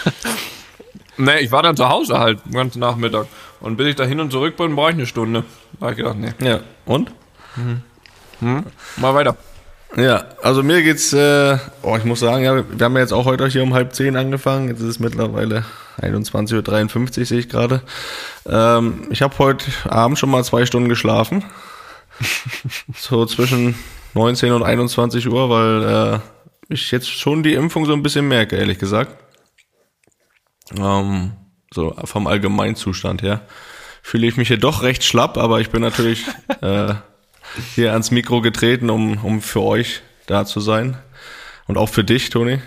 Nee, 1.18 1.38
ich 1.40 1.52
war 1.52 1.62
dann 1.62 1.76
zu 1.76 1.88
Hause 1.88 2.18
halt, 2.18 2.44
den 2.44 2.52
ganzen 2.52 2.80
Nachmittag. 2.80 3.26
Und 3.60 3.76
bis 3.76 3.88
ich 3.88 3.96
da 3.96 4.04
hin 4.04 4.20
und 4.20 4.30
zurück 4.30 4.56
bin, 4.56 4.76
brauche 4.76 4.90
ich 4.90 4.96
eine 4.96 5.06
Stunde. 5.06 5.44
Da 5.80 5.86
hab 5.86 5.92
ich 5.92 5.98
gedacht, 5.98 6.16
nee, 6.18 6.32
Ja. 6.46 6.60
Und? 6.84 7.12
mal 8.96 9.14
weiter. 9.14 9.36
Ja, 9.96 10.24
also 10.42 10.62
mir 10.62 10.82
geht's, 10.82 11.12
äh, 11.14 11.56
oh, 11.82 11.96
ich 11.96 12.04
muss 12.04 12.20
sagen, 12.20 12.44
ja, 12.44 12.64
wir 12.68 12.84
haben 12.84 12.94
ja 12.94 13.00
jetzt 13.00 13.12
auch 13.12 13.24
heute 13.24 13.46
hier 13.46 13.62
um 13.62 13.72
halb 13.72 13.94
zehn 13.94 14.16
angefangen. 14.16 14.68
Jetzt 14.68 14.80
ist 14.80 14.86
es 14.88 14.98
mittlerweile 15.00 15.64
21.53 16.02 17.18
Uhr, 17.20 17.24
sehe 17.24 17.38
ich 17.38 17.48
gerade. 17.48 17.80
Ähm, 18.46 19.06
ich 19.10 19.22
habe 19.22 19.38
heute 19.38 19.64
Abend 19.88 20.18
schon 20.18 20.30
mal 20.30 20.44
zwei 20.44 20.66
Stunden 20.66 20.88
geschlafen. 20.90 21.44
so 22.94 23.24
zwischen 23.26 23.74
19 24.14 24.52
und 24.52 24.62
21 24.62 25.28
Uhr, 25.28 25.48
weil 25.48 26.20
äh, 26.20 26.74
ich 26.74 26.90
jetzt 26.90 27.10
schon 27.10 27.42
die 27.42 27.54
Impfung 27.54 27.86
so 27.86 27.92
ein 27.92 28.02
bisschen 28.02 28.28
merke, 28.28 28.56
ehrlich 28.56 28.78
gesagt. 28.78 29.16
Ähm, 30.76 31.32
so 31.72 31.94
vom 32.04 32.26
Allgemeinzustand 32.26 33.22
her. 33.22 33.42
Fühle 34.02 34.26
ich 34.26 34.36
mich 34.36 34.48
hier 34.48 34.58
doch 34.58 34.82
recht 34.82 35.04
schlapp, 35.04 35.36
aber 35.36 35.60
ich 35.60 35.70
bin 35.70 35.82
natürlich 35.82 36.24
äh, 36.60 36.94
hier 37.74 37.92
ans 37.92 38.10
Mikro 38.10 38.40
getreten, 38.40 38.90
um, 38.90 39.18
um 39.24 39.42
für 39.42 39.62
euch 39.62 40.02
da 40.26 40.44
zu 40.44 40.60
sein. 40.60 40.96
Und 41.66 41.78
auch 41.78 41.88
für 41.88 42.04
dich, 42.04 42.30
Toni. 42.30 42.60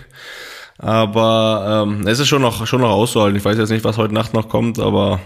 Aber 0.77 1.86
ähm, 1.88 2.08
es 2.08 2.20
ist 2.20 2.27
schon 2.27 2.41
noch, 2.41 2.65
schon 2.65 2.82
noch 2.82 2.91
auszuhalten. 2.91 3.38
Ich 3.38 3.46
weiß 3.46 3.58
jetzt 3.58 3.70
nicht, 3.70 3.84
was 3.84 3.98
heute 3.98 4.13
Nacht 4.13 4.34
noch 4.34 4.48
kommt, 4.48 4.79
aber 4.79 5.20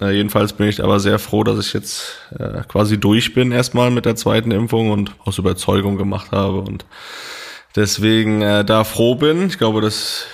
äh, 0.00 0.10
jedenfalls 0.10 0.52
bin 0.52 0.68
ich 0.68 0.82
aber 0.82 1.00
sehr 1.00 1.18
froh, 1.18 1.44
dass 1.44 1.64
ich 1.64 1.72
jetzt 1.72 2.18
äh, 2.38 2.62
quasi 2.68 2.98
durch 2.98 3.34
bin 3.34 3.52
erstmal 3.52 3.90
mit 3.90 4.04
der 4.04 4.16
zweiten 4.16 4.50
Impfung 4.50 4.90
und 4.90 5.12
aus 5.24 5.38
Überzeugung 5.38 5.96
gemacht 5.96 6.30
habe 6.32 6.60
und 6.60 6.84
deswegen 7.74 8.42
äh, 8.42 8.64
da 8.64 8.84
froh 8.84 9.16
bin. 9.16 9.46
Ich 9.46 9.58
glaube, 9.58 9.80
dass 9.80 10.26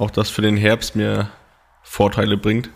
auch 0.00 0.10
das 0.10 0.30
für 0.30 0.42
den 0.42 0.56
Herbst 0.56 0.96
mir 0.96 1.30
Vorteile 1.82 2.36
bringt. 2.36 2.70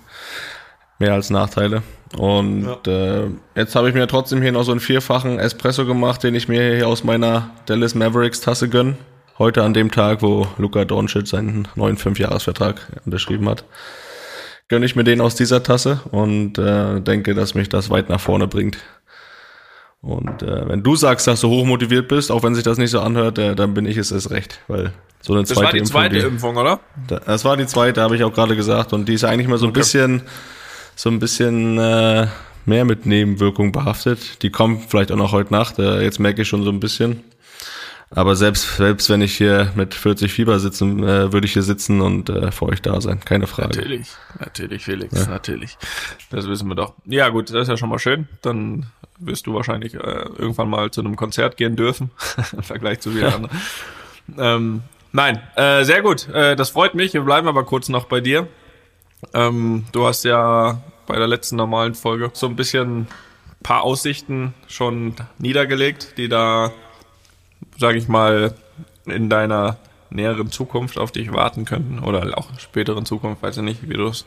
Mehr 0.99 1.14
als 1.14 1.31
Nachteile. 1.31 1.83
Und 2.16 2.87
äh, 2.87 3.26
jetzt 3.57 3.75
habe 3.75 3.88
ich 3.88 3.95
mir 3.95 4.07
trotzdem 4.07 4.40
hier 4.43 4.52
noch 4.52 4.62
so 4.62 4.71
einen 4.71 4.81
vierfachen 4.81 5.38
Espresso 5.38 5.85
gemacht, 5.87 6.23
den 6.23 6.35
ich 6.35 6.49
mir 6.49 6.76
hier 6.76 6.87
aus 6.87 7.02
meiner 7.02 7.50
Dallas 7.66 7.95
Mavericks 7.95 8.40
Tasse 8.40 8.69
gönn. 8.69 8.97
Heute 9.38 9.64
an 9.64 9.75
dem 9.75 9.90
Tag, 9.90 10.23
wo 10.23 10.47
Luka 10.59 10.85
Doncic 10.85 11.26
seinen 11.26 11.66
neuen 11.75 11.97
Fünfjahresvertrag 11.97 12.81
unterschrieben 13.04 13.49
hat, 13.49 13.64
gönne 14.69 14.87
ich 14.87 14.95
mir 14.95 15.02
den 15.02 15.21
aus 15.21 15.35
dieser 15.35 15.64
Tasse 15.64 16.00
und 16.12 16.59
äh, 16.59 17.00
denke, 17.00 17.35
dass 17.35 17.54
mich 17.54 17.69
das 17.69 17.90
weit 17.90 18.09
nach 18.09 18.21
vorne 18.21 18.47
bringt. 18.47 18.78
Und 20.00 20.43
äh, 20.43 20.69
wenn 20.69 20.85
du 20.85 20.95
sagst, 20.95 21.26
dass 21.26 21.40
du 21.40 21.49
hochmotiviert 21.49 22.07
bist, 22.07 22.31
auch 22.31 22.45
wenn 22.45 22.54
sich 22.54 22.62
das 22.62 22.78
nicht 22.78 22.90
so 22.90 23.00
anhört, 23.00 23.38
äh, 23.38 23.57
dann 23.57 23.75
bin 23.75 23.87
ich 23.87 23.97
es 23.97 24.12
erst 24.12 24.31
recht, 24.31 24.61
weil 24.69 24.93
so 25.26 25.33
eine 25.33 25.43
Das 25.43 25.50
zweite 25.50 25.64
war 25.64 25.73
die 25.73 25.78
Impfung, 25.78 25.93
zweite 25.93 26.14
die- 26.19 26.26
Impfung, 26.26 26.57
oder? 26.57 26.81
da- 27.09 27.19
Das 27.21 27.45
war 27.45 27.57
die 27.57 27.66
zweite, 27.66 28.02
habe 28.02 28.14
ich 28.16 28.23
auch 28.25 28.33
gerade 28.33 28.54
gesagt. 28.57 28.93
Und 28.93 29.09
die 29.09 29.14
ist 29.14 29.25
eigentlich 29.25 29.49
mal 29.49 29.59
so 29.59 29.64
ein 29.66 29.71
Okay. 29.71 29.81
bisschen, 29.81 30.23
so 30.97 31.09
ein 31.11 31.19
bisschen 31.19 31.78
äh, 31.78 32.26
mehr 32.66 32.85
mit 32.85 33.07
Nebenwirkungen 33.07 33.73
behaftet. 33.73 34.43
Die 34.43 34.50
kommt 34.50 34.85
vielleicht 34.90 35.11
auch 35.12 35.16
noch 35.16 35.33
heute 35.33 35.52
Nacht. 35.52 35.78
Äh, 35.78 36.02
jetzt 36.02 36.21
merke 36.21 36.43
ich 36.43 36.49
schon 36.49 36.62
so 36.62 36.71
ein 36.71 36.78
bisschen. 36.81 37.25
Aber 38.11 38.37
selbst, 38.37 38.76
selbst 38.76 39.09
wenn 39.11 39.23
ich 39.23 39.35
hier 39.37 39.73
mit 39.75 39.93
40 39.95 40.31
Fieber 40.33 40.61
sitzen, 40.61 41.02
äh, 41.02 41.33
würde 41.33 41.47
ich 41.47 41.54
hier 41.54 41.62
sitzen 41.62 42.00
und 42.00 42.28
äh, 42.28 42.52
für 42.52 42.66
euch 42.66 42.81
da 42.83 43.00
sein. 43.00 43.19
Keine 43.25 43.47
Frage. 43.49 43.76
Natürlich, 43.78 44.09
natürlich, 44.38 44.85
Felix, 44.85 45.26
natürlich. 45.26 45.76
Das 46.31 46.47
wissen 46.47 46.69
wir 46.69 46.75
doch. 46.76 46.93
Ja, 47.07 47.31
gut, 47.31 47.49
das 47.50 47.62
ist 47.62 47.69
ja 47.69 47.76
schon 47.76 47.88
mal 47.88 47.99
schön. 47.99 48.28
Dann 48.43 48.87
wirst 49.19 49.47
du 49.47 49.54
wahrscheinlich 49.54 49.95
äh, 49.95 49.99
irgendwann 50.38 50.69
mal 50.69 50.90
zu 50.90 51.00
einem 51.00 51.16
Konzert 51.16 51.57
gehen 51.57 51.75
dürfen, 51.76 52.11
im 52.52 52.62
Vergleich 52.62 53.00
zu 53.00 53.11
vielen 53.11 53.33
anderen. 53.33 53.59
Ähm, 54.38 54.83
nein, 55.14 55.40
äh, 55.56 55.85
sehr 55.85 56.02
gut. 56.02 56.28
Äh, 56.28 56.56
das 56.56 56.68
freut 56.68 56.94
mich. 56.94 57.14
Wir 57.14 57.23
bleiben 57.23 57.49
aber 57.49 57.64
kurz 57.64 57.88
noch 57.88 58.04
bei 58.04 58.21
dir. 58.21 58.47
Ähm, 59.33 59.87
du 59.92 60.06
hast 60.06 60.25
ja 60.25 60.83
bei 61.06 61.16
der 61.16 61.26
letzten 61.26 61.56
normalen 61.56 61.94
Folge 61.94 62.30
so 62.35 62.47
ein 62.47 62.56
bisschen 62.56 63.06
paar 63.62 63.83
Aussichten 63.83 64.54
schon 64.68 65.14
niedergelegt, 65.38 66.18
die 66.18 66.28
da, 66.28 66.73
sage 67.78 67.97
ich 67.97 68.09
mal, 68.09 68.54
in 69.06 69.30
deiner 69.30 69.78
näheren 70.11 70.50
Zukunft 70.50 70.99
auf 70.99 71.12
dich 71.12 71.33
warten 71.33 71.64
könnten 71.64 71.99
oder 71.99 72.38
auch 72.38 72.49
späteren 72.59 73.06
Zukunft, 73.06 73.42
weiß 73.42 73.56
ich 73.56 73.62
nicht, 73.62 73.88
wie 73.88 73.94
du 73.94 74.09
es 74.09 74.26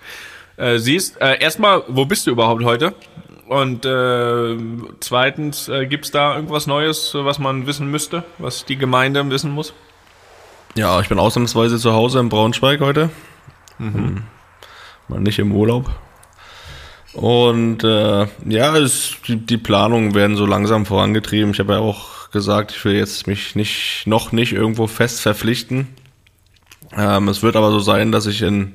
äh, 0.57 0.77
siehst. 0.79 1.21
Äh, 1.21 1.39
erstmal, 1.39 1.83
wo 1.87 2.05
bist 2.05 2.27
du 2.27 2.31
überhaupt 2.31 2.63
heute? 2.63 2.93
Und 3.47 3.85
äh, 3.85 4.57
zweitens, 4.99 5.69
äh, 5.69 5.85
gibt's 5.85 6.11
da 6.11 6.35
irgendwas 6.35 6.67
Neues, 6.67 7.13
was 7.13 7.39
man 7.39 7.65
wissen 7.65 7.89
müsste, 7.89 8.23
was 8.39 8.65
die 8.65 8.75
Gemeinde 8.75 9.27
wissen 9.29 9.51
muss? 9.51 9.73
Ja, 10.75 10.99
ich 11.01 11.09
bin 11.09 11.19
ausnahmsweise 11.19 11.79
zu 11.79 11.93
Hause 11.93 12.19
in 12.19 12.29
Braunschweig 12.29 12.81
heute. 12.81 13.09
Hm. 13.77 14.23
Mal 15.07 15.19
nicht 15.21 15.39
im 15.39 15.51
Urlaub. 15.51 15.89
Und 17.13 17.83
äh, 17.83 18.27
ja, 18.45 18.77
es, 18.77 19.15
die, 19.27 19.37
die 19.37 19.57
Planungen 19.57 20.13
werden 20.13 20.35
so 20.35 20.45
langsam 20.45 20.85
vorangetrieben. 20.85 21.51
Ich 21.51 21.59
habe 21.59 21.73
ja 21.73 21.79
auch 21.79 22.29
gesagt, 22.31 22.71
ich 22.71 22.85
will 22.85 22.95
jetzt 22.95 23.25
mich 23.25 23.55
nicht 23.55 24.03
noch 24.05 24.31
nicht 24.31 24.53
irgendwo 24.53 24.87
fest 24.87 25.21
verpflichten. 25.21 25.87
Ähm, 26.95 27.27
es 27.27 27.41
wird 27.41 27.55
aber 27.55 27.71
so 27.71 27.79
sein, 27.79 28.11
dass 28.11 28.27
ich 28.27 28.41
in 28.41 28.73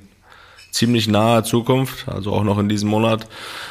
ziemlich 0.73 1.07
naher 1.07 1.45
Zukunft, 1.45 2.09
also 2.09 2.33
auch 2.33 2.43
noch 2.43 2.59
in 2.59 2.69
diesem 2.69 2.89
Monat, 2.89 3.27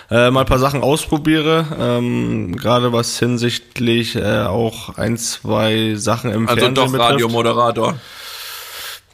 äh, 0.10 0.31
mal 0.31 0.41
ein 0.41 0.46
paar 0.46 0.60
Sachen 0.60 0.84
ausprobiere. 0.84 1.65
Ähm, 1.77 2.55
Gerade 2.55 2.93
was 2.93 3.20
hinsichtlich 3.20 4.15
äh, 4.15 4.43
auch 4.43 4.98
ein, 4.98 5.17
zwei 5.17 5.96
Sachen 5.96 6.31
im 6.31 6.48
Also 6.48 6.62
Fernsehen 6.62 6.75
doch 6.75 6.91
betrifft. 6.91 7.12
Radiomoderator. 7.12 7.96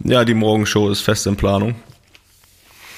Ja, 0.04 0.26
die 0.26 0.36
Morgenshow 0.36 0.90
ist 0.90 1.02
fest 1.02 1.26
in 1.26 1.38
Planung. 1.38 1.76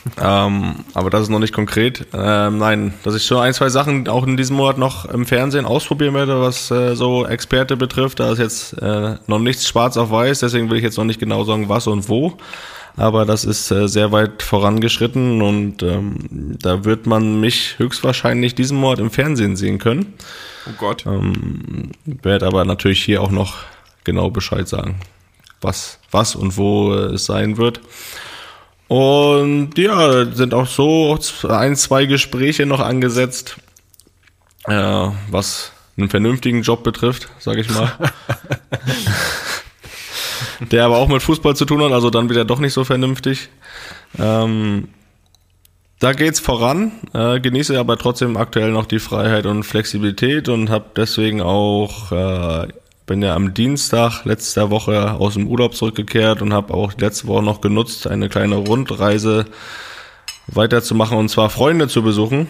ähm, 0.21 0.75
aber 0.93 1.09
das 1.09 1.23
ist 1.23 1.29
noch 1.29 1.39
nicht 1.39 1.53
konkret. 1.53 2.07
Ähm, 2.13 2.57
nein, 2.57 2.93
dass 3.03 3.15
ich 3.15 3.25
schon 3.25 3.37
ein, 3.37 3.53
zwei 3.53 3.69
Sachen 3.69 4.07
auch 4.07 4.25
in 4.25 4.37
diesem 4.37 4.55
Monat 4.55 4.77
noch 4.77 5.05
im 5.05 5.25
Fernsehen 5.25 5.65
ausprobieren 5.65 6.13
werde, 6.13 6.41
was 6.41 6.71
äh, 6.71 6.95
so 6.95 7.27
Experte 7.27 7.77
betrifft. 7.77 8.19
Da 8.19 8.31
ist 8.31 8.39
jetzt 8.39 8.73
äh, 8.81 9.15
noch 9.27 9.39
nichts 9.39 9.67
schwarz 9.67 9.97
auf 9.97 10.09
weiß, 10.09 10.39
deswegen 10.39 10.69
will 10.69 10.77
ich 10.77 10.83
jetzt 10.83 10.97
noch 10.97 11.03
nicht 11.05 11.19
genau 11.19 11.43
sagen, 11.43 11.69
was 11.69 11.85
und 11.87 12.09
wo. 12.09 12.37
Aber 12.99 13.23
das 13.23 13.45
ist 13.45 13.71
äh, 13.71 13.87
sehr 13.87 14.11
weit 14.11 14.43
vorangeschritten 14.43 15.41
und 15.41 15.83
ähm, 15.83 16.57
da 16.61 16.83
wird 16.83 17.05
man 17.05 17.39
mich 17.39 17.79
höchstwahrscheinlich 17.79 18.55
diesen 18.55 18.77
Monat 18.77 18.99
im 18.99 19.09
Fernsehen 19.09 19.55
sehen 19.55 19.79
können. 19.79 20.15
Oh 20.67 20.73
Gott. 20.77 21.05
Werde 22.05 22.45
aber 22.45 22.65
natürlich 22.65 23.01
hier 23.01 23.21
auch 23.21 23.31
noch 23.31 23.59
genau 24.03 24.29
Bescheid 24.31 24.67
sagen, 24.67 24.99
was, 25.61 25.99
was 26.11 26.35
und 26.35 26.57
wo 26.57 26.93
äh, 26.93 27.13
es 27.13 27.23
sein 27.23 27.55
wird. 27.55 27.79
Und 28.89 29.77
ja, 29.77 30.25
sind 30.35 30.53
auch 30.53 30.67
so 30.67 31.17
ein, 31.47 31.77
zwei 31.77 32.05
Gespräche 32.05 32.65
noch 32.65 32.81
angesetzt, 32.81 33.55
äh, 34.65 35.07
was 35.31 35.71
einen 35.95 36.09
vernünftigen 36.09 36.63
Job 36.63 36.83
betrifft, 36.83 37.29
sage 37.39 37.61
ich 37.61 37.69
mal. 37.69 37.93
Der 40.59 40.85
aber 40.85 40.97
auch 40.97 41.07
mit 41.07 41.21
Fußball 41.21 41.55
zu 41.55 41.65
tun 41.65 41.81
hat, 41.81 41.91
also 41.91 42.09
dann 42.09 42.29
wieder 42.29 42.45
doch 42.45 42.59
nicht 42.59 42.73
so 42.73 42.83
vernünftig. 42.83 43.49
Ähm, 44.17 44.89
da 45.99 46.13
geht's 46.13 46.39
voran, 46.39 46.91
äh, 47.13 47.39
genieße 47.39 47.77
aber 47.77 47.97
trotzdem 47.97 48.37
aktuell 48.37 48.71
noch 48.71 48.85
die 48.85 48.99
Freiheit 48.99 49.45
und 49.45 49.63
Flexibilität 49.63 50.47
und 50.47 50.69
habe 50.69 50.85
deswegen 50.95 51.41
auch 51.41 52.11
äh, 52.11 52.67
bin 53.05 53.23
ja 53.23 53.35
am 53.35 53.55
Dienstag 53.55 54.23
letzter 54.23 54.69
Woche 54.69 55.13
aus 55.13 55.33
dem 55.33 55.47
Urlaub 55.47 55.75
zurückgekehrt 55.75 56.41
und 56.43 56.53
habe 56.53 56.73
auch 56.73 56.93
letzte 56.97 57.27
Woche 57.27 57.43
noch 57.43 57.59
genutzt, 57.59 58.05
eine 58.05 58.29
kleine 58.29 58.55
Rundreise 58.55 59.45
weiterzumachen 60.47 61.17
und 61.17 61.29
zwar 61.29 61.49
Freunde 61.49 61.87
zu 61.87 62.03
besuchen. 62.03 62.49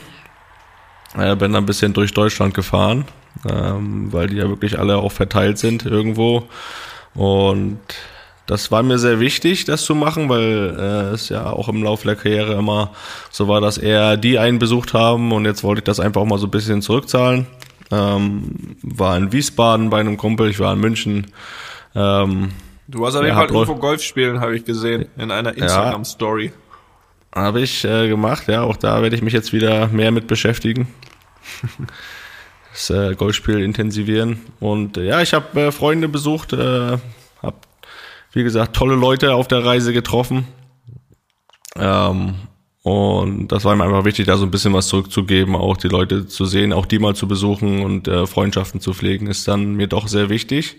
Äh, 1.17 1.35
bin 1.37 1.55
ein 1.55 1.65
bisschen 1.65 1.93
durch 1.93 2.13
Deutschland 2.13 2.53
gefahren, 2.53 3.05
ähm, 3.49 4.11
weil 4.11 4.27
die 4.27 4.35
ja 4.35 4.49
wirklich 4.49 4.77
alle 4.77 4.97
auch 4.97 5.11
verteilt 5.11 5.57
sind 5.57 5.85
irgendwo. 5.85 6.47
Und 7.15 7.79
das 8.45 8.71
war 8.71 8.81
mir 8.81 8.97
sehr 8.97 9.19
wichtig, 9.19 9.65
das 9.65 9.83
zu 9.83 9.93
machen, 9.93 10.27
weil 10.29 10.75
äh, 10.79 11.13
es 11.13 11.29
ja 11.29 11.51
auch 11.51 11.69
im 11.69 11.83
Laufe 11.83 12.05
der 12.07 12.15
Karriere 12.15 12.53
immer 12.53 12.91
so 13.29 13.47
war, 13.47 13.61
dass 13.61 13.77
eher 13.77 14.17
die 14.17 14.39
einen 14.39 14.57
besucht 14.59 14.93
haben 14.93 15.31
und 15.31 15.45
jetzt 15.45 15.63
wollte 15.63 15.79
ich 15.79 15.85
das 15.85 15.99
einfach 15.99 16.21
auch 16.21 16.25
mal 16.25 16.39
so 16.39 16.47
ein 16.47 16.51
bisschen 16.51 16.81
zurückzahlen. 16.81 17.45
Ähm, 17.91 18.77
war 18.81 19.17
in 19.17 19.31
Wiesbaden 19.31 19.89
bei 19.89 19.99
einem 19.99 20.17
Kumpel, 20.17 20.49
ich 20.49 20.59
war 20.59 20.73
in 20.73 20.79
München. 20.79 21.27
Ähm, 21.95 22.49
Du 22.87 23.05
hast 23.05 23.15
auf 23.15 23.21
Ja, 23.21 23.27
jeden 23.27 23.37
Fall 23.37 23.49
irgendwo 23.49 23.75
Golf 23.75 24.01
spielen, 24.01 24.41
habe 24.41 24.55
ich 24.55 24.65
gesehen, 24.65 25.05
in 25.15 25.29
einer 25.29 25.55
Instagram-Story. 25.55 26.51
Habe 27.35 27.61
ich 27.61 27.85
äh, 27.85 28.07
gemacht, 28.07 28.47
ja. 28.47 28.63
Auch 28.63 28.77
da 28.77 29.03
werde 29.03 29.15
ich 29.15 29.21
mich 29.21 29.33
jetzt 29.33 29.53
wieder 29.53 29.87
mehr 29.89 30.09
mit 30.11 30.25
beschäftigen. 30.25 30.87
das 32.79 32.89
äh, 32.89 33.15
Golfspiel 33.15 33.59
intensivieren. 33.59 34.39
Und 34.59 34.97
äh, 34.97 35.05
ja, 35.05 35.21
ich 35.21 35.33
habe 35.33 35.59
äh, 35.59 35.71
Freunde 35.71 36.07
besucht, 36.07 36.53
äh, 36.53 36.97
habe, 37.41 37.57
wie 38.31 38.43
gesagt, 38.43 38.75
tolle 38.75 38.95
Leute 38.95 39.33
auf 39.33 39.47
der 39.47 39.65
Reise 39.65 39.91
getroffen. 39.91 40.47
Ähm, 41.75 42.35
und 42.81 43.49
das 43.49 43.65
war 43.65 43.75
mir 43.75 43.83
einfach 43.83 44.05
wichtig, 44.05 44.25
da 44.25 44.37
so 44.37 44.45
ein 44.45 44.51
bisschen 44.51 44.73
was 44.73 44.87
zurückzugeben, 44.87 45.55
auch 45.55 45.75
die 45.75 45.89
Leute 45.89 46.27
zu 46.27 46.45
sehen, 46.45 46.71
auch 46.71 46.85
die 46.85 46.99
mal 46.99 47.15
zu 47.15 47.27
besuchen 47.27 47.83
und 47.83 48.07
äh, 48.07 48.25
Freundschaften 48.25 48.79
zu 48.79 48.93
pflegen, 48.93 49.27
ist 49.27 49.47
dann 49.47 49.75
mir 49.75 49.87
doch 49.87 50.07
sehr 50.07 50.29
wichtig. 50.29 50.77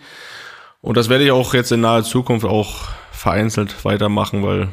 Und 0.81 0.97
das 0.97 1.11
werde 1.11 1.25
ich 1.25 1.31
auch 1.31 1.53
jetzt 1.53 1.73
in 1.73 1.83
naher 1.83 2.05
Zukunft 2.05 2.47
auch 2.47 2.89
vereinzelt 3.13 3.85
weitermachen, 3.85 4.43
weil 4.43 4.69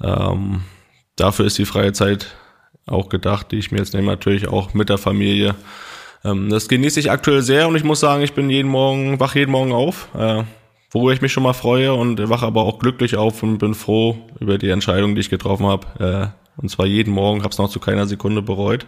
ähm, 0.00 0.62
dafür 1.16 1.46
ist 1.46 1.58
die 1.58 1.64
freie 1.64 1.92
Zeit 1.92 2.36
auch 2.86 3.08
gedacht, 3.08 3.50
die 3.50 3.58
ich 3.58 3.72
mir 3.72 3.78
jetzt 3.78 3.94
nehme, 3.94 4.06
natürlich 4.06 4.46
auch 4.46 4.74
mit 4.74 4.88
der 4.88 4.98
Familie. 4.98 5.56
Ähm, 6.24 6.50
das 6.50 6.68
genieße 6.68 7.00
ich 7.00 7.10
aktuell 7.10 7.42
sehr 7.42 7.68
und 7.68 7.76
ich 7.76 7.84
muss 7.84 8.00
sagen, 8.00 8.22
ich 8.22 8.34
bin 8.34 8.50
jeden 8.50 8.70
Morgen, 8.70 9.20
wach 9.20 9.34
jeden 9.34 9.50
Morgen 9.50 9.72
auf, 9.72 10.08
äh, 10.14 10.44
worüber 10.90 11.12
ich 11.12 11.22
mich 11.22 11.32
schon 11.32 11.42
mal 11.42 11.52
freue 11.52 11.94
und 11.94 12.28
wache 12.28 12.46
aber 12.46 12.62
auch 12.62 12.78
glücklich 12.78 13.16
auf 13.16 13.42
und 13.42 13.58
bin 13.58 13.74
froh 13.74 14.16
über 14.40 14.58
die 14.58 14.70
Entscheidung, 14.70 15.14
die 15.14 15.20
ich 15.20 15.30
getroffen 15.30 15.66
habe. 15.66 16.32
Äh, 16.38 16.60
und 16.60 16.68
zwar 16.68 16.86
jeden 16.86 17.12
Morgen, 17.12 17.42
habe 17.42 17.50
es 17.50 17.58
noch 17.58 17.70
zu 17.70 17.80
keiner 17.80 18.06
Sekunde 18.06 18.42
bereut. 18.42 18.86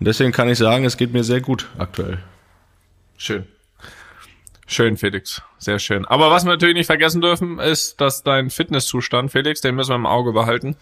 Und 0.00 0.06
deswegen 0.06 0.32
kann 0.32 0.48
ich 0.48 0.58
sagen, 0.58 0.84
es 0.84 0.96
geht 0.96 1.12
mir 1.12 1.24
sehr 1.24 1.40
gut 1.40 1.68
aktuell. 1.78 2.18
Schön. 3.16 3.46
Schön, 4.66 4.96
Felix. 4.96 5.42
Sehr 5.58 5.78
schön. 5.78 6.04
Aber 6.06 6.30
was 6.30 6.44
wir 6.44 6.50
natürlich 6.50 6.74
nicht 6.74 6.86
vergessen 6.86 7.20
dürfen, 7.20 7.60
ist, 7.60 8.00
dass 8.00 8.24
dein 8.24 8.50
Fitnesszustand, 8.50 9.30
Felix, 9.30 9.60
den 9.60 9.76
müssen 9.76 9.90
wir 9.90 9.96
im 9.96 10.06
Auge 10.06 10.32
behalten. 10.32 10.76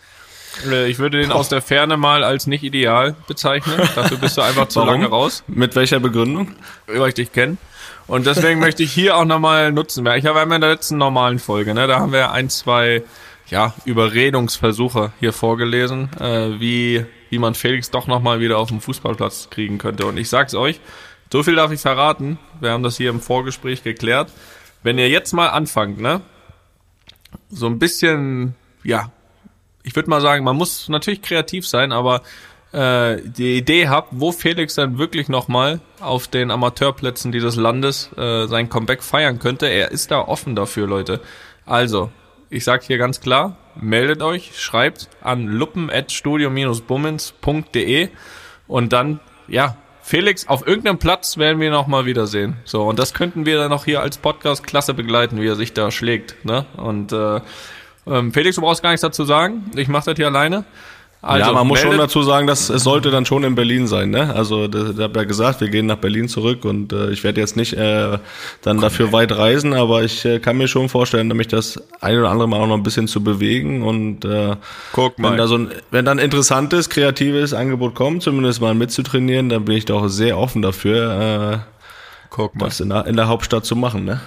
Äh, 0.70 0.88
Ich 0.88 0.98
würde 0.98 1.20
den 1.20 1.32
aus 1.32 1.48
der 1.48 1.62
Ferne 1.62 1.96
mal 1.96 2.24
als 2.24 2.46
nicht 2.46 2.62
ideal 2.64 3.14
bezeichnen. 3.26 3.76
Dafür 3.94 4.18
bist 4.18 4.36
du 4.36 4.42
einfach 4.42 4.68
zu 4.68 4.80
lange 4.84 5.06
raus, 5.06 5.44
Mit 5.46 5.76
welcher 5.76 6.00
Begründung? 6.00 6.54
weil 6.86 7.08
ich 7.08 7.14
dich 7.14 7.32
kenne. 7.32 7.56
Und 8.06 8.26
deswegen 8.26 8.60
möchte 8.60 8.82
ich 8.82 8.92
hier 8.92 9.16
auch 9.16 9.24
nochmal 9.24 9.72
nutzen. 9.72 10.06
Ich 10.06 10.26
habe 10.26 10.40
in 10.54 10.60
der 10.60 10.70
letzten 10.70 10.98
normalen 10.98 11.38
Folge, 11.38 11.72
ne, 11.72 11.86
da 11.86 12.00
haben 12.00 12.12
wir 12.12 12.32
ein, 12.32 12.50
zwei 12.50 13.02
ja, 13.48 13.72
Überredungsversuche 13.86 15.12
hier 15.20 15.32
vorgelesen, 15.32 16.10
äh, 16.20 16.60
wie, 16.60 17.04
wie 17.30 17.38
man 17.38 17.54
Felix 17.54 17.90
doch 17.90 18.06
nochmal 18.06 18.40
wieder 18.40 18.58
auf 18.58 18.68
den 18.68 18.80
Fußballplatz 18.80 19.48
kriegen 19.50 19.78
könnte. 19.78 20.06
Und 20.06 20.16
ich 20.18 20.28
sag's 20.28 20.54
euch, 20.54 20.80
so 21.32 21.42
viel 21.42 21.56
darf 21.56 21.72
ich 21.72 21.80
verraten. 21.80 22.38
Wir 22.60 22.70
haben 22.72 22.82
das 22.82 22.96
hier 22.96 23.10
im 23.10 23.20
Vorgespräch 23.20 23.82
geklärt. 23.82 24.30
Wenn 24.82 24.98
ihr 24.98 25.08
jetzt 25.08 25.32
mal 25.32 25.48
anfangt, 25.48 25.98
ne, 26.00 26.20
so 27.50 27.66
ein 27.66 27.78
bisschen, 27.78 28.54
ja, 28.82 29.10
ich 29.84 29.94
würde 29.94 30.10
mal 30.10 30.20
sagen, 30.20 30.42
man 30.44 30.56
muss 30.56 30.88
natürlich 30.88 31.22
kreativ 31.22 31.68
sein, 31.68 31.92
aber 31.92 32.22
äh, 32.72 33.18
die 33.22 33.56
Idee 33.56 33.86
habt, 33.88 34.08
wo 34.10 34.32
Felix 34.32 34.74
dann 34.74 34.98
wirklich 34.98 35.28
nochmal 35.28 35.78
auf 36.00 36.26
den 36.26 36.50
Amateurplätzen 36.50 37.30
dieses 37.30 37.54
Landes 37.54 38.10
äh, 38.16 38.46
sein 38.46 38.68
Comeback 38.68 39.04
feiern 39.04 39.38
könnte. 39.38 39.66
Er 39.66 39.92
ist 39.92 40.10
da 40.10 40.18
offen 40.18 40.56
dafür, 40.56 40.88
Leute. 40.88 41.20
Also, 41.66 42.10
ich 42.50 42.64
sag 42.64 42.82
hier 42.82 42.98
ganz 42.98 43.20
klar, 43.20 43.56
meldet 43.80 44.20
euch, 44.22 44.58
schreibt 44.58 45.08
an 45.20 45.46
luppen.studio-bummens.de 45.46 48.08
und 48.66 48.92
dann, 48.92 49.20
ja, 49.46 49.76
Felix, 50.02 50.48
auf 50.48 50.66
irgendeinem 50.66 50.98
Platz 50.98 51.38
werden 51.38 51.60
wir 51.60 51.70
noch 51.70 51.86
mal 51.86 52.06
wiedersehen. 52.06 52.56
So, 52.64 52.82
und 52.82 52.98
das 52.98 53.14
könnten 53.14 53.46
wir 53.46 53.56
dann 53.56 53.70
noch 53.70 53.84
hier 53.84 54.00
als 54.02 54.18
Podcast 54.18 54.66
klasse 54.66 54.94
begleiten, 54.94 55.40
wie 55.40 55.46
er 55.46 55.54
sich 55.56 55.72
da 55.72 55.90
schlägt. 55.90 56.44
Ne? 56.44 56.66
Und 56.76 57.12
äh, 57.12 57.40
ähm, 58.06 58.32
Felix, 58.32 58.56
du 58.56 58.62
brauchst 58.62 58.82
gar 58.82 58.90
nichts 58.90 59.02
dazu 59.02 59.24
sagen. 59.24 59.70
Ich 59.76 59.88
mache 59.88 60.06
das 60.06 60.16
hier 60.16 60.26
alleine. 60.26 60.64
Also, 61.24 61.46
ja, 61.46 61.52
man 61.52 61.66
muss 61.66 61.80
schon 61.80 61.96
dazu 61.96 62.22
sagen, 62.22 62.46
dass 62.46 62.68
es 62.68 62.82
sollte 62.82 63.10
dann 63.10 63.24
schon 63.24 63.44
in 63.44 63.54
Berlin 63.54 63.86
sein. 63.86 64.10
Ne? 64.10 64.34
Also 64.34 64.68
da 64.68 65.04
habe 65.04 65.20
ja 65.20 65.24
gesagt, 65.24 65.62
wir 65.62 65.68
gehen 65.70 65.86
nach 65.86 65.96
Berlin 65.96 66.28
zurück 66.28 66.66
und 66.66 66.92
äh, 66.92 67.10
ich 67.12 67.24
werde 67.24 67.40
jetzt 67.40 67.56
nicht 67.56 67.72
äh, 67.72 68.18
dann 68.60 68.78
dafür 68.78 69.10
weit 69.10 69.32
reisen, 69.32 69.72
aber 69.72 70.02
ich 70.02 70.26
äh, 70.26 70.38
kann 70.38 70.58
mir 70.58 70.68
schon 70.68 70.90
vorstellen, 70.90 71.28
mich 71.28 71.48
das 71.48 71.82
ein 72.02 72.18
oder 72.18 72.28
andere 72.28 72.46
Mal 72.46 72.60
auch 72.60 72.66
noch 72.66 72.76
ein 72.76 72.82
bisschen 72.82 73.08
zu 73.08 73.24
bewegen 73.24 73.82
und 73.82 74.26
äh, 74.26 74.56
Guck 74.92 75.18
mal. 75.18 75.30
wenn 75.30 75.38
da 75.38 75.46
so 75.46 75.56
ein, 75.56 75.70
wenn 75.90 76.04
dann 76.04 76.18
interessantes, 76.18 76.90
kreatives 76.90 77.54
Angebot 77.54 77.94
kommt, 77.94 78.22
zumindest 78.22 78.60
mal 78.60 78.74
mitzutrainieren, 78.74 79.48
dann 79.48 79.64
bin 79.64 79.76
ich 79.78 79.86
doch 79.86 80.08
sehr 80.08 80.36
offen 80.36 80.60
dafür, 80.60 81.54
äh, 81.54 81.58
Guck 82.28 82.54
mal. 82.54 82.66
das 82.66 82.80
in 82.80 82.90
der, 82.90 83.06
in 83.06 83.16
der 83.16 83.28
Hauptstadt 83.28 83.64
zu 83.64 83.76
machen. 83.76 84.04
Ne? 84.04 84.20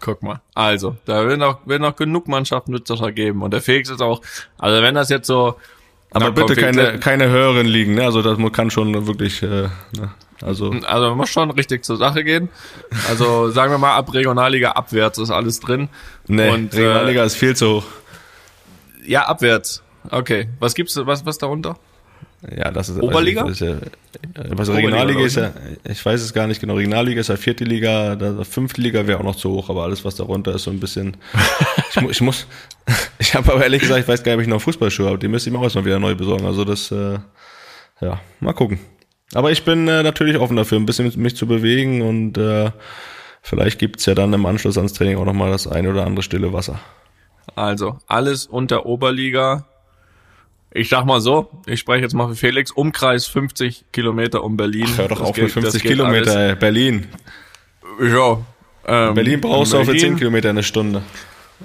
Guck 0.00 0.22
mal. 0.22 0.40
Also, 0.54 0.96
da 1.04 1.26
wird 1.26 1.38
noch, 1.38 1.66
wird 1.66 1.80
noch 1.80 1.96
genug 1.96 2.28
Mannschaften 2.28 2.72
wird 2.72 2.88
es 2.88 3.14
geben. 3.14 3.42
Und 3.42 3.52
der 3.52 3.62
Felix 3.62 3.88
ist 3.90 4.02
auch, 4.02 4.20
also 4.58 4.82
wenn 4.82 4.94
das 4.94 5.08
jetzt 5.08 5.26
so 5.26 5.56
aber 6.14 6.30
bitte 6.30 6.54
keine, 6.54 6.98
keine 7.00 7.28
höheren 7.28 7.66
liegen, 7.66 7.94
ne? 7.94 8.04
Also 8.04 8.22
das 8.22 8.38
kann 8.52 8.70
schon 8.70 9.06
wirklich, 9.08 9.42
äh, 9.42 9.68
ne? 9.96 10.14
also. 10.42 10.72
Also 10.86 11.14
muss 11.16 11.30
schon 11.30 11.50
richtig 11.50 11.84
zur 11.84 11.96
Sache 11.96 12.22
gehen. 12.22 12.50
Also 13.08 13.50
sagen 13.50 13.72
wir 13.72 13.78
mal, 13.78 13.96
ab 13.96 14.14
Regionalliga 14.14 14.72
abwärts 14.72 15.18
ist 15.18 15.30
alles 15.30 15.58
drin. 15.58 15.88
Nee, 16.28 16.50
Und, 16.50 16.72
Regionalliga 16.72 17.22
äh, 17.22 17.26
ist 17.26 17.34
viel 17.34 17.56
zu 17.56 17.78
hoch. 17.78 17.84
Ja, 19.04 19.22
abwärts. 19.22 19.82
Okay. 20.08 20.48
Was 20.60 20.74
gibt's, 20.76 20.96
was, 20.96 21.26
was 21.26 21.38
darunter? 21.38 21.76
Ja, 22.50 22.70
das 22.70 22.90
ist 22.90 23.00
Oberliga. 23.00 23.44
Also, 23.44 23.66
ist 23.66 23.82
ja, 24.34 24.46
was 24.50 24.68
Regionalliga 24.68 25.20
ist 25.20 25.36
ja, 25.36 25.52
ich 25.88 26.04
weiß 26.04 26.20
es 26.20 26.34
gar 26.34 26.46
nicht 26.46 26.60
genau. 26.60 26.74
Regionalliga 26.74 27.20
ist 27.20 27.28
ja 27.28 27.36
vierte 27.36 27.64
Liga, 27.64 28.16
da, 28.16 28.44
fünfte 28.44 28.82
Liga 28.82 29.06
wäre 29.06 29.20
auch 29.20 29.24
noch 29.24 29.36
zu 29.36 29.50
hoch, 29.50 29.70
aber 29.70 29.84
alles 29.84 30.04
was 30.04 30.16
darunter 30.16 30.54
ist 30.54 30.64
so 30.64 30.70
ein 30.70 30.80
bisschen. 30.80 31.16
ich, 31.90 32.02
ich 32.02 32.20
muss, 32.20 32.46
ich 33.18 33.34
habe 33.34 33.52
aber 33.52 33.62
ehrlich 33.62 33.80
gesagt, 33.80 34.00
ich 34.00 34.08
weiß 34.08 34.22
gar 34.22 34.32
nicht, 34.32 34.38
ob 34.38 34.42
ich 34.42 34.48
noch 34.48 34.60
Fußballschuhe 34.60 35.06
habe. 35.06 35.18
Die 35.18 35.28
müsste 35.28 35.48
ich 35.48 35.54
mir 35.54 35.58
auch 35.58 35.64
erstmal 35.64 35.86
wieder 35.86 35.98
neu 35.98 36.14
besorgen. 36.14 36.44
Also 36.44 36.64
das, 36.64 36.90
äh, 36.90 37.18
ja, 38.00 38.20
mal 38.40 38.52
gucken. 38.52 38.78
Aber 39.32 39.50
ich 39.50 39.64
bin 39.64 39.88
äh, 39.88 40.02
natürlich 40.02 40.36
offen 40.36 40.56
dafür, 40.56 40.78
ein 40.78 40.86
bisschen 40.86 41.12
mich 41.16 41.36
zu 41.36 41.46
bewegen 41.46 42.02
und 42.02 42.36
äh, 42.36 42.70
vielleicht 43.40 43.78
gibt's 43.78 44.04
ja 44.04 44.14
dann 44.14 44.32
im 44.34 44.44
Anschluss 44.44 44.76
ans 44.76 44.92
Training 44.92 45.16
auch 45.16 45.24
nochmal 45.24 45.50
das 45.50 45.66
eine 45.66 45.90
oder 45.90 46.04
andere 46.04 46.22
stille 46.22 46.52
Wasser. 46.52 46.78
Also 47.54 47.98
alles 48.06 48.46
unter 48.46 48.86
Oberliga 48.86 49.66
ich 50.74 50.88
sag 50.88 51.04
mal 51.04 51.20
so, 51.20 51.48
ich 51.66 51.78
spreche 51.78 52.02
jetzt 52.02 52.14
mal 52.14 52.28
für 52.28 52.34
Felix, 52.34 52.72
Umkreis 52.72 53.26
50 53.26 53.86
Kilometer 53.92 54.42
um 54.42 54.56
Berlin. 54.56 54.88
Ach, 54.92 54.98
hör 54.98 55.08
doch 55.08 55.18
das 55.20 55.28
auf 55.28 55.34
geht, 55.36 55.44
mit 55.44 55.52
50 55.52 55.82
Kilometer, 55.82 56.36
ey. 56.36 56.56
Berlin. 56.56 57.06
Ja. 58.02 58.38
Ähm, 58.86 59.14
Berlin 59.14 59.40
brauchst 59.40 59.72
du 59.72 59.78
auch 59.78 59.84
für 59.84 59.96
10 59.96 60.16
Kilometer 60.16 60.50
eine 60.50 60.64
Stunde. 60.64 61.02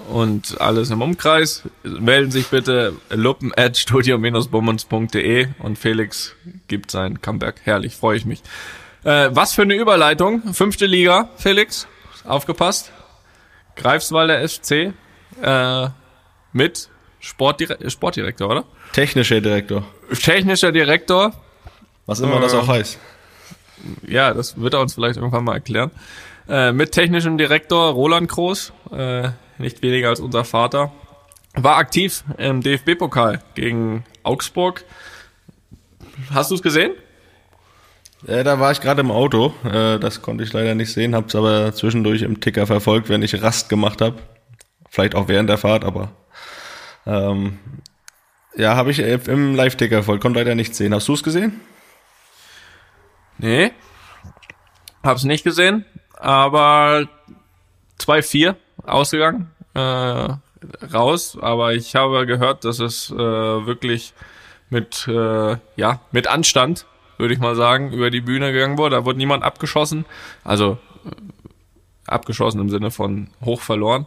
Und 0.10 0.62
alles 0.62 0.92
im 0.92 1.02
Umkreis. 1.02 1.64
Melden 1.84 2.30
sich 2.30 2.48
bitte 2.48 2.94
luppen 3.10 3.52
at 3.58 3.78
studio-bummens.de 3.78 5.48
und 5.58 5.80
Felix 5.80 6.36
gibt 6.68 6.92
sein 6.92 7.20
Comeback. 7.20 7.56
Herrlich, 7.64 7.96
freue 7.96 8.16
ich 8.16 8.26
mich. 8.26 8.44
Äh, 9.04 9.30
was 9.32 9.54
für 9.54 9.64
eine 9.64 9.74
Überleitung. 9.74 10.54
Fünfte 10.54 10.86
Liga, 10.86 11.30
Felix. 11.36 11.88
Aufgepasst. 12.26 12.92
Greifswalder 13.76 14.48
SC 14.48 14.94
äh, 15.42 15.88
mit 16.54 16.90
Sportdire 17.20 17.78
Sportdirektor, 17.90 18.50
oder? 18.50 18.64
Technischer 18.94 19.42
Direktor. 19.42 19.86
Technischer 20.22 20.72
Direktor. 20.72 21.34
Was 22.06 22.20
immer 22.20 22.38
äh, 22.38 22.42
das 22.42 22.54
auch 22.54 22.68
heißt. 22.68 22.98
Ja, 24.08 24.34
das 24.34 24.60
wird 24.60 24.74
er 24.74 24.82
uns 24.82 24.94
vielleicht 24.94 25.18
irgendwann 25.18 25.44
mal 25.44 25.54
erklären. 25.54 25.92
Äh, 26.48 26.72
mit 26.72 26.92
technischem 26.92 27.38
Direktor 27.38 27.92
Roland 27.92 28.30
Kroos, 28.30 28.74
äh, 28.92 29.30
nicht 29.58 29.82
weniger 29.82 30.10
als 30.10 30.20
unser 30.20 30.44
Vater, 30.44 30.92
war 31.54 31.78
aktiv 31.78 32.24
im 32.38 32.62
DFB-Pokal 32.62 33.42
gegen 33.56 34.04
Augsburg. 34.24 34.84
Hast 36.34 36.52
du 36.52 36.56
es 36.56 36.62
gesehen? 36.62 36.94
Ja, 38.28 38.44
da 38.44 38.60
war 38.60 38.72
ich 38.72 38.82
gerade 38.82 39.02
im 39.02 39.12
Auto. 39.12 39.54
Äh, 39.64 40.00
das 40.00 40.22
konnte 40.22 40.44
ich 40.44 40.52
leider 40.52 40.76
nicht 40.76 40.92
sehen, 40.92 41.16
hab's 41.16 41.36
aber 41.36 41.74
zwischendurch 41.74 42.22
im 42.22 42.42
Ticker 42.42 42.68
verfolgt, 42.68 43.10
wenn 43.10 43.22
ich 43.22 43.42
Rast 43.42 43.70
gemacht 43.70 44.02
habe. 44.02 44.18
Vielleicht 44.90 45.16
auch 45.16 45.28
während 45.28 45.50
der 45.50 45.58
Fahrt, 45.58 45.86
aber 45.86 46.12
ähm, 47.06 47.60
ja, 48.56 48.76
habe 48.76 48.92
ich 48.92 49.00
im 49.00 49.56
Live-Ticker 49.56 50.04
voll, 50.04 50.20
konnte 50.20 50.40
leider 50.40 50.56
nicht 50.56 50.76
sehen. 50.76 50.94
Hast 50.94 51.08
du 51.08 51.14
es 51.14 51.24
gesehen? 51.24 51.60
Nee, 53.38 53.72
hab's 55.04 55.24
nicht 55.24 55.44
gesehen, 55.44 55.86
aber 56.18 57.08
2-4 58.00 58.56
ausgegangen, 58.84 59.52
äh, 59.76 60.28
raus, 60.94 61.38
aber 61.40 61.74
ich 61.74 61.96
habe 61.96 62.26
gehört, 62.26 62.66
dass 62.66 62.80
es 62.80 63.12
äh, 63.12 63.16
wirklich 63.16 64.14
mit, 64.70 65.08
äh, 65.08 65.58
ja, 65.76 66.02
mit 66.12 66.28
Anstand, 66.28 66.86
würde 67.18 67.34
ich 67.34 67.40
mal 67.40 67.56
sagen, 67.56 67.92
über 67.92 68.10
die 68.10 68.22
Bühne 68.22 68.52
gegangen 68.52 68.78
wurde. 68.78 68.98
Da 68.98 69.06
wurde 69.06 69.18
niemand 69.18 69.44
abgeschossen, 69.44 70.06
also 70.44 70.78
äh, 71.06 71.10
abgeschossen 72.08 72.60
im 72.60 72.70
Sinne 72.70 72.92
von 72.92 73.30
hoch 73.44 73.62
verloren. 73.62 74.06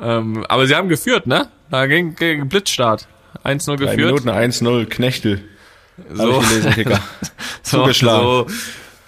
Ähm, 0.00 0.44
aber 0.48 0.66
sie 0.66 0.74
haben 0.74 0.88
geführt, 0.88 1.26
ne? 1.26 1.48
Da 1.70 1.86
ging, 1.86 2.14
ging 2.14 2.48
Blitzstart. 2.48 3.06
1-0 3.44 3.76
geführt. 3.76 3.96
Minuten 3.96 4.28
1-0, 4.30 4.86
Knechtel. 4.86 5.40
So. 6.12 6.40
gelesen, 6.40 6.72
Kicker. 6.72 7.00
so, 7.62 7.78
Zugeschlagen. 7.78 8.22
So, 8.26 8.46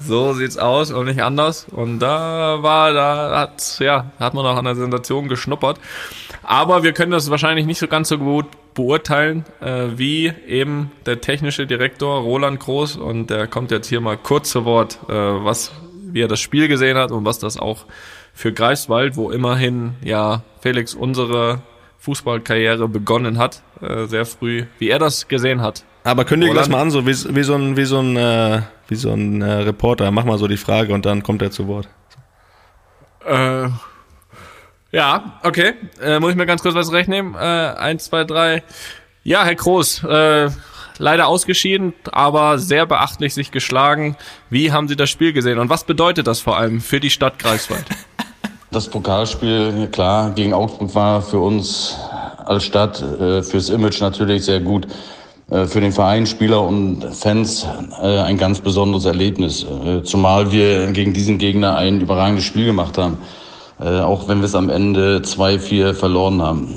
so 0.01 0.33
sieht's 0.35 0.57
aus 0.57 0.91
und 0.91 1.07
nicht 1.07 1.23
anders. 1.23 1.67
Und 1.71 2.01
da 2.01 2.63
war, 2.63 2.93
da 2.93 3.39
hat, 3.39 3.79
ja, 3.81 4.13
hat 4.19 4.35
man 4.35 4.47
auch 4.47 4.57
an 4.57 4.65
der 4.65 4.75
Sensation 4.75 5.29
geschnuppert. 5.29 5.79
Aber 6.43 6.83
wir 6.83 6.93
können 6.93 7.13
das 7.13 7.31
wahrscheinlich 7.31 7.67
nicht 7.67 7.79
so 7.79 7.87
ganz 7.87 8.09
so 8.09 8.19
gut 8.19 8.47
beurteilen, 8.75 9.45
äh, 9.61 9.89
wie 9.97 10.33
eben 10.47 10.91
der 11.07 11.21
technische 11.21 11.67
Direktor 11.67 12.21
Roland 12.23 12.61
Groß. 12.61 12.97
Und 12.97 13.31
der 13.31 13.47
kommt 13.47 13.71
jetzt 13.71 13.89
hier 13.89 14.01
mal 14.01 14.17
kurz 14.17 14.51
zu 14.51 14.65
Wort, 14.65 14.99
äh, 15.09 15.13
was, 15.13 15.73
wie 15.93 16.23
er 16.23 16.29
das 16.29 16.41
Spiel 16.41 16.69
gesehen 16.69 16.97
hat 16.97 17.11
und 17.11 17.25
was 17.25 17.39
das 17.39 17.59
auch 17.59 17.85
für 18.33 18.53
Greifswald, 18.53 19.17
wo 19.17 19.31
immerhin 19.31 19.95
ja 20.03 20.43
Felix 20.61 20.95
unsere 20.95 21.61
Fußballkarriere 22.01 22.89
begonnen 22.89 23.39
hat, 23.39 23.63
äh, 23.81 24.07
sehr 24.07 24.27
früh, 24.27 24.65
wie 24.79 24.89
er 24.89 24.99
das 24.99 25.29
gesehen 25.29 25.61
hat. 25.61 25.85
Aber 26.03 26.25
kündige 26.25 26.55
das 26.55 26.69
mal 26.69 26.81
an, 26.81 26.91
so 26.91 27.07
wie, 27.07 27.15
wie 27.37 27.43
so 27.43 27.55
ein, 27.55 27.77
wie 27.77 27.85
so 27.85 27.99
ein, 28.01 28.17
äh, 28.17 28.63
wie 28.89 28.95
so 28.95 29.13
ein 29.13 29.43
äh, 29.43 29.53
Reporter. 29.53 30.11
Mach 30.11 30.25
mal 30.25 30.39
so 30.39 30.49
die 30.49 30.57
Frage 30.57 30.95
und 30.95 31.05
dann 31.05 31.23
kommt 31.23 31.43
er 31.43 31.51
zu 31.51 31.69
Wort. 31.69 31.89
Äh, 33.27 33.69
ja, 34.93 35.39
okay. 35.43 35.75
Äh, 36.03 36.19
muss 36.21 36.31
ich 36.31 36.37
mir 36.37 36.47
ganz 36.47 36.63
kurz 36.63 36.75
was 36.75 36.91
rechnen? 36.91 37.35
Äh, 37.35 37.39
eins, 37.39 38.07
zwei, 38.07 38.25
drei. 38.25 38.63
Ja, 39.23 39.45
Herr 39.45 39.55
Groß, 39.55 40.05
äh, 40.05 40.51
leider 40.97 41.27
ausgeschieden, 41.27 41.93
aber 42.11 42.59
sehr 42.59 42.87
beachtlich 42.87 43.35
sich 43.35 43.51
geschlagen. 43.51 44.17
Wie 44.49 44.73
haben 44.73 44.89
Sie 44.89 44.97
das 44.97 45.11
Spiel 45.11 45.35
gesehen 45.35 45.59
und 45.59 45.69
was 45.69 45.85
bedeutet 45.85 46.27
das 46.27 46.41
vor 46.41 46.57
allem 46.57 46.81
für 46.81 46.99
die 46.99 47.11
Stadt 47.11 47.39
Greifswald? 47.39 47.85
Das 48.73 48.87
Pokalspiel, 48.87 49.89
klar, 49.91 50.31
gegen 50.31 50.55
Augsburg 50.55 50.95
war 50.95 51.23
für 51.23 51.41
uns 51.41 51.97
als 52.45 52.63
Stadt, 52.63 53.03
äh, 53.03 53.43
fürs 53.43 53.69
Image 53.69 54.01
natürlich 54.01 54.45
sehr 54.45 54.61
gut. 54.61 54.87
Äh, 55.51 55.67
für 55.67 55.81
den 55.81 55.91
Verein, 55.91 56.25
Spieler 56.25 56.63
und 56.63 57.05
Fans 57.13 57.67
äh, 58.01 58.21
ein 58.21 58.39
ganz 58.39 58.61
besonderes 58.61 59.07
Erlebnis. 59.07 59.67
Zumal 60.05 60.53
wir 60.53 60.93
gegen 60.93 61.13
diesen 61.13 61.39
Gegner 61.39 61.75
ein 61.75 62.01
überragendes 62.01 62.45
Spiel 62.45 62.67
gemacht 62.67 62.97
haben. 62.97 63.19
Auch 63.79 64.29
wenn 64.29 64.39
wir 64.39 64.45
es 64.45 64.55
am 64.55 64.69
Ende 64.69 65.23
2-4 65.25 65.95
verloren 65.95 66.43
haben. 66.43 66.69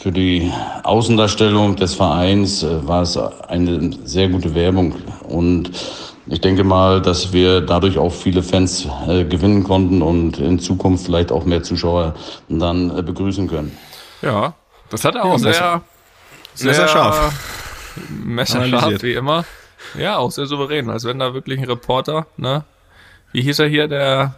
Für 0.00 0.10
die 0.10 0.50
Außendarstellung 0.82 1.76
des 1.76 1.94
Vereins 1.94 2.66
war 2.82 3.02
es 3.02 3.16
eine 3.16 3.90
sehr 4.04 4.28
gute 4.28 4.54
Werbung. 4.56 4.94
Und 5.28 5.70
ich 6.26 6.40
denke 6.40 6.64
mal, 6.64 7.02
dass 7.02 7.32
wir 7.32 7.60
dadurch 7.60 7.98
auch 7.98 8.12
viele 8.12 8.42
Fans 8.42 8.86
äh, 9.06 9.24
gewinnen 9.24 9.64
konnten 9.64 10.02
und 10.02 10.38
in 10.38 10.58
Zukunft 10.58 11.06
vielleicht 11.06 11.30
auch 11.30 11.44
mehr 11.44 11.62
Zuschauer 11.62 12.14
dann 12.48 12.96
äh, 12.96 13.02
begrüßen 13.02 13.48
können. 13.48 13.76
Ja, 14.22 14.54
das 14.90 15.04
hat 15.04 15.16
er 15.16 15.24
auch 15.24 15.32
ja, 15.32 15.38
sehr, 15.38 15.82
sehr, 16.54 16.74
sehr 16.74 16.88
scharf. 16.88 17.32
Messerscharf, 18.08 19.02
wie 19.02 19.12
immer. 19.12 19.44
Ja, 19.98 20.16
auch 20.16 20.30
sehr 20.30 20.46
souverän, 20.46 20.90
als 20.90 21.04
wenn 21.04 21.18
da 21.18 21.34
wirklich 21.34 21.58
ein 21.58 21.66
Reporter, 21.66 22.26
ne? 22.36 22.64
Wie 23.32 23.42
hieß 23.42 23.58
er 23.58 23.68
hier, 23.68 23.88
der, 23.88 24.34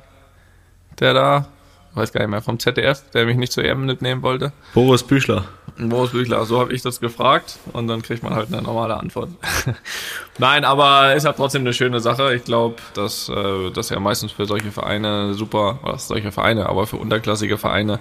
der 0.99 1.15
da, 1.15 1.47
weiß 1.95 2.13
gar 2.13 2.21
nicht 2.21 2.31
mehr, 2.31 2.43
vom 2.43 2.59
ZDF, 2.59 3.03
der 3.13 3.27
mich 3.27 3.37
nicht 3.37 3.53
zu 3.53 3.61
EM 3.61 3.87
mitnehmen 3.87 4.23
wollte? 4.23 4.53
Boris 4.75 5.03
Büchler. 5.03 5.45
Ein 5.79 5.91
Wurstbüchler, 5.91 6.45
so 6.47 6.59
habe 6.59 6.73
ich 6.73 6.81
das 6.81 7.01
gefragt 7.01 7.59
und 7.73 7.87
dann 7.87 8.01
kriegt 8.01 8.23
man 8.23 8.35
halt 8.35 8.53
eine 8.53 8.63
normale 8.63 8.97
Antwort. 8.97 9.31
Nein, 10.39 10.65
aber 10.65 11.15
ist 11.15 11.27
halt 11.27 11.37
trotzdem 11.37 11.63
eine 11.63 11.75
schöne 11.75 12.01
Sache. 12.01 12.35
Ich 12.35 12.45
glaube, 12.45 12.77
dass 12.95 13.29
äh, 13.29 13.71
das 13.71 13.91
ja 13.91 14.01
meistens 14.01 14.33
für 14.33 14.47
solche 14.47 14.73
Vereine 14.73 15.35
super, 15.35 15.79
was 15.83 16.09
solche 16.09 16.33
Vereine, 16.33 16.69
aber 16.69 16.87
für 16.87 16.97
unterklassige 16.97 17.59
Vereine 17.59 18.01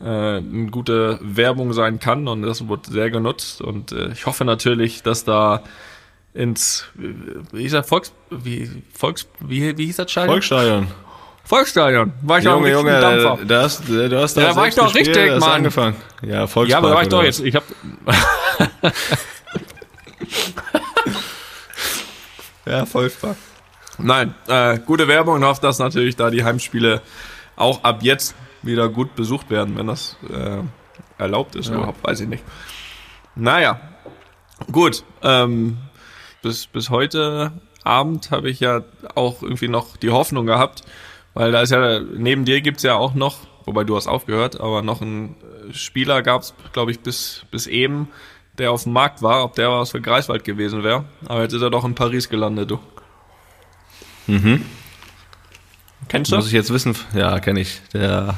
äh, 0.00 0.04
eine 0.04 0.70
gute 0.70 1.20
Werbung 1.22 1.72
sein 1.72 2.00
kann 2.00 2.26
und 2.26 2.42
das 2.42 2.68
wird 2.68 2.86
sehr 2.86 3.10
genutzt 3.10 3.60
und 3.60 3.92
äh, 3.92 4.10
ich 4.12 4.26
hoffe 4.26 4.44
natürlich, 4.44 5.02
dass 5.02 5.24
da 5.24 5.62
ins 6.34 6.86
wie 6.94 7.62
hieß 7.62 7.74
er 7.74 7.84
Volks 7.84 8.12
wie 8.28 8.68
Volks 8.92 9.28
wie, 9.38 9.78
wie 9.78 9.86
hieß 9.86 9.96
das 9.96 10.10
Stadion? 10.10 10.32
Volksstadion. 10.32 10.88
Volksstadion. 11.44 12.12
War 12.22 12.38
ich 12.38 12.44
Junge, 12.44 12.68
auch 12.68 12.80
Junge, 12.80 13.00
Dampfer. 13.00 13.38
da 13.44 13.62
hast, 13.62 13.86
du 13.88 14.20
hast 14.20 14.36
da 14.36 14.40
Ja, 14.40 14.48
da 14.48 14.56
war 14.56 14.66
ich 14.68 14.74
doch 14.74 14.92
gespielt, 14.92 15.16
richtig, 15.16 15.40
Mann. 15.40 15.50
angefangen. 15.50 15.96
Ja, 16.22 16.46
Volkspark. 16.46 16.68
Ja, 16.70 16.78
aber 16.78 16.88
da 16.88 16.94
war 16.94 17.02
ich 17.02 17.08
doch 17.08 17.22
jetzt. 17.22 17.40
Ich 17.40 17.54
hab. 17.54 17.64
ja, 22.66 22.86
Volkspark. 22.86 23.36
Nein, 23.98 24.34
äh, 24.48 24.78
gute 24.78 25.06
Werbung 25.06 25.34
und 25.36 25.44
hoffe, 25.44 25.60
dass 25.60 25.78
natürlich 25.78 26.16
da 26.16 26.30
die 26.30 26.44
Heimspiele 26.44 27.02
auch 27.56 27.84
ab 27.84 27.98
jetzt 28.02 28.34
wieder 28.62 28.88
gut 28.88 29.14
besucht 29.14 29.50
werden, 29.50 29.76
wenn 29.76 29.86
das 29.86 30.16
äh, 30.32 30.62
erlaubt 31.18 31.54
ist 31.56 31.68
überhaupt, 31.68 32.02
weiß 32.02 32.20
ich 32.20 32.28
nicht. 32.28 32.42
Naja, 33.36 33.80
gut. 34.72 35.04
Ähm, 35.22 35.78
bis, 36.42 36.66
bis 36.66 36.90
heute 36.90 37.52
Abend 37.84 38.30
habe 38.30 38.48
ich 38.50 38.60
ja 38.60 38.82
auch 39.14 39.42
irgendwie 39.42 39.68
noch 39.68 39.96
die 39.96 40.10
Hoffnung 40.10 40.46
gehabt, 40.46 40.82
weil 41.34 41.52
da 41.52 41.62
ist 41.62 41.70
ja, 41.70 42.00
neben 42.00 42.44
dir 42.44 42.60
gibt's 42.60 42.82
ja 42.82 42.94
auch 42.94 43.14
noch, 43.14 43.38
wobei 43.64 43.84
du 43.84 43.96
hast 43.96 44.06
aufgehört, 44.06 44.60
aber 44.60 44.82
noch 44.82 45.02
einen 45.02 45.36
äh, 45.68 45.74
Spieler 45.74 46.22
gab's, 46.22 46.54
glaube 46.72 46.92
ich, 46.92 47.00
bis, 47.00 47.44
bis 47.50 47.66
eben, 47.66 48.08
der 48.56 48.70
auf 48.70 48.84
dem 48.84 48.92
Markt 48.92 49.20
war, 49.20 49.44
ob 49.44 49.54
der 49.56 49.70
was 49.70 49.90
für 49.90 50.00
Greifswald 50.00 50.44
gewesen 50.44 50.84
wäre. 50.84 51.04
Aber 51.26 51.42
jetzt 51.42 51.52
ist 51.52 51.62
er 51.62 51.70
doch 51.70 51.84
in 51.84 51.94
Paris 51.94 52.28
gelandet, 52.28 52.70
du. 52.70 52.78
Mhm. 54.28 54.64
Kennst 56.08 56.30
du 56.30 56.36
Muss 56.36 56.46
ich 56.46 56.52
jetzt 56.52 56.72
wissen? 56.72 56.94
Ja, 57.14 57.40
kenne 57.40 57.60
ich. 57.60 57.80
Der. 57.92 58.34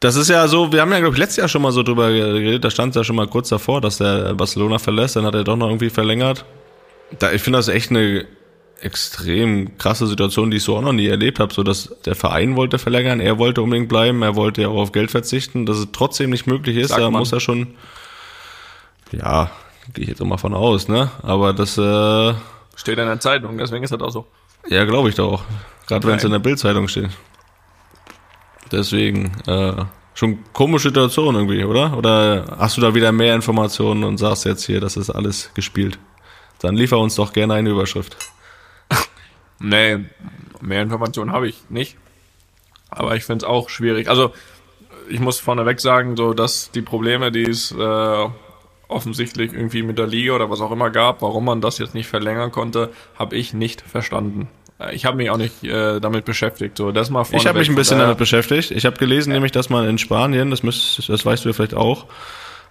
Das 0.00 0.14
ist 0.14 0.28
ja 0.28 0.46
so, 0.46 0.72
wir 0.72 0.80
haben 0.80 0.92
ja, 0.92 1.00
glaube 1.00 1.14
ich, 1.14 1.18
letztes 1.18 1.38
Jahr 1.38 1.48
schon 1.48 1.62
mal 1.62 1.72
so 1.72 1.82
drüber 1.82 2.10
geredet, 2.12 2.64
da 2.64 2.70
stand 2.70 2.90
es 2.90 2.96
ja 2.96 3.04
schon 3.04 3.16
mal 3.16 3.26
kurz 3.26 3.48
davor, 3.48 3.80
dass 3.80 3.98
der 3.98 4.34
Barcelona 4.34 4.78
verlässt, 4.78 5.16
dann 5.16 5.24
hat 5.24 5.34
er 5.34 5.42
doch 5.42 5.56
noch 5.56 5.66
irgendwie 5.66 5.90
verlängert. 5.90 6.44
Da, 7.18 7.32
ich 7.32 7.42
finde 7.42 7.58
das 7.58 7.68
echt 7.68 7.90
eine 7.90 8.26
extrem 8.80 9.76
krasse 9.78 10.06
Situation, 10.06 10.50
die 10.50 10.58
ich 10.58 10.62
so 10.62 10.76
auch 10.76 10.82
noch 10.82 10.92
nie 10.92 11.06
erlebt 11.06 11.40
habe, 11.40 11.52
so 11.52 11.62
dass 11.62 11.94
der 12.04 12.14
Verein 12.14 12.56
wollte 12.56 12.78
verlängern, 12.78 13.20
er 13.20 13.38
wollte 13.38 13.62
unbedingt 13.62 13.88
bleiben, 13.88 14.22
er 14.22 14.36
wollte 14.36 14.62
ja 14.62 14.68
auch 14.68 14.80
auf 14.80 14.92
Geld 14.92 15.10
verzichten, 15.10 15.66
dass 15.66 15.78
es 15.78 15.88
trotzdem 15.92 16.30
nicht 16.30 16.46
möglich 16.46 16.76
ist, 16.76 16.88
Sagt 16.90 17.00
da 17.00 17.10
man. 17.10 17.20
muss 17.20 17.32
er 17.32 17.40
schon, 17.40 17.74
ja, 19.12 19.50
gehe 19.94 20.04
ich 20.04 20.10
jetzt 20.10 20.22
mal 20.22 20.36
von 20.38 20.54
aus, 20.54 20.88
ne, 20.88 21.10
aber 21.22 21.52
das, 21.52 21.76
äh, 21.78 22.34
Steht 22.76 22.98
in 22.98 23.06
der 23.06 23.18
Zeitung, 23.20 23.58
deswegen 23.58 23.82
ist 23.82 23.90
das 23.92 24.00
auch 24.00 24.10
so. 24.10 24.26
ja, 24.68 24.84
glaube 24.84 25.08
ich 25.08 25.16
doch 25.16 25.32
auch. 25.32 25.44
Gerade 25.88 26.06
wenn 26.06 26.16
es 26.16 26.24
in 26.24 26.30
der 26.30 26.38
Bildzeitung 26.38 26.86
steht. 26.86 27.10
Deswegen, 28.70 29.32
äh, 29.46 29.72
schon 30.14 30.38
komische 30.52 30.88
Situation 30.88 31.34
irgendwie, 31.34 31.64
oder? 31.64 31.96
Oder 31.96 32.56
hast 32.58 32.76
du 32.76 32.80
da 32.80 32.94
wieder 32.94 33.10
mehr 33.12 33.34
Informationen 33.34 34.04
und 34.04 34.18
sagst 34.18 34.44
jetzt 34.44 34.64
hier, 34.66 34.80
das 34.80 34.96
ist 34.96 35.10
alles 35.10 35.50
gespielt? 35.54 35.98
Dann 36.60 36.74
liefer 36.74 36.98
uns 36.98 37.14
doch 37.14 37.32
gerne 37.32 37.54
eine 37.54 37.70
Überschrift. 37.70 38.16
Nee, 39.60 39.98
mehr 40.60 40.82
Informationen 40.82 41.32
habe 41.32 41.48
ich 41.48 41.62
nicht. 41.68 41.96
Aber 42.90 43.16
ich 43.16 43.24
finde 43.24 43.44
es 43.44 43.50
auch 43.50 43.68
schwierig. 43.68 44.08
Also, 44.08 44.32
ich 45.08 45.20
muss 45.20 45.40
vorneweg 45.40 45.80
sagen, 45.80 46.16
so 46.16 46.32
dass 46.34 46.70
die 46.70 46.82
Probleme, 46.82 47.32
die 47.32 47.42
es 47.42 47.72
äh, 47.72 48.26
offensichtlich 48.88 49.52
irgendwie 49.52 49.82
mit 49.82 49.98
der 49.98 50.06
Liga 50.06 50.34
oder 50.34 50.50
was 50.50 50.60
auch 50.60 50.70
immer 50.70 50.90
gab, 50.90 51.22
warum 51.22 51.44
man 51.44 51.60
das 51.60 51.78
jetzt 51.78 51.94
nicht 51.94 52.08
verlängern 52.08 52.50
konnte, 52.50 52.90
habe 53.18 53.36
ich 53.36 53.52
nicht 53.52 53.82
verstanden. 53.82 54.48
Äh, 54.78 54.94
Ich 54.94 55.04
habe 55.04 55.16
mich 55.16 55.30
auch 55.30 55.36
nicht 55.36 55.62
äh, 55.64 56.00
damit 56.00 56.24
beschäftigt. 56.24 56.78
So, 56.78 56.92
das 56.92 57.10
mal 57.10 57.24
Ich 57.30 57.46
habe 57.46 57.58
mich 57.58 57.68
ein 57.68 57.74
bisschen 57.74 57.98
damit 57.98 58.18
beschäftigt. 58.18 58.70
Ich 58.70 58.86
habe 58.86 58.96
gelesen, 58.96 59.32
nämlich, 59.32 59.52
dass 59.52 59.68
man 59.68 59.86
in 59.86 59.98
Spanien, 59.98 60.50
das, 60.50 60.62
müsst, 60.62 61.08
das 61.08 61.24
weißt 61.24 61.44
du 61.44 61.50
ja 61.50 61.52
vielleicht 61.52 61.74
auch, 61.74 62.06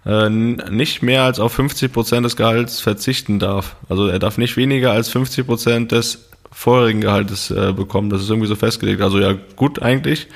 äh, 0.05 0.29
nicht 0.29 1.03
mehr 1.03 1.23
als 1.23 1.39
auf 1.39 1.53
50 1.53 1.93
Prozent 1.93 2.25
des 2.25 2.35
Gehalts 2.35 2.79
verzichten 2.79 3.39
darf. 3.39 3.75
Also 3.89 4.07
er 4.07 4.19
darf 4.19 4.37
nicht 4.37 4.57
weniger 4.57 4.91
als 4.91 5.09
50 5.09 5.45
Prozent 5.45 5.91
des 5.91 6.29
vorherigen 6.57 7.01
Gehaltes 7.01 7.51
äh, 7.51 7.71
bekommen. 7.71 8.09
Das 8.09 8.23
ist 8.23 8.31
irgendwie 8.31 8.47
so 8.47 8.55
festgelegt. 8.55 8.99
Also 8.99 9.19
ja, 9.19 9.35
gut 9.55 9.79
eigentlich. 9.79 10.27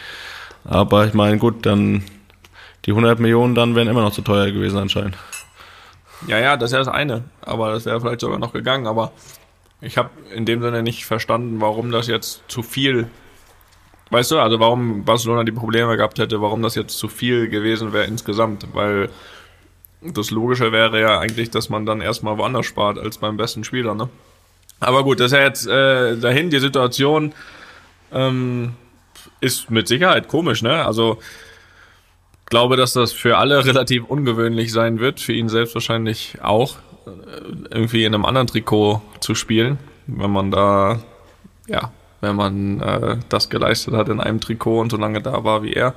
Aber 0.64 1.08
ich 1.08 1.16
meine, 1.16 1.40
gut, 1.40 1.66
dann 1.66 2.04
die 2.86 2.92
100 2.92 3.20
Millionen 3.20 3.56
dann 3.56 3.74
wären 3.76 3.88
immer 3.88 4.04
noch 4.04 4.14
zu 4.14 4.22
teuer 4.22 4.52
gewesen 4.52 4.78
anscheinend. 4.78 5.18
Ja, 6.28 6.38
ja, 6.38 6.58
das 6.58 6.70
ist 6.70 6.74
ja 6.74 6.80
das 6.80 6.88
eine. 6.90 7.24
Aber 7.42 7.74
das 7.74 7.86
wäre 7.86 8.00
vielleicht 8.00 8.22
sogar 8.22 8.38
noch 8.38 8.54
gegangen. 8.54 8.86
Aber 8.86 9.14
ich 9.82 9.98
habe 9.98 10.12
in 10.32 10.46
dem 10.46 10.62
Sinne 10.62 10.84
nicht 10.84 11.06
verstanden, 11.06 11.60
warum 11.60 11.92
das 11.92 12.06
jetzt 12.06 12.44
zu 12.48 12.62
viel. 12.62 13.08
Weißt 14.12 14.30
du, 14.30 14.38
also 14.38 14.60
warum 14.60 15.04
Barcelona 15.04 15.44
die 15.44 15.52
Probleme 15.52 15.98
gehabt 15.98 16.20
hätte, 16.20 16.40
warum 16.40 16.62
das 16.62 16.76
jetzt 16.76 17.00
zu 17.00 17.08
viel 17.08 17.50
gewesen 17.50 17.94
wäre 17.94 18.06
insgesamt. 18.06 18.68
Weil 18.74 19.10
das 20.02 20.30
Logische 20.30 20.72
wäre 20.72 21.02
ja 21.02 21.20
eigentlich, 21.20 21.50
dass 21.50 21.70
man 21.70 21.88
dann 21.88 22.00
erstmal 22.00 22.38
woanders 22.38 22.68
spart 22.68 23.00
als 23.00 23.18
beim 23.18 23.38
besten 23.38 23.64
Spieler, 23.64 23.96
ne? 23.96 24.08
Aber 24.82 25.04
gut, 25.04 25.20
das 25.20 25.28
ist 25.32 25.38
ja 25.38 25.44
jetzt 25.44 25.68
äh, 25.68 26.18
dahin, 26.18 26.50
die 26.50 26.60
Situation 26.60 27.34
ähm, 28.12 28.74
ist 29.40 29.70
mit 29.70 29.88
Sicherheit 29.88 30.28
komisch, 30.28 30.62
ne? 30.62 30.86
Also 30.86 31.20
glaube, 32.48 32.76
dass 32.76 32.94
das 32.94 33.14
für 33.14 33.38
alle 33.38 33.64
relativ 33.66 34.04
ungewöhnlich 34.06 34.72
sein 34.72 35.00
wird, 35.00 35.20
für 35.20 35.34
ihn 35.34 35.50
selbst 35.50 35.74
wahrscheinlich 35.76 36.38
auch, 36.42 36.76
äh, 37.06 37.12
irgendwie 37.70 38.04
in 38.06 38.14
einem 38.14 38.26
anderen 38.26 38.48
Trikot 38.48 39.02
zu 39.20 39.36
spielen, 39.36 39.80
wenn 40.08 40.32
man 40.32 40.52
da, 40.52 41.00
ja, 41.68 41.92
wenn 42.20 42.36
man 42.36 42.82
äh, 42.82 43.18
das 43.30 43.50
geleistet 43.50 43.94
hat 43.94 44.10
in 44.10 44.20
einem 44.20 44.42
Trikot 44.42 44.82
und 44.82 44.92
so 44.92 44.98
lange 44.98 45.22
da 45.22 45.44
war 45.44 45.64
wie 45.64 45.74
er. 45.74 45.94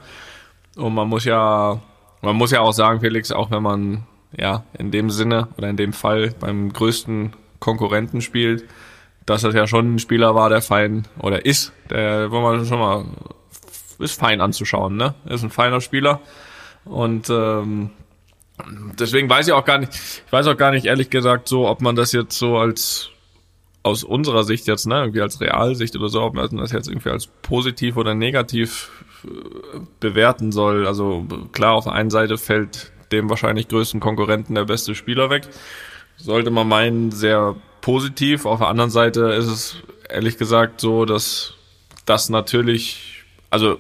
Und 0.77 0.95
man 0.95 1.09
muss 1.09 1.25
ja, 1.25 1.81
man 2.23 2.37
muss 2.37 2.51
ja 2.51 2.61
auch 2.61 2.73
sagen, 2.73 3.01
Felix, 3.01 3.33
auch 3.33 3.51
wenn 3.51 3.63
man 3.63 4.05
ja 4.37 4.65
in 4.79 4.91
dem 4.91 5.11
Sinne 5.11 5.49
oder 5.57 5.69
in 5.69 5.77
dem 5.77 5.93
Fall 5.93 6.35
beim 6.39 6.73
größten 6.73 7.33
Konkurrenten 7.65 8.21
spielt, 8.21 8.65
dass 9.27 9.41
das 9.43 9.55
ja 9.55 9.67
schon 9.67 9.95
ein 9.95 9.99
Spieler 9.99 10.35
war, 10.35 10.51
der 10.51 10.61
fein 10.61 11.09
oder 11.19 11.47
ist, 11.47 11.73
der, 11.91 12.31
wo 12.31 12.41
man 12.41 12.65
schon 12.67 12.79
mal 12.79 13.07
ist 13.99 14.21
fein 14.21 14.41
anzuschauen, 14.41 14.97
ne? 14.97 15.15
Ist 15.25 15.43
ein 15.43 15.51
feiner 15.51 15.81
Spieler. 15.81 16.21
Und 16.85 17.31
ähm, 17.31 17.91
deswegen 18.99 19.31
weiß 19.31 19.47
ich 19.47 19.53
auch 19.55 19.65
gar 19.65 19.79
nicht, 19.79 19.95
ich 19.95 20.33
weiß 20.33 20.47
auch 20.47 20.57
gar 20.57 20.73
nicht, 20.73 20.85
ehrlich 20.85 21.09
gesagt, 21.09 21.49
so, 21.49 21.67
ob 21.67 21.81
man 21.81 21.97
das 21.97 22.13
jetzt 22.13 22.37
so 22.39 22.59
als 22.59 23.11
aus 23.83 24.05
unserer 24.05 24.45
Sicht 24.45 24.67
jetzt, 24.67 24.87
ne, 24.87 25.01
irgendwie 25.01 25.21
als 25.21 25.41
Realsicht 25.41 25.97
oder 25.97 26.09
so, 26.09 26.23
ob 26.23 26.35
man 26.35 26.57
das 26.57 26.73
jetzt 26.73 26.89
irgendwie 26.89 27.11
als 27.11 27.27
positiv 27.27 27.97
oder 27.97 28.15
negativ 28.15 28.91
äh, 29.25 29.81
bewerten 30.01 30.53
soll. 30.53 30.87
Also 30.87 31.27
klar, 31.53 31.75
auf 31.75 31.85
der 31.85 31.95
einen 31.95 32.11
Seite 32.11 32.37
fällt 32.37 32.93
dem 33.13 33.31
wahrscheinlich 33.31 33.69
größten 33.69 34.01
Konkurrenten 34.01 34.55
der 34.55 34.65
beste 34.65 34.95
Spieler 34.95 35.31
weg. 35.31 35.49
Sollte 36.17 36.51
man 36.51 36.69
meinen, 36.69 37.11
sehr 37.11 37.55
positiv. 37.81 38.47
Auf 38.47 38.61
der 38.61 38.69
anderen 38.69 38.91
Seite 38.91 39.27
ist 39.33 39.47
es 39.47 39.77
ehrlich 40.09 40.39
gesagt 40.39 40.81
so, 40.81 41.05
dass 41.05 41.55
das 42.07 42.29
natürlich, 42.29 43.25
also 43.51 43.79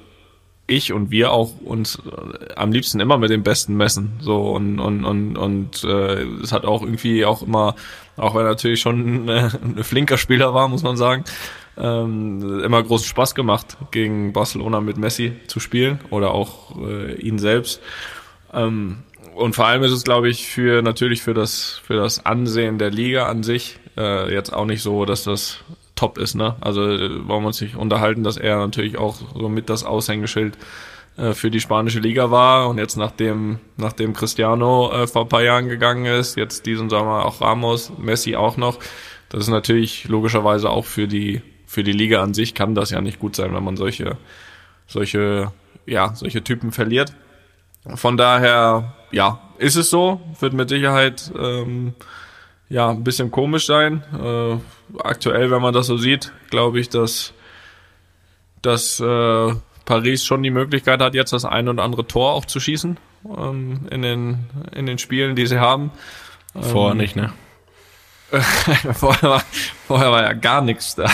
ich 0.67 0.93
und 0.93 1.11
wir 1.11 1.31
auch 1.31 1.61
uns 1.63 1.97
äh, 1.97 2.55
am 2.55 2.73
liebsten 2.73 3.01
immer 3.01 3.19
mit 3.19 3.31
dem 3.31 3.43
Besten 3.43 3.77
messen. 3.77 4.15
So 4.21 4.51
und 4.51 4.79
und 4.79 5.05
und 5.05 5.37
und 5.37 5.85
äh, 5.85 6.23
es 6.43 6.53
hat 6.53 6.65
auch 6.65 6.83
irgendwie 6.83 7.25
auch 7.25 7.43
immer, 7.43 7.75
auch 8.17 8.35
wenn 8.35 8.43
er 8.43 8.51
natürlich 8.51 8.81
schon 8.81 9.29
äh, 9.29 9.51
ein 9.63 9.85
flinker 9.85 10.17
Spieler 10.17 10.55
war, 10.55 10.69
muss 10.69 10.83
man 10.83 10.97
sagen, 10.97 11.25
ähm, 11.77 12.61
immer 12.63 12.83
großen 12.83 13.07
Spaß 13.07 13.35
gemacht, 13.35 13.77
gegen 13.91 14.33
Barcelona 14.33 14.81
mit 14.81 14.97
Messi 14.97 15.33
zu 15.49 15.61
spielen 15.61 16.01
oder 16.11 16.33
auch 16.33 16.79
äh, 16.81 17.15
ihn 17.15 17.39
selbst. 17.39 17.81
Ähm, 18.53 18.99
und 19.35 19.55
vor 19.55 19.67
allem 19.67 19.83
ist 19.83 19.93
es, 19.93 20.05
glaube 20.05 20.29
ich, 20.29 20.47
für 20.47 20.83
natürlich 20.83 21.23
für 21.23 21.35
das 21.35 21.81
für 21.85 21.95
das 21.95 22.25
Ansehen 22.25 22.79
der 22.79 22.91
Liga 22.91 23.27
an 23.27 23.43
sich 23.43 23.79
äh, 23.97 24.33
jetzt 24.33 24.53
auch 24.53 24.65
nicht 24.65 24.83
so, 24.83 25.05
dass 25.05 25.25
das 25.25 25.59
top 25.95 26.19
ist, 26.19 26.35
ne? 26.35 26.57
Also 26.61 26.83
äh, 26.83 27.29
wollen 27.29 27.43
wir 27.43 27.47
uns 27.49 27.61
nicht 27.61 27.77
unterhalten, 27.77 28.25
dass 28.25 28.37
er 28.37 28.59
natürlich 28.59 28.99
auch 28.99 29.17
so 29.35 29.49
mit 29.49 29.69
das 29.71 29.85
Aushängeschild 29.85 30.57
äh, 31.17 31.33
für 31.33 31.51
die 31.51 31.61
spanische 31.61 32.01
Liga 32.01 32.31
war 32.31 32.69
und 32.69 32.79
jetzt 32.79 32.97
nachdem 32.97 33.59
nachdem 33.77 34.15
Cristiano 34.15 34.91
äh, 34.93 35.07
vor 35.07 35.23
ein 35.23 35.29
paar 35.29 35.43
Jahren 35.43 35.69
gegangen 35.69 36.07
ist, 36.07 36.37
jetzt 36.37 36.67
diesen 36.67 36.91
Sommer 36.91 37.25
auch 37.25 37.41
Ramos, 37.41 37.93
Messi 37.99 38.37
auch 38.37 38.57
noch, 38.57 38.79
das 39.29 39.43
ist 39.43 39.51
natürlich 39.51 40.09
logischerweise 40.09 40.71
auch 40.71 40.85
für 40.85 41.07
die 41.07 41.43
für 41.67 41.83
die 41.83 41.93
Liga 41.93 42.23
an 42.23 42.35
sich 42.35 42.55
kann 42.55 42.75
das 42.75 42.91
ja 42.91 43.01
nicht 43.01 43.19
gut 43.19 43.37
sein, 43.37 43.55
wenn 43.55 43.65
man 43.65 43.77
solche 43.77 44.17
solche 44.87 45.53
ja 45.87 46.15
solche 46.15 46.43
Typen 46.43 46.73
verliert. 46.73 47.13
Von 47.95 48.17
daher 48.17 48.95
ja 49.13 49.41
ist 49.59 49.77
es 49.77 49.91
so, 49.91 50.21
wird 50.41 50.53
mit 50.53 50.69
Sicherheit 50.69 51.33
ähm, 51.39 51.95
ja, 52.69 52.91
ein 52.91 53.05
bisschen 53.05 53.31
komisch 53.31 53.67
sein. 53.67 54.03
Äh, 54.13 54.57
aktuell, 54.99 55.51
wenn 55.51 55.63
man 55.63 55.75
das 55.75 55.87
so 55.87 55.97
sieht, 55.97 56.33
glaube 56.51 56.81
ich, 56.81 56.89
dass, 56.89 57.33
dass 58.63 59.01
äh, 59.01 59.55
Paris 59.85 60.25
schon 60.25 60.43
die 60.43 60.51
Möglichkeit 60.51 61.01
hat, 61.01 61.15
jetzt 61.15 61.33
das 61.33 61.45
ein 61.45 61.69
oder 61.69 61.83
andere 61.83 62.07
Tor 62.07 62.33
auch 62.33 62.45
zu 62.45 62.61
schießen. 62.61 62.97
ähm, 63.37 63.87
in, 63.91 64.03
den, 64.03 64.39
in 64.73 64.87
den 64.87 64.99
Spielen, 64.99 65.37
die 65.37 65.47
sie 65.47 65.59
haben. 65.59 65.91
Vorher 66.61 66.93
Ähm, 66.93 66.99
nicht, 66.99 67.17
ne? 67.17 67.33
vorher, 68.95 69.31
war, 69.31 69.43
vorher 69.87 70.11
war 70.11 70.23
ja 70.23 70.33
gar 70.33 70.61
nichts 70.61 70.97
da. 70.97 71.09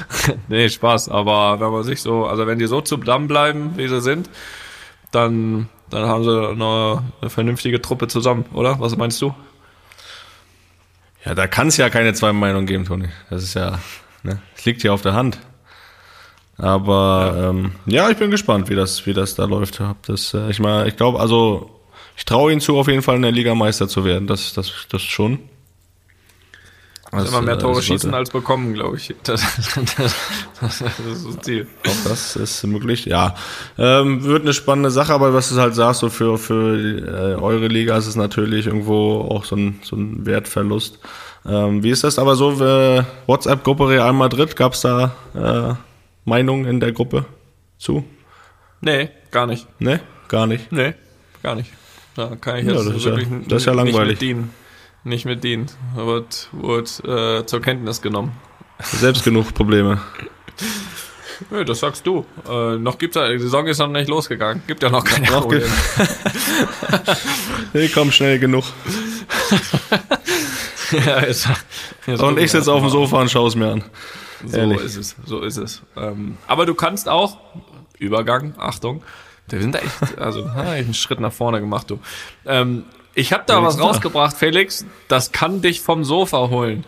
nee, 0.48 0.68
Spaß. 0.68 1.08
Aber 1.08 1.60
wenn 1.60 1.70
man 1.70 1.84
sich 1.84 2.02
so, 2.02 2.26
also 2.26 2.46
wenn 2.46 2.58
die 2.58 2.66
so 2.66 2.80
zum 2.80 3.04
Damm 3.04 3.28
bleiben, 3.28 3.72
wie 3.76 3.88
sie 3.88 4.00
sind, 4.00 4.28
dann, 5.12 5.68
dann 5.90 6.06
haben 6.06 6.24
sie 6.24 6.30
eine, 6.30 7.02
eine 7.20 7.30
vernünftige 7.30 7.80
Truppe 7.80 8.08
zusammen, 8.08 8.44
oder? 8.52 8.80
Was 8.80 8.96
meinst 8.96 9.20
du? 9.22 9.34
Ja, 11.24 11.34
da 11.34 11.46
kann 11.46 11.68
es 11.68 11.76
ja 11.76 11.90
keine 11.90 12.14
zwei 12.14 12.32
Meinungen 12.32 12.66
geben, 12.66 12.84
Toni. 12.84 13.08
Das 13.30 13.42
ist 13.42 13.54
ja, 13.54 13.78
ne? 14.22 14.40
Es 14.56 14.64
liegt 14.64 14.82
ja 14.82 14.92
auf 14.92 15.02
der 15.02 15.14
Hand. 15.14 15.38
Aber 16.58 17.34
ja, 17.36 17.50
ähm, 17.50 17.72
ja 17.86 18.10
ich 18.10 18.16
bin 18.16 18.30
gespannt, 18.30 18.70
wie 18.70 18.74
das, 18.74 19.06
wie 19.06 19.12
das 19.12 19.34
da 19.34 19.44
läuft. 19.44 19.80
Hab 19.80 20.02
das, 20.04 20.34
äh, 20.34 20.50
ich 20.50 20.58
mal, 20.58 20.88
ich 20.88 20.96
glaube, 20.96 21.20
also 21.20 21.80
ich 22.16 22.24
traue 22.24 22.52
ihnen 22.52 22.60
zu, 22.60 22.78
auf 22.78 22.88
jeden 22.88 23.02
Fall 23.02 23.16
in 23.16 23.22
der 23.22 23.32
Liga 23.32 23.54
Meister 23.54 23.88
zu 23.88 24.04
werden. 24.04 24.26
Das, 24.26 24.54
das, 24.54 24.72
das 24.88 25.02
schon. 25.02 25.40
Also 27.12 27.28
immer 27.28 27.40
mehr 27.42 27.54
äh, 27.54 27.58
Tore 27.58 27.82
schießen 27.82 28.12
als 28.12 28.30
bekommen, 28.30 28.74
glaube 28.74 28.96
ich. 28.96 29.14
Das, 29.22 29.40
das, 29.74 29.98
das, 30.60 30.80
ist 30.80 31.26
das 31.26 31.38
Ziel. 31.42 31.66
Auch 31.86 32.08
das 32.08 32.36
ist 32.36 32.64
möglich, 32.66 33.04
ja. 33.04 33.34
Ähm, 33.78 34.24
wird 34.24 34.42
eine 34.42 34.52
spannende 34.52 34.90
Sache, 34.90 35.12
aber 35.12 35.32
was 35.32 35.48
du 35.50 35.56
halt 35.56 35.74
sagst, 35.74 36.00
so 36.00 36.08
für, 36.10 36.36
für 36.38 36.76
äh, 36.76 37.40
eure 37.40 37.68
Liga 37.68 37.96
ist 37.96 38.06
es 38.06 38.16
natürlich 38.16 38.66
irgendwo 38.66 39.20
auch 39.30 39.44
so 39.44 39.56
ein, 39.56 39.80
so 39.82 39.96
ein 39.96 40.26
Wertverlust. 40.26 40.98
Ähm, 41.46 41.82
wie 41.82 41.90
ist 41.90 42.02
das 42.02 42.18
aber 42.18 42.34
so, 42.34 42.52
äh, 42.64 43.04
WhatsApp-Gruppe 43.26 43.88
Real 43.88 44.12
Madrid, 44.12 44.56
gab's 44.56 44.80
da 44.80 45.14
äh, 45.34 45.74
Meinungen 46.24 46.64
in 46.66 46.80
der 46.80 46.92
Gruppe 46.92 47.24
zu? 47.78 48.04
Nee, 48.80 49.10
gar 49.30 49.46
nicht. 49.46 49.66
Ne? 49.80 50.00
Gar 50.28 50.46
nicht. 50.48 50.72
Nee, 50.72 50.94
gar 51.42 51.54
nicht. 51.54 51.70
Da 52.16 52.34
kann 52.40 52.56
ich 52.56 52.64
Ja, 52.66 52.72
jetzt 52.72 52.86
das 52.88 52.96
ist 52.96 53.04
ja- 53.04 53.10
wirklich 53.16 53.28
das 53.48 53.62
ist 53.62 53.66
ja 53.66 53.72
langweilig. 53.74 54.18
Nicht 55.06 55.24
mit 55.24 55.44
dienen. 55.44 55.66
Wird, 55.94 56.48
wird 56.50 57.04
äh, 57.04 57.46
zur 57.46 57.62
Kenntnis 57.62 58.02
genommen. 58.02 58.32
Selbst 58.80 59.22
genug 59.22 59.54
Probleme. 59.54 60.00
Nö, 61.48 61.64
das 61.64 61.78
sagst 61.78 62.04
du. 62.08 62.26
Äh, 62.48 62.76
noch 62.78 62.98
gibt's 62.98 63.14
ja, 63.14 63.28
die 63.28 63.38
Saison 63.38 63.68
ist 63.68 63.78
noch 63.78 63.86
nicht 63.86 64.08
losgegangen. 64.08 64.64
Gibt 64.66 64.82
ja 64.82 64.90
noch 64.90 65.04
keine 65.04 65.30
Noch 65.30 65.42
Probleme. 65.42 65.68
Nee, 67.72 67.88
komm, 67.94 68.10
schnell 68.10 68.40
genug. 68.40 68.64
ja, 70.90 71.22
jetzt, 71.22 71.48
jetzt 72.04 72.20
Und 72.20 72.40
ich 72.40 72.50
sitze 72.50 72.72
auf 72.72 72.80
dem 72.80 72.90
Sofa 72.90 73.20
und 73.20 73.30
schaue 73.30 73.46
es 73.46 73.54
mir 73.54 73.70
an. 73.70 73.84
So 74.44 74.56
Ehrlich. 74.56 74.80
ist 74.80 74.96
es, 74.96 75.16
so 75.24 75.40
ist 75.42 75.56
es. 75.56 75.82
Ähm, 75.96 76.36
aber 76.48 76.66
du 76.66 76.74
kannst 76.74 77.08
auch, 77.08 77.38
Übergang, 78.00 78.54
Achtung, 78.58 79.04
wir 79.48 79.60
sind 79.60 79.72
da 79.72 79.78
echt, 79.78 80.18
also 80.18 80.44
einen 80.56 80.94
Schritt 80.94 81.20
nach 81.20 81.32
vorne 81.32 81.60
gemacht, 81.60 81.90
du. 81.90 82.00
Ähm, 82.44 82.86
ich 83.16 83.32
habe 83.32 83.44
da 83.46 83.54
was 83.56 83.62
Wenigstens 83.62 83.80
da. 83.80 83.86
rausgebracht, 83.86 84.36
Felix, 84.36 84.86
das 85.08 85.32
kann 85.32 85.62
dich 85.62 85.80
vom 85.80 86.04
Sofa 86.04 86.50
holen. 86.50 86.84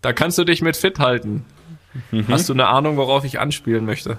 Da 0.00 0.12
kannst 0.12 0.38
du 0.38 0.44
dich 0.44 0.62
mit 0.62 0.76
fit 0.76 0.98
halten. 0.98 1.44
Mhm. 2.10 2.26
Hast 2.28 2.48
du 2.48 2.52
eine 2.54 2.68
Ahnung, 2.68 2.96
worauf 2.96 3.24
ich 3.24 3.40
anspielen 3.40 3.84
möchte? 3.84 4.18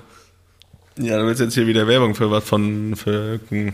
Ja, 0.98 1.18
du 1.18 1.26
willst 1.26 1.42
jetzt 1.42 1.54
hier 1.56 1.66
wieder 1.66 1.88
Werbung 1.88 2.14
für 2.14 2.30
was 2.30 2.44
von, 2.44 2.96
für 2.96 3.40
ein 3.52 3.74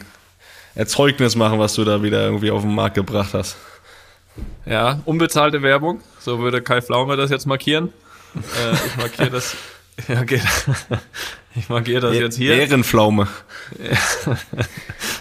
Erzeugnis 0.76 1.36
machen, 1.36 1.60
was 1.60 1.74
du 1.74 1.84
da 1.84 2.02
wieder 2.04 2.24
irgendwie 2.24 2.52
auf 2.52 2.62
den 2.62 2.74
Markt 2.74 2.96
gebracht 2.96 3.34
hast. 3.34 3.58
Ja, 4.66 5.02
unbezahlte 5.06 5.62
Werbung, 5.64 6.02
so 6.20 6.40
würde 6.40 6.62
Kai 6.62 6.82
Pflaume 6.82 7.18
das 7.18 7.32
jetzt 7.32 7.46
markieren. 7.48 7.92
Äh, 8.36 8.76
ich 8.86 8.98
markiere 8.98 9.30
das, 9.32 9.56
ja, 10.08 10.24
geht. 10.24 10.44
Ich 11.56 11.68
markiere 11.68 12.02
das 12.02 12.16
jetzt 12.16 12.38
hier. 12.38 12.54
Ehrenpflaume. 12.54 13.28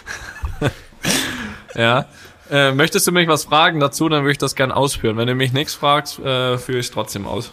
Ja. 1.75 2.05
Äh, 2.49 2.71
möchtest 2.71 3.05
du 3.05 3.11
mich 3.11 3.27
was 3.27 3.43
fragen 3.43 3.79
dazu, 3.79 4.09
dann 4.09 4.23
würde 4.23 4.31
ich 4.31 4.37
das 4.37 4.55
gern 4.55 4.71
ausführen. 4.71 5.17
Wenn 5.17 5.27
du 5.27 5.35
mich 5.35 5.53
nichts 5.53 5.75
fragst, 5.75 6.19
äh, 6.19 6.57
führe 6.57 6.79
ich 6.79 6.87
es 6.87 6.91
trotzdem 6.91 7.27
aus. 7.27 7.51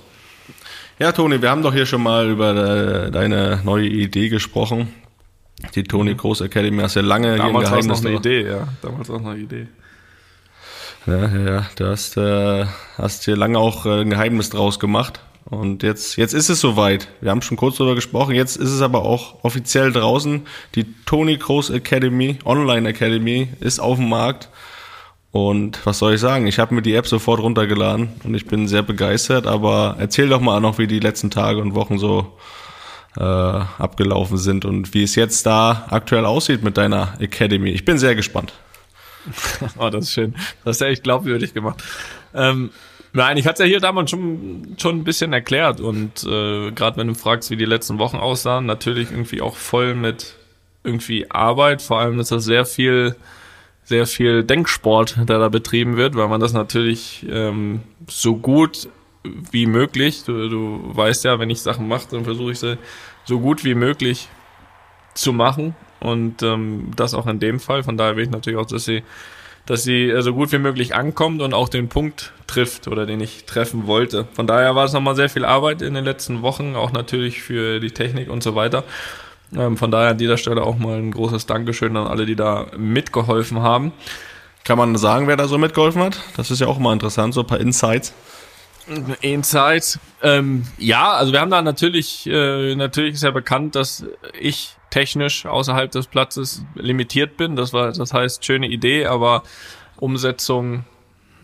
Ja, 0.99 1.13
Toni, 1.13 1.43
wir 1.43 1.51
haben 1.51 1.63
doch 1.63 1.75
hier 1.75 1.85
schon 1.85 2.03
mal 2.03 2.29
über 2.31 2.55
äh, 3.07 3.11
deine 3.11 3.61
neue 3.65 3.87
Idee 3.87 4.31
gesprochen. 4.31 4.95
Die 5.75 5.85
Toni 5.85 6.15
Groß 6.15 6.43
Academy 6.43 6.83
hast 6.83 6.95
ja 6.95 7.03
lange 7.03 7.35
Mhm. 7.35 7.39
Damals 7.39 7.71
war 7.71 7.79
es 7.79 7.87
noch 7.87 8.05
eine 8.05 8.15
Idee, 8.15 8.47
ja. 8.47 8.69
Damals 8.81 9.09
war 9.09 9.17
es 9.17 9.23
noch 9.23 9.31
eine 9.31 9.41
Idee. 9.41 9.67
Ja, 11.07 11.29
ja, 11.29 11.51
ja. 11.51 11.67
Du 11.77 11.87
hast, 11.87 12.17
äh, 12.17 12.65
hast 12.97 13.25
hier 13.25 13.37
lange 13.37 13.59
auch 13.59 13.85
äh, 13.87 14.01
ein 14.01 14.11
Geheimnis 14.11 14.51
draus 14.51 14.79
gemacht. 14.79 15.21
Und 15.49 15.85
jetzt, 15.85 16.17
jetzt 16.17 16.35
ist 16.35 16.49
es 16.49 16.61
soweit. 16.61 17.09
Wir 17.21 17.31
haben 17.31 17.41
schon 17.41 17.57
kurz 17.57 17.77
darüber 17.77 17.95
gesprochen. 17.95 18.35
Jetzt 18.35 18.57
ist 18.57 18.71
es 18.71 18.83
aber 18.83 19.05
auch 19.05 19.45
offiziell 19.45 19.93
draußen. 19.93 20.43
Die 20.75 20.93
Tony 21.05 21.37
Groß 21.37 21.71
Academy, 21.71 22.39
Online 22.45 22.89
Academy, 22.89 23.49
ist 23.61 23.79
auf 23.79 23.97
dem 23.99 24.09
Markt. 24.09 24.49
Und 25.31 25.85
was 25.85 25.99
soll 25.99 26.15
ich 26.15 26.21
sagen? 26.21 26.49
Ich 26.49 26.59
habe 26.59 26.75
mir 26.75 26.83
die 26.83 26.95
App 26.95 27.07
sofort 27.07 27.41
runtergeladen 27.41 28.09
und 28.25 28.35
ich 28.35 28.47
bin 28.47 28.67
sehr 28.67 28.83
begeistert. 28.83 29.47
Aber 29.47 29.97
erzähl 30.01 30.29
doch 30.29 30.41
mal 30.41 30.61
noch, 30.61 30.79
wie 30.79 30.89
die 30.89 30.99
letzten 30.99 31.31
Tage 31.31 31.61
und 31.61 31.77
Wochen 31.77 31.99
so 31.99 32.37
äh, 33.17 33.23
abgelaufen 33.23 34.39
sind 34.39 34.65
und 34.65 34.95
wie 34.95 35.05
es 35.05 35.15
jetzt 35.15 35.47
da 35.47 35.87
aktuell 35.91 36.27
aussieht 36.27 36.65
mit 36.65 36.77
deiner 36.77 37.15
Academy. 37.21 37.71
Ich 37.71 37.85
bin 37.85 37.99
sehr 37.99 38.15
gespannt. 38.15 38.53
Oh, 39.79 39.91
das 39.91 40.05
ist 40.05 40.13
schön. 40.13 40.37
Das 40.65 40.77
ist 40.77 40.81
ja 40.81 40.87
echt 40.87 41.03
glaubwürdig 41.03 41.53
gemacht. 41.53 41.83
Ähm, 42.33 42.71
nein, 43.17 43.37
ich 43.37 43.47
hatte 43.47 43.65
ja 43.65 43.69
hier 43.69 43.81
damals 43.81 44.11
schon, 44.11 44.77
schon 44.79 44.99
ein 44.99 45.05
bisschen 45.05 45.33
erklärt 45.33 45.81
und 45.81 46.23
äh, 46.25 46.71
gerade 46.71 46.97
wenn 46.97 47.09
du 47.09 47.15
fragst, 47.15 47.51
wie 47.51 47.57
die 47.57 47.65
letzten 47.65 47.99
Wochen 47.99 48.17
aussahen, 48.17 48.67
natürlich 48.67 49.11
irgendwie 49.11 49.41
auch 49.41 49.57
voll 49.57 49.95
mit 49.95 50.35
irgendwie 50.85 51.31
Arbeit. 51.31 51.83
Vor 51.83 51.99
allem 51.99 52.21
ist 52.21 52.31
das 52.31 52.45
sehr 52.45 52.65
viel, 52.65 53.17
sehr 53.85 54.07
viel 54.07 54.45
Denksport, 54.45 55.17
der 55.29 55.39
da 55.39 55.49
betrieben 55.49 55.97
wird, 55.97 56.15
weil 56.15 56.29
man 56.29 56.41
das 56.41 56.53
natürlich 56.53 57.27
ähm, 57.29 57.81
so 58.07 58.37
gut 58.37 58.89
wie 59.51 59.67
möglich, 59.67 60.23
du, 60.25 60.49
du 60.49 60.81
weißt 60.97 61.25
ja, 61.25 61.39
wenn 61.41 61.51
ich 61.51 61.61
Sachen 61.61 61.89
mache, 61.89 62.07
dann 62.13 62.25
versuche 62.25 62.53
ich 62.53 62.61
sie 62.61 62.79
so 63.25 63.41
gut 63.41 63.65
wie 63.65 63.75
möglich 63.75 64.29
zu 65.15 65.33
machen 65.33 65.75
und 66.01 66.43
ähm, 66.43 66.93
das 66.95 67.15
auch 67.15 67.27
in 67.27 67.41
dem 67.41 67.59
Fall. 67.59 67.83
Von 67.83 67.97
daher 67.97 68.17
will 68.17 68.25
ich 68.25 68.31
natürlich 68.31 68.59
auch, 68.59 68.67
dass 68.67 68.85
sie, 68.85 69.03
dass 69.67 69.83
sie 69.83 70.09
äh, 70.09 70.23
so 70.23 70.33
gut 70.33 70.53
wie 70.53 70.59
möglich 70.59 70.95
ankommt 70.95 71.43
und 71.43 71.53
auch 71.53 71.69
den 71.69 71.89
Punkt 71.89 72.33
trifft 72.47 72.89
oder 72.89 73.05
den 73.05 73.21
ich 73.21 73.45
treffen 73.45 73.87
wollte. 73.87 74.27
Von 74.33 74.47
daher 74.47 74.75
war 74.75 74.85
es 74.85 74.93
nochmal 74.93 75.17
sehr 75.17 75.29
viel 75.29 75.45
Arbeit 75.45 75.83
in 75.83 75.95
den 75.95 76.05
letzten 76.05 76.43
Wochen, 76.43 76.77
auch 76.77 76.93
natürlich 76.93 77.43
für 77.43 77.81
die 77.81 77.91
Technik 77.91 78.31
und 78.31 78.43
so 78.43 78.55
weiter. 78.55 78.85
Ähm, 79.55 79.77
von 79.77 79.91
daher 79.91 80.11
an 80.11 80.19
dieser 80.19 80.39
Stelle 80.39 80.63
auch 80.63 80.79
mal 80.79 80.99
ein 80.99 81.11
großes 81.11 81.47
Dankeschön 81.47 81.97
an 81.97 82.07
alle, 82.07 82.27
die 82.27 82.37
da 82.37 82.67
mitgeholfen 82.77 83.61
haben. 83.63 83.93
Kann 84.65 84.79
man 84.79 84.97
sagen, 84.97 85.29
wer 85.29 85.37
da 85.37 85.47
so 85.47 85.59
mitgeholfen 85.59 86.03
hat? 86.03 86.21
Das 86.37 86.51
ist 86.51 86.61
ja 86.61 86.67
auch 86.67 86.79
mal 86.79 86.93
interessant, 86.93 87.35
so 87.35 87.41
ein 87.41 87.47
paar 87.47 87.61
Insights. 87.61 88.13
Insight. 89.21 89.99
Ähm, 90.23 90.65
ja, 90.79 91.13
also 91.13 91.33
wir 91.33 91.41
haben 91.41 91.51
da 91.51 91.63
natürlich, 91.63 92.27
äh, 92.27 92.75
natürlich 92.75 93.15
ist 93.15 93.23
ja 93.23 93.31
bekannt, 93.31 93.75
dass 93.75 94.05
ich 94.39 94.77
technisch 94.91 95.47
außerhalb 95.47 95.91
des 95.91 96.07
Platzes 96.07 96.65
limitiert 96.75 97.37
bin. 97.37 97.57
Das 97.57 97.73
war, 97.73 97.93
das 97.93 98.13
heißt, 98.13 98.45
schöne 98.45 98.69
Idee, 98.69 99.07
aber 99.07 99.43
Umsetzung 99.97 100.85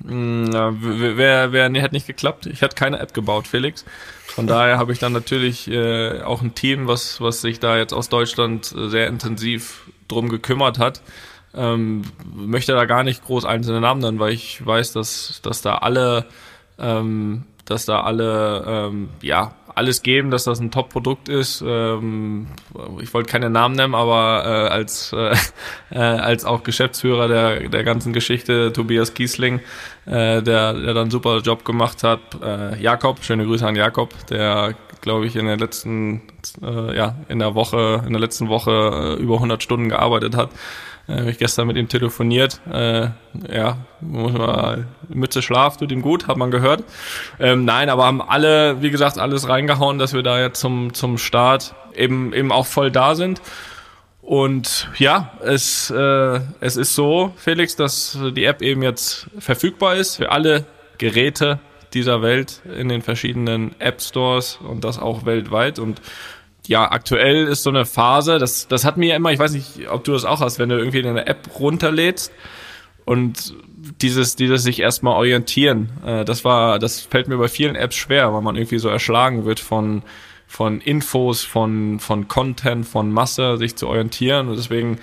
mh, 0.05 0.77
wäre 0.81 1.53
wär, 1.53 1.69
nee, 1.69 1.81
hätte 1.81 1.95
nicht 1.95 2.07
geklappt. 2.07 2.47
Ich 2.47 2.61
hätte 2.61 2.77
keine 2.77 2.99
App 2.99 3.15
gebaut, 3.15 3.47
Felix. 3.47 3.85
Von 4.27 4.47
daher 4.47 4.79
habe 4.79 4.93
ich 4.93 4.99
dann 4.99 5.13
natürlich 5.13 5.69
äh, 5.69 6.23
auch 6.23 6.43
ein 6.43 6.55
Team, 6.55 6.87
was, 6.87 7.21
was 7.21 7.41
sich 7.41 7.61
da 7.61 7.77
jetzt 7.77 7.93
aus 7.93 8.09
Deutschland 8.09 8.73
äh, 8.73 8.89
sehr 8.89 9.07
intensiv 9.09 9.91
drum 10.09 10.29
gekümmert 10.29 10.79
hat. 10.79 11.03
Ähm, 11.55 12.03
möchte 12.35 12.73
da 12.73 12.87
gar 12.87 13.05
nicht 13.05 13.25
groß 13.25 13.45
einzelne 13.45 13.81
Namen 13.81 14.01
nennen, 14.01 14.19
weil 14.19 14.33
ich 14.33 14.65
weiß, 14.65 14.93
dass, 14.93 15.41
dass 15.43 15.61
da 15.61 15.77
alle 15.77 16.27
ähm, 16.79 17.45
dass 17.65 17.87
da 17.87 18.03
alle 18.03 18.65
ähm, 18.67 19.09
ja 19.23 19.55
alles 19.75 20.03
geben, 20.03 20.31
dass 20.31 20.45
das 20.45 20.61
ein 20.61 20.71
Top-Produkt 20.71 21.29
ist. 21.29 21.65
Ähm, 21.67 22.49
ich 23.01 23.13
wollte 23.15 23.31
keine 23.31 23.51
Namen 23.51 23.75
nennen, 23.75 23.95
aber 23.95 24.43
äh, 24.45 24.69
als 24.69 25.13
äh, 25.13 25.35
äh, 25.91 25.99
als 25.99 26.45
auch 26.45 26.63
Geschäftsführer 26.63 27.29
der 27.29 27.69
der 27.69 27.85
ganzen 27.85 28.13
Geschichte 28.13 28.73
Tobias 28.73 29.15
Kiesling, 29.15 29.61
äh, 30.07 30.43
der 30.43 30.75
der 30.75 30.95
dann 30.95 31.11
super 31.11 31.39
Job 31.39 31.65
gemacht 31.65 32.03
hat. 32.03 32.21
Äh, 32.43 32.81
Jakob, 32.83 33.25
schöne 33.25 33.45
Grüße 33.45 33.67
an 33.67 33.77
Jakob, 33.77 34.15
der 34.27 34.75
glaube 35.01 35.27
ich 35.27 35.37
in 35.37 35.47
der 35.47 35.57
letzten 35.57 36.23
äh, 36.63 36.97
ja 36.97 37.17
in 37.29 37.39
der 37.39 37.55
Woche 37.55 38.03
in 38.07 38.13
der 38.13 38.21
letzten 38.21 38.49
Woche 38.49 39.17
äh, 39.19 39.23
über 39.23 39.35
100 39.35 39.63
Stunden 39.63 39.89
gearbeitet 39.89 40.37
hat. 40.37 40.51
Äh, 41.09 41.19
habe 41.19 41.31
ich 41.31 41.39
gestern 41.39 41.67
mit 41.67 41.77
ihm 41.77 41.89
telefoniert. 41.89 42.61
Äh, 42.71 43.09
ja, 43.53 43.79
muss 44.01 44.33
man, 44.33 44.87
Mütze 45.09 45.43
Schlaf 45.43 45.77
tut 45.77 45.93
ihm 45.93 46.03
gut, 46.03 46.29
hat 46.29 46.37
man 46.37 46.51
gehört. 46.51 46.85
Ähm, 47.41 47.65
nein, 47.65 47.89
aber 47.89 48.05
haben 48.05 48.23
alle, 48.23 48.83
wie 48.83 48.91
gesagt, 48.91 49.19
alles 49.19 49.49
reingehauen, 49.49 49.99
dass 49.99 50.13
wir 50.13 50.23
da 50.23 50.41
jetzt 50.41 50.61
zum, 50.61 50.95
zum 50.95 51.19
Start 51.19 51.75
eben, 51.95 52.33
eben 52.33 52.53
auch 52.53 52.67
voll 52.67 52.91
da 52.91 53.15
sind. 53.15 53.43
Und 54.23 54.89
ja, 54.99 55.33
es, 55.45 55.91
äh, 55.91 56.41
es 56.61 56.77
ist 56.77 56.95
so, 56.95 57.33
Felix, 57.37 57.75
dass 57.75 58.17
die 58.37 58.45
App 58.45 58.63
eben 58.63 58.83
jetzt 58.83 59.27
verfügbar 59.39 59.97
ist 59.97 60.17
für 60.17 60.31
alle 60.31 60.65
Geräte 60.99 61.59
dieser 61.93 62.23
Welt 62.23 62.63
in 62.79 62.89
den 62.89 63.03
verschiedenen 63.03 63.79
App 63.81 64.01
Stores 64.01 64.59
und 64.63 64.85
das 64.85 64.99
auch 64.99 65.27
weltweit. 65.27 65.81
Und 65.81 66.01
ja, 66.67 66.91
aktuell 66.91 67.47
ist 67.47 67.63
so 67.63 67.71
eine 67.71 67.85
Phase, 67.85 68.39
das, 68.39 68.69
das 68.69 68.85
hat 68.85 68.97
mir 68.97 69.17
immer, 69.17 69.33
ich 69.33 69.39
weiß 69.39 69.53
nicht, 69.53 69.89
ob 69.89 70.05
du 70.05 70.13
das 70.13 70.25
auch 70.25 70.41
hast, 70.41 70.59
wenn 70.59 70.69
du 70.69 70.79
irgendwie 70.79 71.07
eine 71.07 71.27
App 71.27 71.49
runterlädst 71.59 72.33
und 73.05 73.55
dieses, 74.01 74.37
dieses 74.37 74.63
sich 74.63 74.81
erstmal 74.81 75.15
orientieren, 75.15 75.91
äh, 76.05 76.25
das 76.25 76.45
war, 76.45 76.79
das 76.79 77.01
fällt 77.01 77.29
mir 77.29 77.37
bei 77.37 77.49
vielen 77.49 77.75
Apps 77.75 77.97
schwer, 77.97 78.33
weil 78.33 78.43
man 78.43 78.57
irgendwie 78.57 78.79
so 78.79 78.89
erschlagen 78.89 79.45
wird 79.45 79.61
von, 79.61 80.03
von 80.47 80.81
Infos, 80.81 81.43
von, 81.43 81.99
von 81.99 82.29
Content, 82.29 82.87
von 82.87 83.11
Masse, 83.11 83.57
sich 83.57 83.75
zu 83.75 83.89
orientieren. 83.89 84.49
Und 84.49 84.57
deswegen 84.57 84.99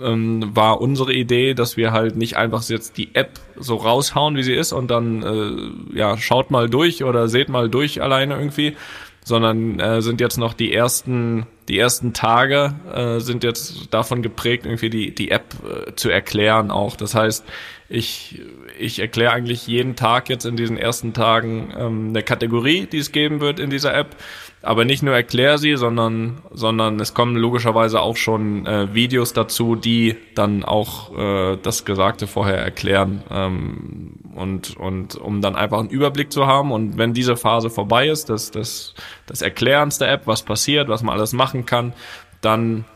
ähm, 0.00 0.50
war 0.54 0.80
unsere 0.80 1.12
Idee, 1.12 1.54
dass 1.54 1.76
wir 1.76 1.92
halt 1.92 2.16
nicht 2.16 2.36
einfach 2.36 2.62
jetzt 2.68 2.96
die 2.98 3.14
App 3.14 3.40
so 3.56 3.76
raushauen, 3.76 4.36
wie 4.36 4.42
sie 4.42 4.54
ist 4.54 4.72
und 4.72 4.90
dann, 4.90 5.22
äh, 5.22 5.98
ja, 5.98 6.16
schaut 6.18 6.50
mal 6.50 6.68
durch 6.68 7.02
oder 7.02 7.28
seht 7.28 7.48
mal 7.48 7.68
durch 7.68 8.02
alleine 8.02 8.34
irgendwie, 8.36 8.76
sondern 9.24 9.80
äh, 9.80 10.02
sind 10.02 10.20
jetzt 10.20 10.36
noch 10.36 10.54
die 10.54 10.72
ersten 10.72 11.46
die 11.68 11.78
ersten 11.78 12.12
Tage 12.12 12.74
äh, 12.94 13.20
sind 13.20 13.42
jetzt 13.42 13.92
davon 13.92 14.22
geprägt, 14.22 14.66
irgendwie 14.66 14.90
die 14.90 15.14
die 15.14 15.30
App 15.30 15.54
äh, 15.64 15.94
zu 15.96 16.10
erklären 16.10 16.70
auch. 16.70 16.94
Das 16.94 17.14
heißt, 17.14 17.44
ich 17.88 18.40
ich 18.78 18.98
erkläre 18.98 19.32
eigentlich 19.32 19.66
jeden 19.66 19.96
Tag 19.96 20.28
jetzt 20.28 20.44
in 20.44 20.56
diesen 20.56 20.76
ersten 20.76 21.12
Tagen 21.12 21.72
ähm, 21.76 22.08
eine 22.08 22.22
Kategorie, 22.22 22.86
die 22.86 22.98
es 22.98 23.12
geben 23.12 23.40
wird 23.40 23.60
in 23.60 23.70
dieser 23.70 23.94
App. 23.94 24.16
Aber 24.62 24.86
nicht 24.86 25.02
nur 25.02 25.14
erkläre 25.14 25.58
sie, 25.58 25.76
sondern, 25.76 26.38
sondern 26.50 26.98
es 26.98 27.12
kommen 27.12 27.36
logischerweise 27.36 28.00
auch 28.00 28.16
schon 28.16 28.66
äh, 28.66 28.94
Videos 28.94 29.34
dazu, 29.34 29.76
die 29.76 30.16
dann 30.34 30.64
auch 30.64 31.16
äh, 31.16 31.58
das 31.62 31.84
Gesagte 31.84 32.26
vorher 32.26 32.58
erklären 32.58 33.22
ähm, 33.30 34.14
und, 34.34 34.74
und 34.78 35.16
um 35.16 35.42
dann 35.42 35.54
einfach 35.54 35.80
einen 35.80 35.90
Überblick 35.90 36.32
zu 36.32 36.46
haben. 36.46 36.72
Und 36.72 36.96
wenn 36.96 37.12
diese 37.12 37.36
Phase 37.36 37.68
vorbei 37.68 38.08
ist, 38.08 38.30
das, 38.30 38.50
das, 38.50 38.94
das 39.26 39.42
Erklärens 39.42 39.98
der 39.98 40.10
App, 40.10 40.26
was 40.26 40.42
passiert, 40.42 40.88
was 40.88 41.02
man 41.02 41.14
alles 41.14 41.34
machen 41.34 41.66
kann, 41.66 41.92
dann, 42.40 42.86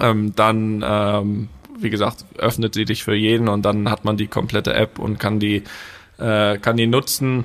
ähm, 0.00 0.34
dann 0.34 0.82
ähm, 0.86 1.48
wie 1.78 1.90
gesagt, 1.90 2.24
öffnet 2.38 2.74
sie 2.74 2.84
dich 2.84 3.04
für 3.04 3.14
jeden 3.14 3.48
und 3.48 3.62
dann 3.62 3.90
hat 3.90 4.04
man 4.04 4.16
die 4.16 4.26
komplette 4.26 4.74
App 4.74 4.98
und 4.98 5.18
kann 5.18 5.40
die, 5.40 5.62
äh, 6.18 6.58
kann 6.58 6.76
die 6.76 6.86
nutzen 6.86 7.44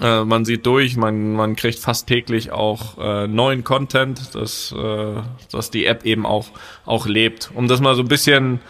äh, 0.00 0.24
man 0.24 0.44
sieht 0.44 0.64
durch, 0.64 0.96
man, 0.96 1.34
man 1.34 1.56
kriegt 1.56 1.78
fast 1.78 2.06
täglich 2.06 2.50
auch 2.50 2.98
äh, 2.98 3.26
neuen 3.26 3.62
Content, 3.62 4.34
dass, 4.34 4.72
äh, 4.72 5.14
dass 5.50 5.70
die 5.70 5.86
App 5.86 6.04
eben 6.04 6.24
auch, 6.24 6.48
auch 6.86 7.06
lebt. 7.06 7.50
Um 7.54 7.68
das 7.68 7.80
mal 7.80 7.94
so 7.94 8.02
ein 8.02 8.08
bisschen 8.08 8.60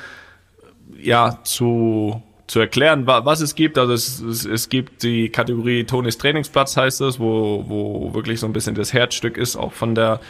ja, 1.00 1.38
zu, 1.44 2.22
zu 2.46 2.60
erklären, 2.60 3.06
was 3.06 3.40
es 3.40 3.54
gibt. 3.54 3.78
Also 3.78 3.92
es, 3.92 4.20
es, 4.20 4.44
es 4.44 4.68
gibt 4.68 5.02
die 5.02 5.28
Kategorie 5.28 5.84
Tonis 5.84 6.18
Trainingsplatz 6.18 6.76
heißt 6.76 7.00
es, 7.02 7.20
wo, 7.20 7.64
wo 7.68 8.14
wirklich 8.14 8.40
so 8.40 8.46
ein 8.46 8.52
bisschen 8.52 8.74
das 8.74 8.92
Herzstück 8.92 9.36
ist, 9.36 9.56
auch 9.56 9.72
von 9.72 9.94
der, 9.94 10.20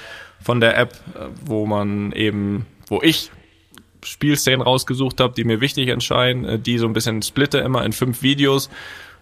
von 0.42 0.60
der 0.60 0.76
App, 0.76 0.92
äh, 1.14 1.28
wo 1.44 1.64
man 1.64 2.12
eben, 2.12 2.66
wo 2.88 3.00
ich 3.02 3.30
Spielszenen 4.02 4.62
rausgesucht 4.62 5.20
habe, 5.20 5.34
die 5.34 5.44
mir 5.44 5.60
wichtig 5.60 5.88
entscheiden, 5.88 6.44
äh, 6.44 6.58
die 6.58 6.78
so 6.78 6.86
ein 6.86 6.92
bisschen 6.92 7.22
splitte 7.22 7.58
immer 7.58 7.84
in 7.84 7.92
fünf 7.92 8.22
Videos 8.22 8.70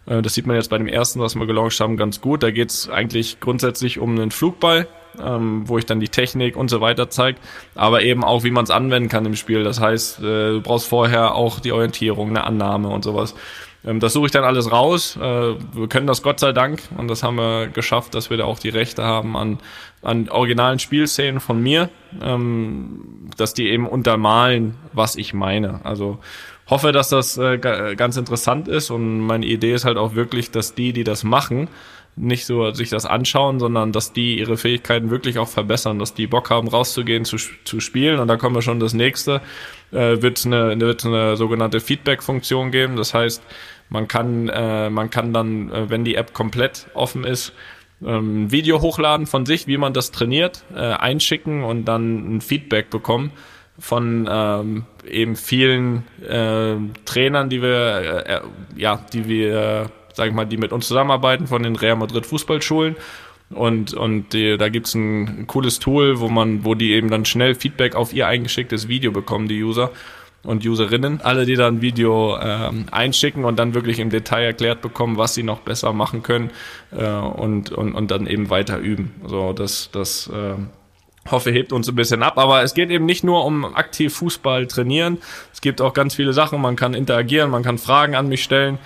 äh, 0.07 0.23
das 0.23 0.35
sieht 0.35 0.47
man 0.47 0.57
jetzt 0.57 0.71
bei 0.71 0.79
dem 0.79 0.89
ersten, 0.89 1.21
was 1.21 1.35
wir 1.37 1.47
gelauncht 1.47 1.79
haben, 1.81 1.97
ganz 1.97 2.21
gut. 2.21 2.43
Da 2.43 2.51
geht 2.51 2.71
es 2.71 2.89
eigentlich 2.89 3.41
grundsätzlich 3.41 3.99
um 3.99 4.11
einen 4.11 4.31
Flugball, 4.31 4.87
ähm, 5.23 5.69
wo 5.69 5.79
ich 5.79 5.87
dann 5.87 6.01
die 6.01 6.09
Technik 6.09 6.57
und 6.57 6.69
so 6.69 6.81
weiter 6.81 7.11
zeige, 7.11 7.39
aber 7.75 8.03
eben 8.03 8.25
auch, 8.25 8.45
wie 8.45 8.51
man 8.51 8.65
es 8.65 8.71
anwenden 8.71 9.09
kann 9.09 9.27
im 9.27 9.37
Spiel. 9.37 9.65
Das 9.65 9.81
heißt, 9.81 10.21
äh, 10.21 10.23
du 10.23 10.61
brauchst 10.61 10.89
vorher 10.89 11.35
auch 11.35 11.61
die 11.61 11.73
Orientierung, 11.73 12.31
eine 12.31 12.45
Annahme 12.45 12.89
und 12.89 13.05
sowas. 13.05 13.35
Ähm, 13.85 14.01
das 14.01 14.13
suche 14.13 14.27
ich 14.27 14.33
dann 14.33 14.45
alles 14.45 14.71
raus. 14.71 15.17
Äh, 15.17 15.21
wir 15.21 15.89
können 15.89 16.07
das 16.07 16.23
Gott 16.23 16.41
sei 16.41 16.53
Dank 16.53 16.83
und 16.97 17.09
das 17.09 17.23
haben 17.23 17.37
wir 17.37 17.69
geschafft, 17.69 18.15
dass 18.15 18.31
wir 18.31 18.37
da 18.37 18.45
auch 18.45 18.59
die 18.59 18.69
Rechte 18.69 19.03
haben 19.05 19.37
an, 19.37 19.59
an 20.03 20.29
originalen 20.29 20.79
Spielszenen 20.79 21.41
von 21.41 21.63
mir, 21.63 21.91
ähm, 22.23 23.31
dass 23.37 23.55
die 23.55 23.69
eben 23.69 23.87
untermalen, 23.87 24.77
was 24.93 25.17
ich 25.17 25.35
meine. 25.35 25.85
Also 25.85 26.19
hoffe, 26.69 26.93
dass 26.93 27.09
das 27.09 27.37
äh, 27.37 27.59
ganz 27.59 28.17
interessant 28.17 28.69
ist 28.69 28.91
und 28.91 29.21
meine 29.21 29.45
Idee 29.45 29.75
ist 29.75 29.85
halt 29.85 29.99
auch 29.99 30.15
wirklich, 30.15 30.51
dass 30.51 30.75
die, 30.75 30.93
die 30.93 31.05
das 31.05 31.25
machen, 31.25 31.69
nicht 32.17 32.47
so 32.47 32.71
sich 32.73 32.91
das 32.91 33.07
anschauen, 33.07 33.59
sondern 33.59 33.93
dass 33.93 34.13
die 34.13 34.39
ihre 34.39 34.57
Fähigkeiten 34.57 35.11
wirklich 35.11 35.39
auch 35.39 35.49
verbessern, 35.49 35.99
dass 35.99 36.15
die 36.15 36.27
Bock 36.27 36.51
haben, 36.51 36.69
rauszugehen, 36.69 37.25
zu, 37.25 37.37
zu 37.65 37.81
spielen. 37.81 38.19
Und 38.19 38.29
da 38.29 38.37
kommen 38.37 38.55
wir 38.55 38.63
schon 38.63 38.81
das 38.81 38.95
nächste, 38.95 39.41
äh, 39.93 40.21
wird 40.21 40.45
eine, 40.45 40.79
wird 40.81 41.05
eine 41.05 41.37
sogenannte 41.37 41.81
Feedback-Funktion 41.81 42.71
geben. 42.71 42.97
Das 42.97 43.15
heißt, 43.15 43.43
man 43.89 44.07
kann, 44.07 44.49
äh, 44.49 44.91
man 44.91 45.11
kann 45.11 45.33
dann, 45.33 45.71
äh, 45.71 45.91
wenn 45.91 46.05
die 46.05 46.15
App 46.15 46.33
komplett 46.35 46.89
offen 46.95 47.25
ist, 47.25 47.53
ähm, 48.05 48.51
Video 48.51 48.81
hochladen 48.81 49.27
von 49.27 49.47
sich, 49.47 49.67
wie 49.67 49.77
man 49.77 49.93
das 49.93 50.11
trainiert, 50.11 50.65
äh, 50.75 50.81
einschicken 50.81 51.63
und 51.65 51.85
dann 51.85 52.37
ein 52.37 52.41
Feedback 52.41 52.91
bekommen 52.91 53.33
von 53.79 54.29
ähm, 54.31 54.85
eben 55.09 55.37
vielen 55.37 56.05
äh, 56.23 56.77
Trainern, 57.05 57.49
die 57.49 57.63
wir, 57.63 58.27
äh, 58.27 58.41
ja, 58.77 59.05
die 59.13 59.27
wir, 59.27 59.91
sag 60.13 60.29
ich 60.29 60.35
mal, 60.35 60.45
die 60.45 60.59
mit 60.59 60.73
uns 60.73 60.87
zusammenarbeiten 60.87 61.47
von 61.47 61.63
den 61.63 61.77
Real 61.77 61.97
Madrid 61.97 62.27
Fußballschulen. 62.27 62.97
Und, 63.51 63.95
und 63.95 64.33
die, 64.33 64.57
da 64.59 64.69
gibt's 64.69 64.95
ein 64.95 65.47
cooles 65.47 65.81
Tool, 65.81 66.21
wo 66.21 66.29
man, 66.29 66.65
wo 66.65 66.75
die 66.75 66.93
eben 66.93 67.11
dann 67.11 67.25
schnell 67.25 67.55
Feedback 67.55 67.97
auf 67.97 68.13
ihr 68.13 68.29
eingeschicktes 68.29 68.87
Video 68.87 69.11
bekommen, 69.11 69.49
die 69.49 69.63
User 69.63 69.91
und 70.43 70.65
Userinnen. 70.65 71.21
Alle, 71.21 71.45
die 71.45 71.57
dann 71.57 71.77
ein 71.77 71.83
Video 71.83 72.39
ähm, 72.41 72.87
einschicken 72.91 73.45
und 73.45 73.59
dann 73.59 73.75
wirklich 73.75 73.99
im 73.99 74.11
Detail 74.11 74.45
erklärt 74.45 74.81
bekommen, 74.81 75.17
was 75.17 75.35
sie 75.35 75.43
noch 75.43 75.61
besser 75.61 75.93
machen 75.93 76.23
können 76.23 76.51
äh, 76.93 77.05
und, 77.07 77.73
und, 77.73 77.95
und 77.95 78.11
dann 78.11 78.27
eben 78.27 78.51
weiter 78.51 78.79
üben. 78.79 79.15
So, 79.27 79.53
das, 79.53 79.91
das 79.93 80.29
äh, 80.29 80.55
hoffe, 81.31 81.51
hebt 81.51 81.73
uns 81.73 81.89
ein 81.89 81.95
bisschen 81.95 82.23
ab. 82.23 82.39
Aber 82.39 82.63
es 82.63 82.75
geht 82.75 82.91
eben 82.91 83.05
nicht 83.05 83.25
nur 83.25 83.45
um 83.45 83.65
aktiv 83.75 84.15
Fußball 84.15 84.67
trainieren. 84.67 85.19
Es 85.53 85.61
gibt 85.61 85.81
auch 85.81 85.93
ganz 85.93 86.15
viele 86.15 86.33
Sachen. 86.33 86.61
Man 86.61 86.77
kann 86.77 86.95
interagieren, 86.95 87.51
man 87.51 87.63
kann 87.63 87.79
Fragen 87.79 88.15
an 88.15 88.29
mich 88.29 88.43
stellen, 88.43 88.79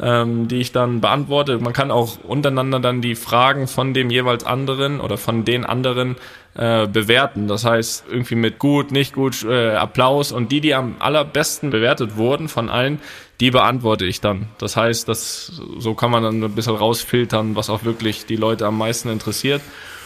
ähm, 0.00 0.48
die 0.48 0.60
ich 0.60 0.72
dann 0.72 1.00
beantworte. 1.00 1.58
Man 1.58 1.72
kann 1.72 1.90
auch 1.90 2.18
untereinander 2.24 2.80
dann 2.80 3.02
die 3.02 3.14
Fragen 3.14 3.66
von 3.66 3.94
dem 3.94 4.10
jeweils 4.10 4.44
anderen 4.44 5.00
oder 5.00 5.18
von 5.18 5.44
den 5.44 5.64
anderen 5.64 6.16
äh, 6.54 6.86
bewerten. 6.86 7.48
Das 7.48 7.64
heißt, 7.64 8.04
irgendwie 8.10 8.34
mit 8.34 8.58
gut, 8.58 8.90
nicht 8.90 9.14
gut, 9.14 9.44
äh, 9.44 9.74
Applaus. 9.74 10.32
Und 10.32 10.52
die, 10.52 10.60
die 10.60 10.74
am 10.74 10.96
allerbesten 10.98 11.70
bewertet 11.70 12.16
wurden 12.16 12.48
von 12.48 12.68
allen, 12.68 13.00
die 13.40 13.50
beantworte 13.50 14.06
ich 14.06 14.20
dann. 14.20 14.48
Das 14.58 14.76
heißt, 14.76 15.08
das, 15.08 15.60
so 15.78 15.94
kann 15.94 16.10
man 16.10 16.22
dann 16.22 16.42
ein 16.42 16.54
bisschen 16.54 16.76
rausfiltern, 16.76 17.56
was 17.56 17.70
auch 17.70 17.84
wirklich 17.84 18.24
die 18.26 18.36
Leute 18.36 18.66
am 18.66 18.78
meisten 18.78 19.08
interessiert. 19.08 19.62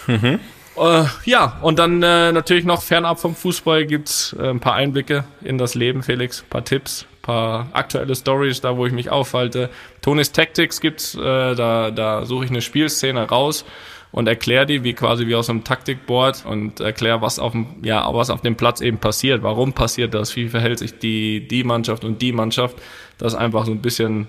Mhm. 0.06 0.40
Äh, 0.76 1.04
ja, 1.24 1.58
und 1.62 1.78
dann 1.78 2.02
äh, 2.02 2.32
natürlich 2.32 2.64
noch 2.64 2.82
fernab 2.82 3.18
vom 3.18 3.34
Fußball 3.34 3.86
gibt's 3.86 4.36
äh, 4.38 4.48
ein 4.48 4.60
paar 4.60 4.74
Einblicke 4.74 5.24
in 5.42 5.58
das 5.58 5.74
Leben, 5.74 6.02
Felix, 6.02 6.42
ein 6.42 6.50
paar 6.50 6.64
Tipps, 6.64 7.06
paar 7.26 7.68
aktuelle 7.72 8.14
Stories, 8.14 8.60
da 8.60 8.76
wo 8.76 8.86
ich 8.86 8.92
mich 8.92 9.10
aufhalte. 9.10 9.68
Tonis 10.00 10.30
Tactics 10.30 10.80
gibt's, 10.80 11.16
äh, 11.16 11.54
da, 11.54 11.90
da 11.90 12.24
suche 12.24 12.44
ich 12.44 12.50
eine 12.50 12.62
Spielszene 12.62 13.28
raus 13.28 13.64
und 14.12 14.28
erkläre 14.28 14.64
die 14.64 14.84
wie 14.84 14.94
quasi 14.94 15.26
wie 15.26 15.34
aus 15.34 15.50
einem 15.50 15.64
Taktikboard 15.64 16.46
und 16.46 16.78
erkläre, 16.80 17.20
was 17.20 17.38
auf 17.40 17.52
dem, 17.52 17.66
ja, 17.82 18.08
was 18.14 18.30
auf 18.30 18.42
dem 18.42 18.56
Platz 18.56 18.80
eben 18.80 18.98
passiert, 18.98 19.42
warum 19.42 19.72
passiert 19.72 20.14
das, 20.14 20.36
wie 20.36 20.48
verhält 20.48 20.78
sich 20.78 20.98
die, 20.98 21.46
die 21.46 21.64
Mannschaft 21.64 22.04
und 22.04 22.22
die 22.22 22.32
Mannschaft. 22.32 22.76
Das 23.18 23.32
ist 23.32 23.38
einfach 23.38 23.66
so 23.66 23.72
ein 23.72 23.82
bisschen, 23.82 24.28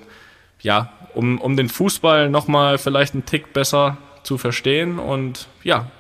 ja, 0.59 0.91
um, 1.13 1.39
um 1.39 1.55
den 1.55 1.69
Fußball 1.69 2.29
nochmal 2.29 2.79
vielleicht 2.79 3.13
einen 3.13 3.25
Tick 3.25 3.53
besser 3.53 3.97
zu 4.23 4.39
verstehen 4.39 4.97
und 4.97 5.47
ja, 5.63 5.91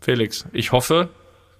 Felix, 0.00 0.46
ich 0.52 0.70
hoffe, 0.70 1.08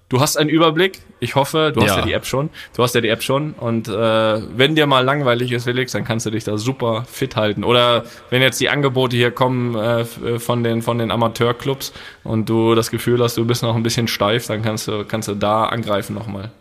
du 0.09 0.19
hast 0.19 0.37
einen 0.37 0.49
Überblick. 0.49 1.01
Ich 1.19 1.35
hoffe, 1.35 1.71
du 1.73 1.81
hast 1.81 1.89
ja, 1.89 1.99
ja 1.99 2.05
die 2.05 2.13
App 2.13 2.25
schon. 2.25 2.49
Du 2.75 2.83
hast 2.83 2.95
ja 2.95 3.01
die 3.01 3.09
App 3.09 3.23
schon. 3.23 3.53
Und 3.53 3.87
äh, 3.87 3.91
wenn 3.91 4.75
dir 4.75 4.85
mal 4.85 5.03
langweilig 5.03 5.51
ist, 5.51 5.63
Felix, 5.63 5.91
dann 5.93 6.03
kannst 6.03 6.25
du 6.25 6.31
dich 6.31 6.43
da 6.43 6.57
super 6.57 7.05
fit 7.09 7.35
halten. 7.35 7.63
Oder 7.63 8.05
wenn 8.29 8.41
jetzt 8.41 8.59
die 8.59 8.69
Angebote 8.69 9.15
hier 9.15 9.31
kommen 9.31 9.75
äh, 9.75 10.05
von 10.39 10.63
den 10.63 10.81
von 10.81 10.97
den 10.97 11.11
Amateurclubs 11.11 11.93
und 12.23 12.49
du 12.49 12.75
das 12.75 12.91
Gefühl 12.91 13.21
hast, 13.23 13.37
du 13.37 13.45
bist 13.45 13.63
noch 13.63 13.75
ein 13.75 13.83
bisschen 13.83 14.07
steif, 14.07 14.47
dann 14.47 14.61
kannst 14.61 14.87
du 14.87 15.05
kannst 15.05 15.27
du 15.27 15.35
da 15.35 15.65
angreifen 15.65 16.13
nochmal. 16.13 16.51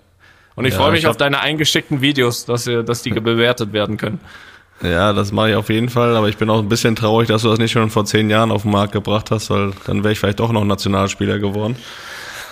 Und 0.56 0.66
ich 0.66 0.74
ja, 0.74 0.80
freue 0.80 0.92
mich 0.92 1.00
ich 1.00 1.06
auf 1.08 1.16
deine 1.16 1.40
eingeschickten 1.40 2.00
Videos, 2.00 2.44
dass, 2.44 2.64
dass 2.64 3.02
die 3.02 3.10
bewertet 3.10 3.72
werden 3.72 3.96
können. 3.96 4.20
Ja, 4.82 5.12
das 5.12 5.32
mache 5.32 5.50
ich 5.50 5.56
auf 5.56 5.68
jeden 5.68 5.88
Fall, 5.88 6.16
aber 6.16 6.28
ich 6.28 6.36
bin 6.36 6.50
auch 6.50 6.58
ein 6.58 6.68
bisschen 6.68 6.96
traurig, 6.96 7.28
dass 7.28 7.42
du 7.42 7.48
das 7.48 7.58
nicht 7.58 7.72
schon 7.72 7.90
vor 7.90 8.04
zehn 8.04 8.28
Jahren 8.28 8.50
auf 8.50 8.62
den 8.62 8.72
Markt 8.72 8.92
gebracht 8.92 9.30
hast, 9.30 9.50
weil 9.50 9.72
dann 9.86 10.02
wäre 10.02 10.12
ich 10.12 10.18
vielleicht 10.18 10.40
doch 10.40 10.52
noch 10.52 10.64
Nationalspieler 10.64 11.38
geworden. 11.38 11.76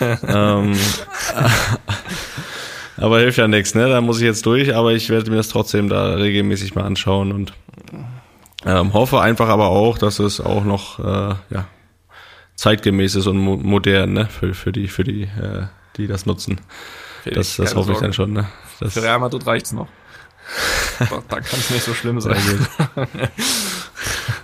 Ähm, 0.00 0.76
aber 2.96 3.18
hilft 3.20 3.38
ja 3.38 3.48
nichts, 3.48 3.74
ne? 3.74 3.88
Da 3.88 4.00
muss 4.00 4.18
ich 4.18 4.24
jetzt 4.24 4.46
durch, 4.46 4.74
aber 4.74 4.92
ich 4.92 5.08
werde 5.10 5.30
mir 5.30 5.36
das 5.36 5.48
trotzdem 5.48 5.88
da 5.88 6.14
regelmäßig 6.14 6.74
mal 6.74 6.84
anschauen 6.84 7.32
und 7.32 7.52
ähm, 8.64 8.92
hoffe 8.92 9.20
einfach 9.20 9.48
aber 9.48 9.68
auch, 9.68 9.98
dass 9.98 10.18
es 10.18 10.40
auch 10.40 10.64
noch 10.64 10.98
äh, 10.98 11.34
ja, 11.50 11.66
zeitgemäß 12.54 13.16
ist 13.16 13.26
und 13.26 13.38
mo 13.38 13.56
modern, 13.56 14.12
ne? 14.12 14.26
Für, 14.26 14.54
für 14.54 14.72
die, 14.72 14.88
für 14.88 15.04
die, 15.04 15.22
äh, 15.22 15.66
die 15.96 16.06
das 16.06 16.26
nutzen. 16.26 16.60
das 17.24 17.56
das 17.56 17.74
hoffe 17.74 17.86
Sorge. 17.86 17.92
ich 17.92 17.98
dann 17.98 18.12
schon, 18.12 18.32
ne? 18.32 18.48
Das, 18.80 18.94
Für 18.94 19.02
Real 19.02 19.18
Madrid 19.18 19.46
reicht's 19.46 19.72
noch. 19.72 19.88
Da 20.98 21.40
kann 21.40 21.60
es 21.60 21.70
nicht 21.70 21.84
so 21.84 21.94
schlimm 21.94 22.20
sein. 22.20 22.36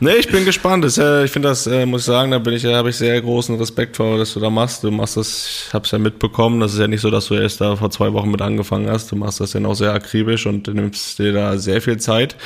Nee, 0.01 0.15
ich 0.15 0.29
bin 0.29 0.45
gespannt. 0.45 0.85
Das, 0.85 0.97
äh, 0.97 1.25
ich 1.25 1.33
finde 1.33 1.49
das, 1.49 1.67
äh, 1.67 1.85
muss 1.85 2.03
ich 2.03 2.07
sagen, 2.07 2.31
da 2.31 2.39
bin 2.39 2.55
ich, 2.55 2.63
da 2.63 2.77
habe 2.77 2.91
ich 2.91 2.97
sehr 2.97 3.21
großen 3.21 3.57
Respekt 3.57 3.97
vor, 3.97 4.17
dass 4.17 4.33
du 4.33 4.39
da 4.39 4.49
machst. 4.49 4.85
Du 4.85 4.93
machst 4.93 5.17
das, 5.17 5.67
ich 5.67 5.75
habe 5.75 5.85
es 5.85 5.91
ja 5.91 5.99
mitbekommen. 5.99 6.61
Das 6.61 6.75
ist 6.75 6.79
ja 6.79 6.87
nicht 6.87 7.01
so, 7.01 7.11
dass 7.11 7.27
du 7.27 7.35
erst 7.35 7.61
da 7.61 7.75
vor 7.75 7.91
zwei 7.91 8.13
Wochen 8.13 8.31
mit 8.31 8.41
angefangen 8.41 8.89
hast. 8.89 9.11
Du 9.11 9.17
machst 9.17 9.41
das 9.41 9.55
ja 9.55 9.61
noch 9.61 9.75
sehr 9.75 9.93
akribisch 9.93 10.47
und 10.47 10.69
nimmst 10.69 11.19
dir 11.19 11.33
da 11.33 11.59
sehr 11.59 11.83
viel 11.83 11.97
Zeit, 11.97 12.37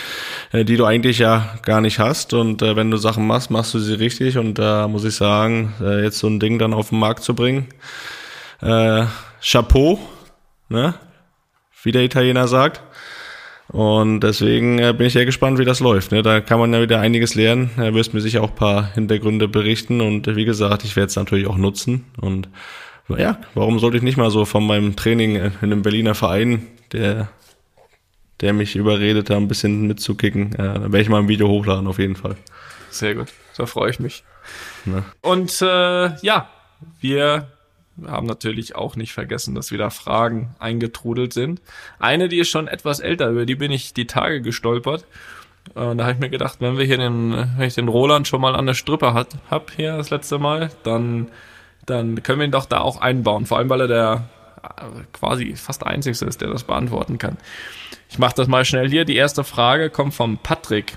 äh, 0.52 0.64
die 0.64 0.76
du 0.76 0.86
eigentlich 0.86 1.18
ja 1.18 1.58
gar 1.62 1.82
nicht 1.82 1.98
hast. 1.98 2.32
Und 2.32 2.62
äh, 2.62 2.74
wenn 2.74 2.90
du 2.90 2.96
Sachen 2.96 3.26
machst, 3.26 3.50
machst 3.50 3.74
du 3.74 3.80
sie 3.80 3.94
richtig. 3.94 4.38
Und 4.38 4.58
da 4.58 4.88
muss 4.88 5.04
ich 5.04 5.14
sagen, 5.14 5.74
äh, 5.82 6.02
jetzt 6.02 6.18
so 6.20 6.28
ein 6.28 6.40
Ding 6.40 6.58
dann 6.58 6.72
auf 6.72 6.88
den 6.88 7.00
Markt 7.00 7.22
zu 7.22 7.34
bringen, 7.34 7.66
äh, 8.62 9.04
Chapeau, 9.42 9.98
ne? 10.70 10.94
Wie 11.82 11.92
der 11.92 12.02
Italiener 12.02 12.48
sagt. 12.48 12.80
Und 13.72 14.20
deswegen 14.20 14.78
äh, 14.78 14.92
bin 14.92 15.06
ich 15.06 15.14
ja 15.14 15.24
gespannt, 15.24 15.58
wie 15.58 15.64
das 15.64 15.80
läuft. 15.80 16.12
Ne? 16.12 16.22
Da 16.22 16.40
kann 16.40 16.58
man 16.58 16.74
ja 16.74 16.82
wieder 16.82 17.00
einiges 17.00 17.34
lernen. 17.34 17.70
Er 17.78 17.94
wirst 17.94 18.12
mir 18.12 18.20
sicher 18.20 18.42
auch 18.42 18.50
ein 18.50 18.54
paar 18.54 18.92
Hintergründe 18.92 19.48
berichten. 19.48 20.02
Und 20.02 20.28
äh, 20.28 20.36
wie 20.36 20.44
gesagt, 20.44 20.84
ich 20.84 20.94
werde 20.94 21.08
es 21.08 21.16
natürlich 21.16 21.46
auch 21.46 21.56
nutzen. 21.56 22.04
Und 22.20 22.48
ja, 23.08 23.38
warum 23.54 23.78
sollte 23.78 23.96
ich 23.96 24.02
nicht 24.02 24.16
mal 24.16 24.30
so 24.30 24.44
von 24.44 24.66
meinem 24.66 24.96
Training 24.96 25.36
in 25.36 25.52
einem 25.60 25.82
Berliner 25.82 26.14
Verein, 26.14 26.66
der, 26.92 27.28
der 28.40 28.52
mich 28.52 28.76
überredet, 28.76 29.30
da 29.30 29.36
ein 29.36 29.48
bisschen 29.48 29.86
mitzukicken, 29.86 30.52
äh, 30.54 30.56
da 30.56 30.82
werde 30.82 31.00
ich 31.00 31.08
mal 31.08 31.20
ein 31.20 31.28
Video 31.28 31.48
hochladen, 31.48 31.86
auf 31.86 31.98
jeden 31.98 32.16
Fall. 32.16 32.36
Sehr 32.90 33.14
gut, 33.14 33.28
da 33.56 33.66
freue 33.66 33.90
ich 33.90 34.00
mich. 34.00 34.22
Na. 34.84 35.04
Und 35.20 35.60
äh, 35.62 36.16
ja, 36.22 36.48
wir 37.00 37.51
wir 37.96 38.10
haben 38.10 38.26
natürlich 38.26 38.74
auch 38.74 38.96
nicht 38.96 39.12
vergessen, 39.12 39.54
dass 39.54 39.70
wieder 39.70 39.90
Fragen 39.90 40.54
eingetrudelt 40.58 41.32
sind. 41.32 41.60
Eine, 41.98 42.28
die 42.28 42.38
ist 42.38 42.48
schon 42.48 42.68
etwas 42.68 43.00
älter, 43.00 43.28
über 43.28 43.46
die 43.46 43.54
bin 43.54 43.70
ich 43.70 43.92
die 43.92 44.06
Tage 44.06 44.40
gestolpert. 44.40 45.04
Und 45.74 45.98
da 45.98 46.04
habe 46.04 46.14
ich 46.14 46.18
mir 46.18 46.30
gedacht, 46.30 46.56
wenn 46.60 46.76
wir 46.76 46.84
hier 46.84 46.98
den, 46.98 47.48
wenn 47.56 47.66
ich 47.66 47.74
den 47.74 47.88
Roland 47.88 48.26
schon 48.26 48.40
mal 48.40 48.56
an 48.56 48.66
der 48.66 48.74
Strippe 48.74 49.14
hat, 49.14 49.28
hab 49.50 49.70
hier 49.70 49.96
das 49.96 50.10
letzte 50.10 50.38
Mal, 50.38 50.70
dann, 50.82 51.28
dann 51.86 52.22
können 52.22 52.40
wir 52.40 52.46
ihn 52.46 52.52
doch 52.52 52.66
da 52.66 52.80
auch 52.80 53.00
einbauen. 53.00 53.46
Vor 53.46 53.58
allem, 53.58 53.68
weil 53.70 53.82
er 53.82 53.88
der 53.88 54.28
äh, 54.62 55.04
quasi 55.12 55.54
fast 55.54 55.86
einzigste 55.86 56.26
ist, 56.26 56.40
der 56.40 56.48
das 56.48 56.64
beantworten 56.64 57.18
kann. 57.18 57.36
Ich 58.08 58.18
mache 58.18 58.34
das 58.34 58.48
mal 58.48 58.64
schnell 58.64 58.90
hier. 58.90 59.04
Die 59.04 59.16
erste 59.16 59.44
Frage 59.44 59.88
kommt 59.88 60.14
vom 60.14 60.38
Patrick 60.38 60.96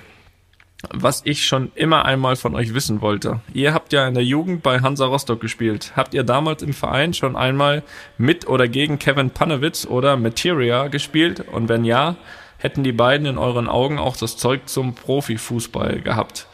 was 0.93 1.21
ich 1.25 1.45
schon 1.45 1.71
immer 1.75 2.05
einmal 2.05 2.35
von 2.35 2.55
euch 2.55 2.73
wissen 2.73 3.01
wollte. 3.01 3.39
Ihr 3.53 3.73
habt 3.73 3.93
ja 3.93 4.07
in 4.07 4.13
der 4.13 4.23
Jugend 4.23 4.63
bei 4.63 4.79
Hansa 4.81 5.05
Rostock 5.05 5.39
gespielt. 5.39 5.93
Habt 5.95 6.13
ihr 6.13 6.23
damals 6.23 6.63
im 6.63 6.73
Verein 6.73 7.13
schon 7.13 7.35
einmal 7.35 7.83
mit 8.17 8.47
oder 8.47 8.67
gegen 8.67 8.99
Kevin 8.99 9.29
Panewitz 9.29 9.85
oder 9.85 10.17
Materia 10.17 10.87
gespielt? 10.87 11.43
Und 11.51 11.69
wenn 11.69 11.85
ja, 11.85 12.15
hätten 12.57 12.83
die 12.83 12.91
beiden 12.91 13.27
in 13.27 13.37
euren 13.37 13.67
Augen 13.67 13.99
auch 13.99 14.17
das 14.17 14.37
Zeug 14.37 14.67
zum 14.67 14.95
Profifußball 14.95 16.01
gehabt? 16.01 16.47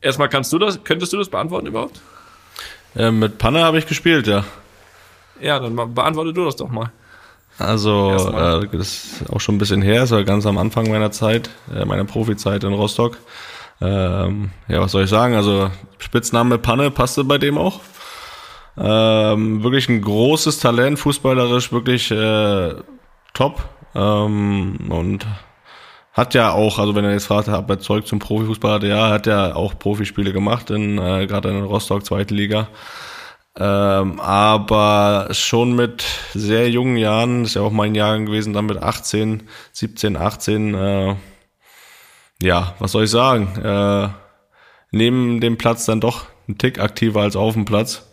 Erstmal 0.00 0.28
kannst 0.28 0.52
du 0.52 0.58
das, 0.58 0.84
könntest 0.84 1.12
du 1.12 1.16
das 1.16 1.28
beantworten 1.28 1.66
überhaupt? 1.66 2.00
Äh, 2.96 3.10
mit 3.10 3.38
Panne 3.38 3.64
habe 3.64 3.78
ich 3.78 3.86
gespielt, 3.86 4.26
ja. 4.26 4.44
Ja, 5.40 5.58
dann 5.58 5.94
beantworte 5.94 6.32
du 6.32 6.44
das 6.44 6.56
doch 6.56 6.68
mal. 6.68 6.92
Also, 7.58 8.10
äh, 8.10 8.76
das 8.76 9.20
ist 9.20 9.30
auch 9.30 9.40
schon 9.40 9.56
ein 9.56 9.58
bisschen 9.58 9.82
her, 9.82 10.00
das 10.00 10.10
war 10.10 10.24
ganz 10.24 10.44
am 10.44 10.58
Anfang 10.58 10.88
meiner 10.88 11.12
Zeit, 11.12 11.50
äh, 11.72 11.84
meiner 11.84 12.04
Profizeit 12.04 12.64
in 12.64 12.72
Rostock. 12.72 13.18
Ähm, 13.80 14.50
ja, 14.68 14.80
was 14.80 14.92
soll 14.92 15.04
ich 15.04 15.10
sagen? 15.10 15.34
Also 15.34 15.70
Spitzname 15.98 16.58
Panne 16.58 16.90
passte 16.90 17.24
bei 17.24 17.38
dem 17.38 17.58
auch. 17.58 17.80
Ähm, 18.76 19.62
wirklich 19.62 19.88
ein 19.88 20.00
großes 20.00 20.58
Talent, 20.58 20.98
fußballerisch 20.98 21.72
wirklich 21.72 22.10
äh, 22.10 22.74
top. 23.32 23.62
Ähm, 23.94 24.78
und 24.88 25.26
hat 26.12 26.34
ja 26.34 26.52
auch, 26.52 26.78
also 26.78 26.94
wenn 26.94 27.04
er 27.04 27.12
jetzt 27.12 27.26
fragt, 27.26 27.48
ob 27.48 27.68
er 27.68 27.80
Zeug 27.80 28.06
zum 28.06 28.20
Profifußball 28.20 28.74
hatte, 28.74 28.86
ja, 28.86 29.10
hat 29.10 29.26
ja 29.26 29.54
auch 29.54 29.78
Profispiele 29.78 30.32
gemacht, 30.32 30.70
in, 30.70 30.98
äh, 30.98 31.26
gerade 31.26 31.50
in 31.50 31.64
Rostock, 31.64 32.04
zweite 32.04 32.34
Liga. 32.34 32.68
Ähm, 33.56 34.18
aber 34.20 35.28
schon 35.30 35.76
mit 35.76 36.04
sehr 36.32 36.70
jungen 36.70 36.96
Jahren, 36.96 37.44
ist 37.44 37.54
ja 37.54 37.62
auch 37.62 37.70
mein 37.70 37.94
Jahrgang 37.94 38.26
gewesen, 38.26 38.52
dann 38.52 38.66
mit 38.66 38.78
18, 38.78 39.44
17, 39.72 40.16
18, 40.16 40.74
äh, 40.74 41.14
ja, 42.44 42.74
was 42.78 42.92
soll 42.92 43.04
ich 43.04 43.10
sagen? 43.10 43.48
Äh, 43.62 44.08
neben 44.90 45.40
dem 45.40 45.56
Platz 45.56 45.86
dann 45.86 46.00
doch 46.00 46.26
ein 46.48 46.58
Tick 46.58 46.78
aktiver 46.78 47.22
als 47.22 47.36
auf 47.36 47.54
dem 47.54 47.64
Platz. 47.64 48.06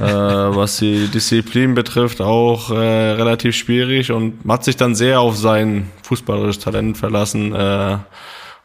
äh, 0.00 0.02
was 0.04 0.78
die 0.78 1.08
Disziplin 1.08 1.74
betrifft, 1.74 2.20
auch 2.20 2.70
äh, 2.70 2.74
relativ 2.76 3.56
schwierig 3.56 4.12
und 4.12 4.40
hat 4.46 4.64
sich 4.64 4.76
dann 4.76 4.94
sehr 4.94 5.20
auf 5.20 5.36
sein 5.36 5.90
fußballerisches 6.02 6.62
Talent 6.62 6.98
verlassen 6.98 7.54
äh, 7.54 7.98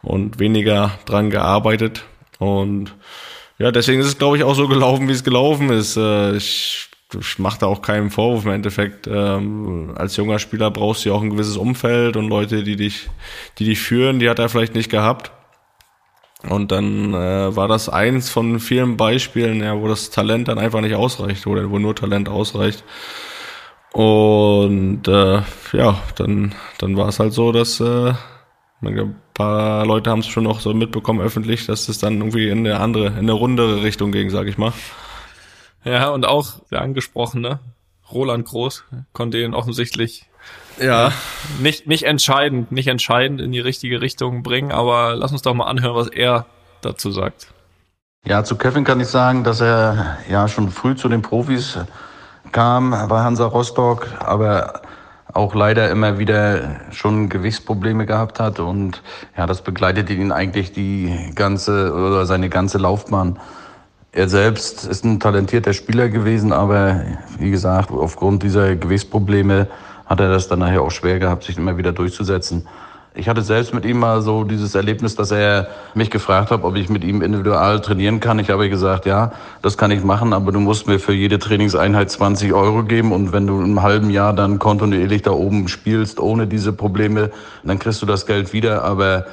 und 0.02 0.40
weniger 0.40 0.92
dran 1.06 1.30
gearbeitet. 1.30 2.04
Und 2.40 2.94
ja, 3.58 3.72
deswegen 3.72 4.02
ist 4.02 4.08
es, 4.08 4.18
glaube 4.18 4.38
ich, 4.38 4.44
auch 4.44 4.56
so 4.56 4.68
gelaufen, 4.68 5.08
wie 5.08 5.14
es 5.14 5.24
gelaufen 5.24 5.70
ist. 5.70 5.96
Äh, 5.96 6.36
ich 6.36 6.90
ich 6.93 6.93
mache 7.38 7.60
da 7.60 7.66
auch 7.68 7.82
keinen 7.82 8.10
Vorwurf 8.10 8.46
im 8.46 8.52
Endeffekt. 8.52 9.08
Ähm, 9.08 9.94
als 9.96 10.16
junger 10.18 10.40
Spieler 10.40 10.72
brauchst 10.72 11.06
du 11.06 11.10
ja 11.10 11.16
auch 11.16 11.22
ein 11.22 11.30
gewisses 11.30 11.58
Umfeld 11.58 12.18
und 12.18 12.28
Leute, 12.28 12.64
die 12.64 12.76
dich, 12.76 13.10
die 13.60 13.66
dich 13.66 13.80
führen, 13.80 14.20
die 14.20 14.30
hat 14.30 14.40
er 14.40 14.50
vielleicht 14.50 14.76
nicht 14.76 14.90
gehabt. 14.90 15.32
Und 16.50 16.72
dann 16.72 17.14
äh, 17.14 17.56
war 17.56 17.68
das 17.68 17.88
eins 17.88 18.30
von 18.30 18.60
vielen 18.60 18.98
Beispielen, 18.98 19.62
ja, 19.64 19.80
wo 19.80 19.88
das 19.88 20.10
Talent 20.10 20.50
dann 20.50 20.60
einfach 20.60 20.82
nicht 20.82 20.96
ausreicht 20.96 21.48
oder 21.48 21.70
wo 21.70 21.80
nur 21.80 21.96
Talent 21.96 22.28
ausreicht. 22.28 22.84
Und 23.94 25.08
äh, 25.08 25.42
ja, 25.72 26.00
dann, 26.16 26.56
dann 26.80 26.98
war 26.98 27.08
es 27.08 27.20
halt 27.20 27.32
so, 27.32 27.52
dass 27.52 27.80
äh, 27.80 28.14
ein 28.82 29.16
paar 29.34 29.86
Leute 29.86 30.10
haben 30.10 30.20
es 30.20 30.28
schon 30.28 30.44
noch 30.44 30.60
so 30.60 30.74
mitbekommen 30.74 31.22
öffentlich, 31.22 31.66
dass 31.66 31.88
es 31.88 32.00
dann 32.00 32.18
irgendwie 32.18 32.50
in 32.50 32.60
eine 32.60 32.80
andere, 32.80 33.08
in 33.08 33.20
eine 33.20 33.34
rundere 33.34 33.84
Richtung 33.84 34.12
ging, 34.12 34.30
sag 34.30 34.48
ich 34.48 34.58
mal. 34.58 34.74
Ja, 35.84 36.10
und 36.10 36.26
auch 36.26 36.60
der 36.72 36.82
angesprochene 36.82 37.60
Roland 38.12 38.46
Groß 38.46 38.84
konnte 39.12 39.42
ihn 39.42 39.54
offensichtlich 39.54 40.30
ja. 40.80 41.12
nicht, 41.60 41.88
nicht 41.88 42.04
entscheidend, 42.04 42.72
nicht 42.72 42.88
entscheidend 42.88 43.42
in 43.42 43.52
die 43.52 43.60
richtige 43.60 44.02
Richtung 44.02 44.44
bringen, 44.44 44.72
aber 44.72 45.16
lass 45.16 45.32
uns 45.32 45.42
doch 45.42 45.54
mal 45.54 45.66
anhören, 45.66 45.96
was 45.96 46.08
er 46.08 46.46
dazu 46.82 47.12
sagt. 47.12 47.48
Ja, 48.26 48.44
zu 48.44 48.56
Kevin 48.56 48.86
kann 48.86 49.02
ich 49.02 49.08
sagen, 49.08 49.44
dass 49.44 49.62
er 49.62 50.18
ja 50.30 50.48
schon 50.48 50.70
früh 50.70 50.96
zu 50.96 51.10
den 51.10 51.22
Profis 51.22 51.78
kam 52.52 52.92
bei 52.92 53.20
Hansa 53.20 53.46
Rostock, 53.46 54.08
aber 54.20 54.82
auch 55.34 55.56
leider 55.56 55.90
immer 55.90 56.20
wieder 56.20 56.80
schon 56.92 57.28
Gewichtsprobleme 57.28 58.06
gehabt 58.06 58.40
hat 58.40 58.60
und 58.60 59.02
ja, 59.36 59.46
das 59.46 59.62
begleitete 59.62 60.14
ihn 60.14 60.32
eigentlich 60.32 60.72
die 60.72 61.32
ganze 61.36 61.92
oder 61.94 62.26
seine 62.26 62.50
ganze 62.50 62.78
Laufbahn. 62.78 63.40
Er 64.16 64.30
selbst 64.30 64.86
ist 64.86 65.04
ein 65.04 65.20
talentierter 65.20 65.74
Spieler 65.74 66.08
gewesen, 66.08 66.54
aber 66.54 67.02
wie 67.40 67.50
gesagt, 67.50 67.90
aufgrund 67.90 68.44
dieser 68.44 68.76
Gewichtsprobleme 68.76 69.68
hat 70.06 70.20
er 70.20 70.30
das 70.30 70.48
dann 70.48 70.60
nachher 70.60 70.84
auch 70.84 70.92
schwer 70.92 71.18
gehabt, 71.18 71.46
sich 71.46 71.58
immer 71.58 71.78
wieder 71.78 71.94
durchzusetzen. 71.94 72.68
Ich 73.16 73.28
hatte 73.28 73.42
selbst 73.42 73.74
mit 73.74 73.86
ihm 73.86 73.98
mal 73.98 74.22
so 74.22 74.44
dieses 74.44 74.76
Erlebnis, 74.76 75.16
dass 75.16 75.32
er 75.32 75.68
mich 75.96 76.12
gefragt 76.12 76.52
hat, 76.52 76.64
ob 76.64 76.76
ich 76.76 76.90
mit 76.90 77.04
ihm 77.04 77.24
individual 77.24 77.82
trainieren 77.82 78.20
kann. 78.20 78.38
Ich 78.38 78.52
habe 78.52 78.70
gesagt, 78.70 79.08
ja, 79.08 79.32
das 79.64 79.80
kann 79.80 79.90
ich 79.90 80.04
machen, 80.04 80.34
aber 80.34 80.52
du 80.52 80.60
musst 80.60 80.86
mir 80.86 81.00
für 81.00 81.14
jede 81.14 81.40
Trainingseinheit 81.40 82.12
20 82.12 82.54
Euro 82.54 82.84
geben 82.84 83.14
und 83.14 83.34
wenn 83.34 83.48
du 83.48 83.62
im 83.62 83.82
halben 83.82 84.12
Jahr 84.12 84.34
dann 84.34 84.60
kontinuierlich 84.60 85.24
da 85.24 85.32
oben 85.32 85.68
spielst, 85.68 86.20
ohne 86.20 86.46
diese 86.46 86.72
Probleme, 86.72 87.32
dann 87.64 87.80
kriegst 87.80 88.04
du 88.04 88.06
das 88.06 88.28
Geld 88.28 88.54
wieder. 88.54 88.84
Aber 88.84 89.26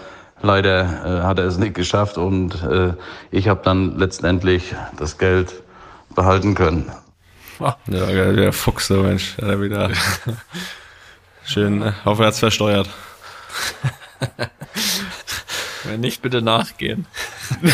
Leider 0.42 1.20
äh, 1.20 1.22
hat 1.22 1.38
er 1.38 1.44
es 1.44 1.58
nicht 1.58 1.74
geschafft 1.74 2.16
und 2.16 2.62
äh, 2.62 2.94
ich 3.30 3.48
habe 3.48 3.60
dann 3.62 3.98
letztendlich 3.98 4.74
das 4.96 5.18
Geld 5.18 5.62
behalten 6.14 6.54
können. 6.54 6.90
Ja, 7.58 7.76
der 7.86 8.52
Fuchs, 8.54 8.88
der 8.88 8.98
Mensch, 8.98 9.36
hat 9.36 9.44
er 9.44 9.60
wieder 9.60 9.90
schön 11.44 11.82
äh, 11.82 11.92
aufwärts 12.04 12.38
versteuert. 12.38 12.88
Wenn 15.84 16.00
nicht, 16.00 16.22
bitte 16.22 16.40
nachgehen. 16.40 17.06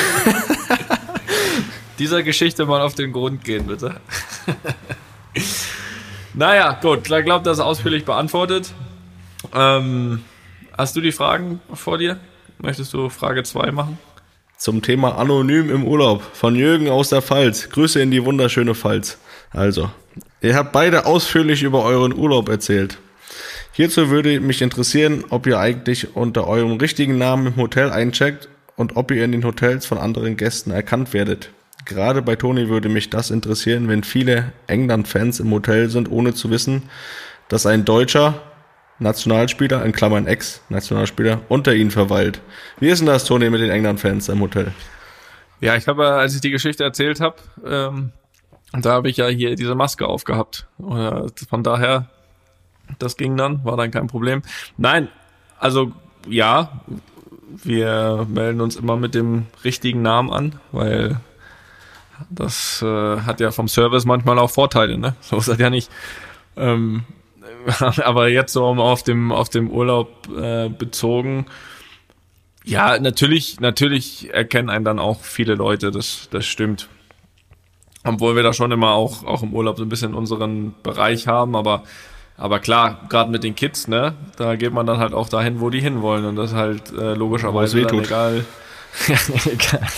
Dieser 1.99 2.23
Geschichte 2.25 2.67
mal 2.67 2.81
auf 2.81 2.95
den 2.95 3.13
Grund 3.13 3.45
gehen, 3.45 3.67
bitte. 3.67 4.01
naja, 6.35 6.79
gut, 6.81 7.09
ich 7.11 7.25
glaube, 7.25 7.45
das 7.45 7.59
ist 7.59 7.65
ausführlich 7.65 8.05
beantwortet. 8.05 8.73
Ähm, 9.55 10.25
hast 10.77 10.97
du 10.97 11.01
die 11.01 11.13
Fragen 11.13 11.61
vor 11.73 11.99
dir? 11.99 12.19
Möchtest 12.59 12.95
du 12.95 13.09
Frage 13.09 13.43
2 13.43 13.71
machen? 13.73 13.99
Zum 14.57 14.81
Thema 14.81 15.19
Anonym 15.19 15.71
im 15.71 15.85
Urlaub 15.85 16.23
von 16.33 16.57
Jürgen 16.57 16.89
aus 16.89 17.11
der 17.11 17.21
Pfalz. 17.21 17.69
Grüße 17.69 18.01
in 18.01 18.11
die 18.11 18.25
wunderschöne 18.25 18.75
Pfalz. 18.75 19.19
Also, 19.51 19.91
ihr 20.41 20.55
habt 20.55 20.73
beide 20.73 21.05
ausführlich 21.05 21.63
über 21.63 21.85
euren 21.85 22.15
Urlaub 22.17 22.49
erzählt. 22.49 22.99
Hierzu 23.73 24.09
würde 24.09 24.41
mich 24.41 24.63
interessieren, 24.63 25.25
ob 25.29 25.47
ihr 25.47 25.59
eigentlich 25.59 26.17
unter 26.17 26.47
eurem 26.47 26.79
richtigen 26.79 27.19
Namen 27.19 27.49
im 27.49 27.57
Hotel 27.57 27.91
eincheckt 27.91 28.49
und 28.77 28.97
ob 28.97 29.11
ihr 29.11 29.23
in 29.23 29.33
den 29.33 29.45
Hotels 29.45 29.85
von 29.85 29.99
anderen 29.99 30.39
Gästen 30.39 30.71
erkannt 30.71 31.13
werdet. 31.13 31.51
Gerade 31.85 32.23
bei 32.23 32.37
Toni 32.37 32.71
würde 32.71 32.89
mich 32.89 33.11
das 33.11 33.31
interessieren, 33.31 33.89
wenn 33.89 34.03
viele 34.03 34.53
England-Fans 34.67 35.41
im 35.41 35.51
Hotel 35.51 35.91
sind, 35.91 36.11
ohne 36.11 36.33
zu 36.33 36.51
wissen, 36.51 36.85
dass 37.49 37.67
ein 37.67 37.85
Deutscher 37.85 38.41
Nationalspieler, 38.99 39.85
in 39.85 39.93
Klammern 39.93 40.27
Ex-Nationalspieler, 40.27 41.41
unter 41.49 41.75
ihnen 41.75 41.91
verweilt. 41.91 42.41
Wie 42.81 42.89
ist 42.89 43.01
denn 43.01 43.07
das, 43.07 43.25
Toni, 43.25 43.51
mit 43.51 43.61
den 43.61 43.71
England-Fans 43.71 44.29
im 44.29 44.41
Hotel? 44.41 44.73
Ja, 45.61 45.77
ich 45.77 45.87
habe, 45.89 46.07
als 46.09 46.35
ich 46.35 46.41
die 46.41 46.51
Geschichte 46.51 46.85
erzählt 46.85 47.21
habe, 47.21 47.37
ähm, 47.67 48.13
da 48.73 48.93
habe 48.93 49.09
ich 49.09 49.17
ja 49.17 49.27
hier 49.29 49.55
diese 49.55 49.75
Maske 49.75 50.07
aufgehabt. 50.07 50.67
Von 50.79 51.63
daher, 51.63 52.11
das 52.99 53.17
ging 53.17 53.37
dann, 53.37 53.65
war 53.65 53.77
dann 53.77 53.91
kein 53.91 54.07
Problem. 54.07 54.43
Nein, 54.77 55.09
also 55.59 55.93
ja, 56.29 56.81
wir 57.49 58.27
melden 58.29 58.61
uns 58.61 58.77
immer 58.77 58.97
mit 58.97 59.15
dem 59.15 59.47
richtigen 59.65 60.03
Namen 60.03 60.33
an, 60.33 60.61
weil 60.73 61.21
das 62.31 62.83
äh, 62.83 63.21
hat 63.21 63.41
ja 63.41 63.51
vom 63.51 63.69
Service 63.69 64.05
manchmal 64.05 64.39
auch 64.39 64.51
Vorteile, 64.51 64.99
ne? 64.99 65.15
So 65.21 65.37
ist 65.37 65.49
das 65.49 65.59
ja 65.59 65.71
nicht. 65.71 65.91
Ähm, 66.57 67.05
aber 68.03 68.29
jetzt 68.29 68.53
so 68.53 68.65
auf 68.65 69.03
dem 69.03 69.33
auf 69.33 69.49
dem 69.49 69.71
Urlaub 69.71 70.29
äh, 70.37 70.69
bezogen, 70.69 71.47
ja, 72.67 72.99
natürlich, 72.99 73.61
natürlich 73.61 74.35
erkennen 74.35 74.71
einen 74.71 74.85
dann 74.85 74.99
auch 74.99 75.21
viele 75.21 75.55
Leute, 75.55 75.93
das, 75.93 76.29
das 76.33 76.47
stimmt. 76.47 76.89
Obwohl 78.03 78.35
wir 78.35 78.43
da 78.43 78.53
schon 78.53 78.73
immer 78.73 78.91
auch, 78.91 79.25
auch 79.25 79.45
im 79.45 79.55
Urlaub 79.55 79.79
so 79.79 79.85
ein 79.85 79.89
bisschen 79.89 80.15
unseren 80.15 80.75
Bereich 80.83 81.29
haben, 81.29 81.55
aber, 81.55 81.85
aber 82.37 82.59
klar, 82.59 83.07
gerade 83.09 83.31
mit 83.31 83.45
den 83.45 83.55
Kids, 83.55 83.87
ne, 83.87 84.15
da 84.37 84.57
geht 84.57 84.73
man 84.73 84.85
dann 84.85 84.99
halt 84.99 85.15
auch 85.15 85.29
dahin, 85.29 85.61
wo 85.61 85.71
die 85.71 85.81
hinwollen 85.81 86.25
und 86.25 86.35
das 86.35 86.55
halt 86.55 86.93
äh, 86.93 87.15
logischerweise 87.15 87.83
dann 87.83 88.01
egal. 88.01 88.45
egal. 89.47 89.89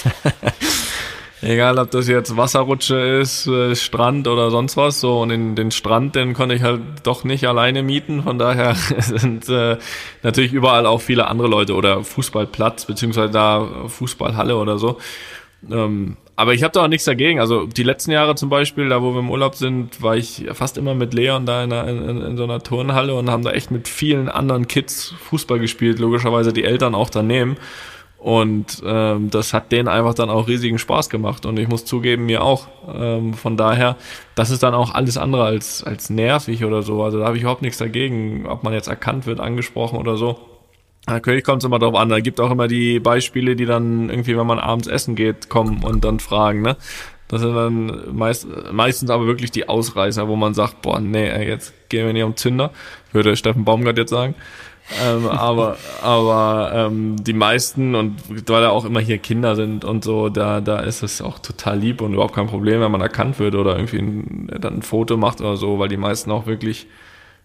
Egal, 1.41 1.79
ob 1.79 1.91
das 1.93 2.09
jetzt 2.09 2.37
Wasserrutsche 2.37 2.97
ist, 2.97 3.47
äh, 3.47 3.77
Strand 3.77 4.27
oder 4.27 4.51
sonst 4.51 4.77
was, 4.77 5.01
so 5.01 5.21
und 5.21 5.31
in 5.31 5.55
den 5.55 5.71
Strand, 5.71 6.17
den 6.17 6.35
konnte 6.35 6.57
ich 6.57 6.63
halt 6.63 6.81
doch 7.05 7.23
nicht 7.23 7.47
alleine 7.47 7.85
mieten. 7.85 8.25
Von 8.25 8.39
daher 8.39 8.75
sind 8.99 9.49
äh, 9.49 9.79
natürlich 10.23 10.53
überall 10.53 10.85
auch 10.87 11.01
viele 11.01 11.29
andere 11.29 11.47
Leute 11.49 11.75
oder 11.75 12.03
Fußballplatz 12.03 12.87
beziehungsweise 12.87 13.31
da 13.31 13.69
Fußballhalle 13.87 14.57
oder 14.57 14.79
so. 14.79 14.99
Ähm, 15.71 16.17
aber 16.35 16.55
ich 16.55 16.63
habe 16.63 16.73
da 16.73 16.85
auch 16.85 16.89
nichts 16.89 17.05
dagegen. 17.05 17.41
Also 17.41 17.67
die 17.67 17.83
letzten 17.83 18.13
Jahre 18.13 18.35
zum 18.35 18.49
Beispiel, 18.49 18.89
da 18.89 19.03
wo 19.03 19.13
wir 19.13 19.21
im 19.21 19.31
Urlaub 19.31 19.55
sind, 19.55 20.03
war 20.03 20.17
ich 20.17 20.47
fast 20.53 20.79
immer 20.79 20.95
mit 20.95 21.15
Leon 21.15 21.47
da 21.47 21.65
in, 21.65 21.73
einer, 21.73 21.89
in, 21.89 22.21
in 22.23 22.37
so 22.37 22.45
einer 22.45 22.63
Turnhalle 22.63 23.15
und 23.15 23.31
haben 23.31 23.43
da 23.43 23.51
echt 23.51 23.71
mit 23.71 23.89
vielen 23.89 24.29
anderen 24.29 24.69
Kids 24.69 25.15
Fußball 25.31 25.59
gespielt. 25.59 25.99
Logischerweise 25.99 26.53
die 26.53 26.65
Eltern 26.65 26.95
auch 26.95 27.11
daneben. 27.11 27.57
Und 28.19 28.83
ähm, 28.85 29.31
das 29.31 29.55
hat 29.55 29.71
denen 29.71 29.87
einfach 29.87 30.13
dann 30.13 30.29
auch 30.29 30.49
riesigen 30.49 30.79
Spaß 30.79 31.09
gemacht. 31.09 31.47
Und 31.47 31.57
ich 31.59 31.69
muss 31.69 31.85
zugeben, 31.85 32.27
mir 32.27 32.43
auch. 32.43 32.67
Ähm, 32.93 33.33
von 33.33 33.57
daher, 33.57 33.97
das 34.35 34.51
ist 34.51 34.65
dann 34.65 34.75
auch 34.75 34.93
alles 34.93 35.17
andere 35.17 35.45
als, 35.45 35.85
als 35.85 36.11
nervig 36.11 36.65
oder 36.65 36.83
so. 36.83 37.03
Also 37.05 37.21
da 37.21 37.27
habe 37.27 37.37
ich 37.37 37.43
überhaupt 37.43 37.63
nichts 37.63 37.79
dagegen, 37.79 38.45
ob 38.47 38.65
man 38.65 38.73
jetzt 38.73 38.89
erkannt 38.89 39.27
wird, 39.27 39.39
angesprochen 39.39 39.99
oder 39.99 40.17
so. 40.17 40.37
Natürlich 41.07 41.45
kommt 41.45 41.63
es 41.63 41.67
immer 41.67 41.79
drauf 41.79 41.95
an. 41.95 42.09
Da 42.09 42.19
gibt 42.19 42.41
auch 42.41 42.51
immer 42.51 42.67
die 42.67 42.99
Beispiele, 42.99 43.55
die 43.55 43.67
dann 43.67 44.11
irgendwie, 44.11 44.37
wenn 44.37 44.47
man 44.47 44.59
abends 44.59 44.89
essen 44.89 45.15
geht, 45.15 45.49
kommen 45.49 45.85
und 45.85 46.05
dann 46.05 46.19
fragen, 46.19 46.63
ne? 46.63 46.77
Das 47.29 47.43
sind 47.43 47.55
dann 47.55 48.17
meist, 48.17 48.49
meistens 48.73 49.11
aber 49.11 49.27
wirklich 49.27 49.51
die 49.51 49.69
Ausreißer, 49.69 50.29
wo 50.29 50.35
man 50.35 50.55
sagt, 50.55 50.81
boah, 50.81 50.99
nee, 50.99 51.29
jetzt 51.47 51.75
gehen 51.91 52.07
wir 52.07 52.15
nicht 52.15 52.23
um 52.23 52.37
Zünder, 52.37 52.73
würde 53.13 53.37
Steffen 53.37 53.67
Baumgart 53.67 53.99
jetzt 53.99 54.11
sagen 54.11 54.35
ähm, 55.03 55.27
aber 55.27 55.77
aber 56.03 56.73
ähm, 56.75 57.17
die 57.23 57.33
meisten 57.35 57.95
und 57.95 58.17
weil 58.29 58.63
da 58.63 58.71
auch 58.71 58.85
immer 58.85 59.01
hier 59.01 59.19
Kinder 59.19 59.55
sind 59.55 59.85
und 59.85 60.05
so, 60.05 60.29
da 60.29 60.61
da 60.61 60.81
ist 60.81 61.03
es 61.03 61.21
auch 61.21 61.39
total 61.39 61.79
lieb 61.79 62.01
und 62.01 62.15
überhaupt 62.15 62.35
kein 62.35 62.47
Problem, 62.47 62.81
wenn 62.81 62.91
man 62.91 63.01
erkannt 63.01 63.39
wird 63.39 63.55
oder 63.55 63.77
irgendwie 63.77 63.99
ein, 63.99 64.51
dann 64.61 64.77
ein 64.77 64.83
Foto 64.83 65.17
macht 65.17 65.41
oder 65.41 65.57
so, 65.57 65.79
weil 65.79 65.89
die 65.89 65.97
meisten 65.97 66.31
auch 66.31 66.47
wirklich 66.47 66.87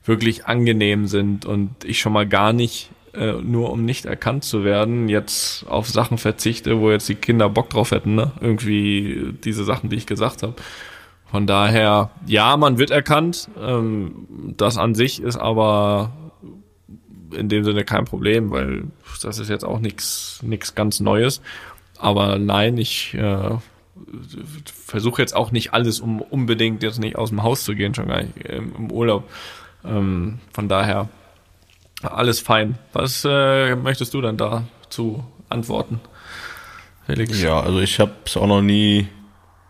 wirklich 0.05 0.45
angenehm 0.45 1.07
sind 1.07 1.45
und 1.45 1.71
ich 1.83 1.99
schon 1.99 2.13
mal 2.13 2.27
gar 2.27 2.53
nicht 2.53 2.89
äh, 3.13 3.33
nur 3.33 3.71
um 3.71 3.85
nicht 3.85 4.05
erkannt 4.05 4.43
zu 4.43 4.63
werden, 4.63 5.07
jetzt 5.07 5.67
auf 5.67 5.87
Sachen 5.87 6.17
verzichte, 6.17 6.79
wo 6.79 6.91
jetzt 6.91 7.07
die 7.09 7.15
Kinder 7.15 7.49
Bock 7.49 7.69
drauf 7.69 7.91
hätten, 7.91 8.15
ne? 8.15 8.31
Irgendwie 8.41 9.33
diese 9.43 9.63
Sachen, 9.63 9.89
die 9.89 9.97
ich 9.97 10.07
gesagt 10.07 10.43
habe. 10.43 10.55
Von 11.29 11.47
daher, 11.47 12.11
ja, 12.25 12.57
man 12.57 12.77
wird 12.77 12.91
erkannt. 12.91 13.49
Ähm, 13.61 14.27
das 14.57 14.77
an 14.77 14.95
sich 14.95 15.21
ist 15.21 15.37
aber 15.37 16.11
in 17.35 17.49
dem 17.49 17.63
Sinne 17.63 17.83
kein 17.83 18.05
Problem, 18.05 18.51
weil 18.51 18.83
das 19.21 19.39
ist 19.39 19.49
jetzt 19.49 19.65
auch 19.65 19.79
nichts 19.79 20.41
ganz 20.75 20.99
Neues. 20.99 21.41
Aber 21.97 22.37
nein, 22.37 22.77
ich 22.77 23.13
äh, 23.13 23.57
versuche 24.65 25.21
jetzt 25.21 25.35
auch 25.35 25.51
nicht 25.51 25.73
alles, 25.73 25.99
um 25.99 26.21
unbedingt 26.21 26.83
jetzt 26.83 26.99
nicht 26.99 27.15
aus 27.15 27.29
dem 27.29 27.43
Haus 27.43 27.63
zu 27.63 27.75
gehen, 27.75 27.93
schon 27.93 28.07
gar 28.07 28.23
nicht 28.23 28.37
im, 28.37 28.75
im 28.75 28.91
Urlaub. 28.91 29.29
Ähm, 29.85 30.39
von 30.51 30.67
daher 30.67 31.09
alles 32.01 32.39
fein. 32.39 32.77
Was 32.91 33.25
äh, 33.27 33.75
möchtest 33.75 34.13
du 34.13 34.21
dann 34.21 34.37
dazu 34.37 35.23
antworten, 35.49 35.99
Felix? 37.05 37.41
Ja, 37.41 37.59
also 37.59 37.79
ich 37.79 37.99
habe 37.99 38.11
es 38.25 38.35
auch 38.35 38.47
noch 38.47 38.61
nie 38.61 39.07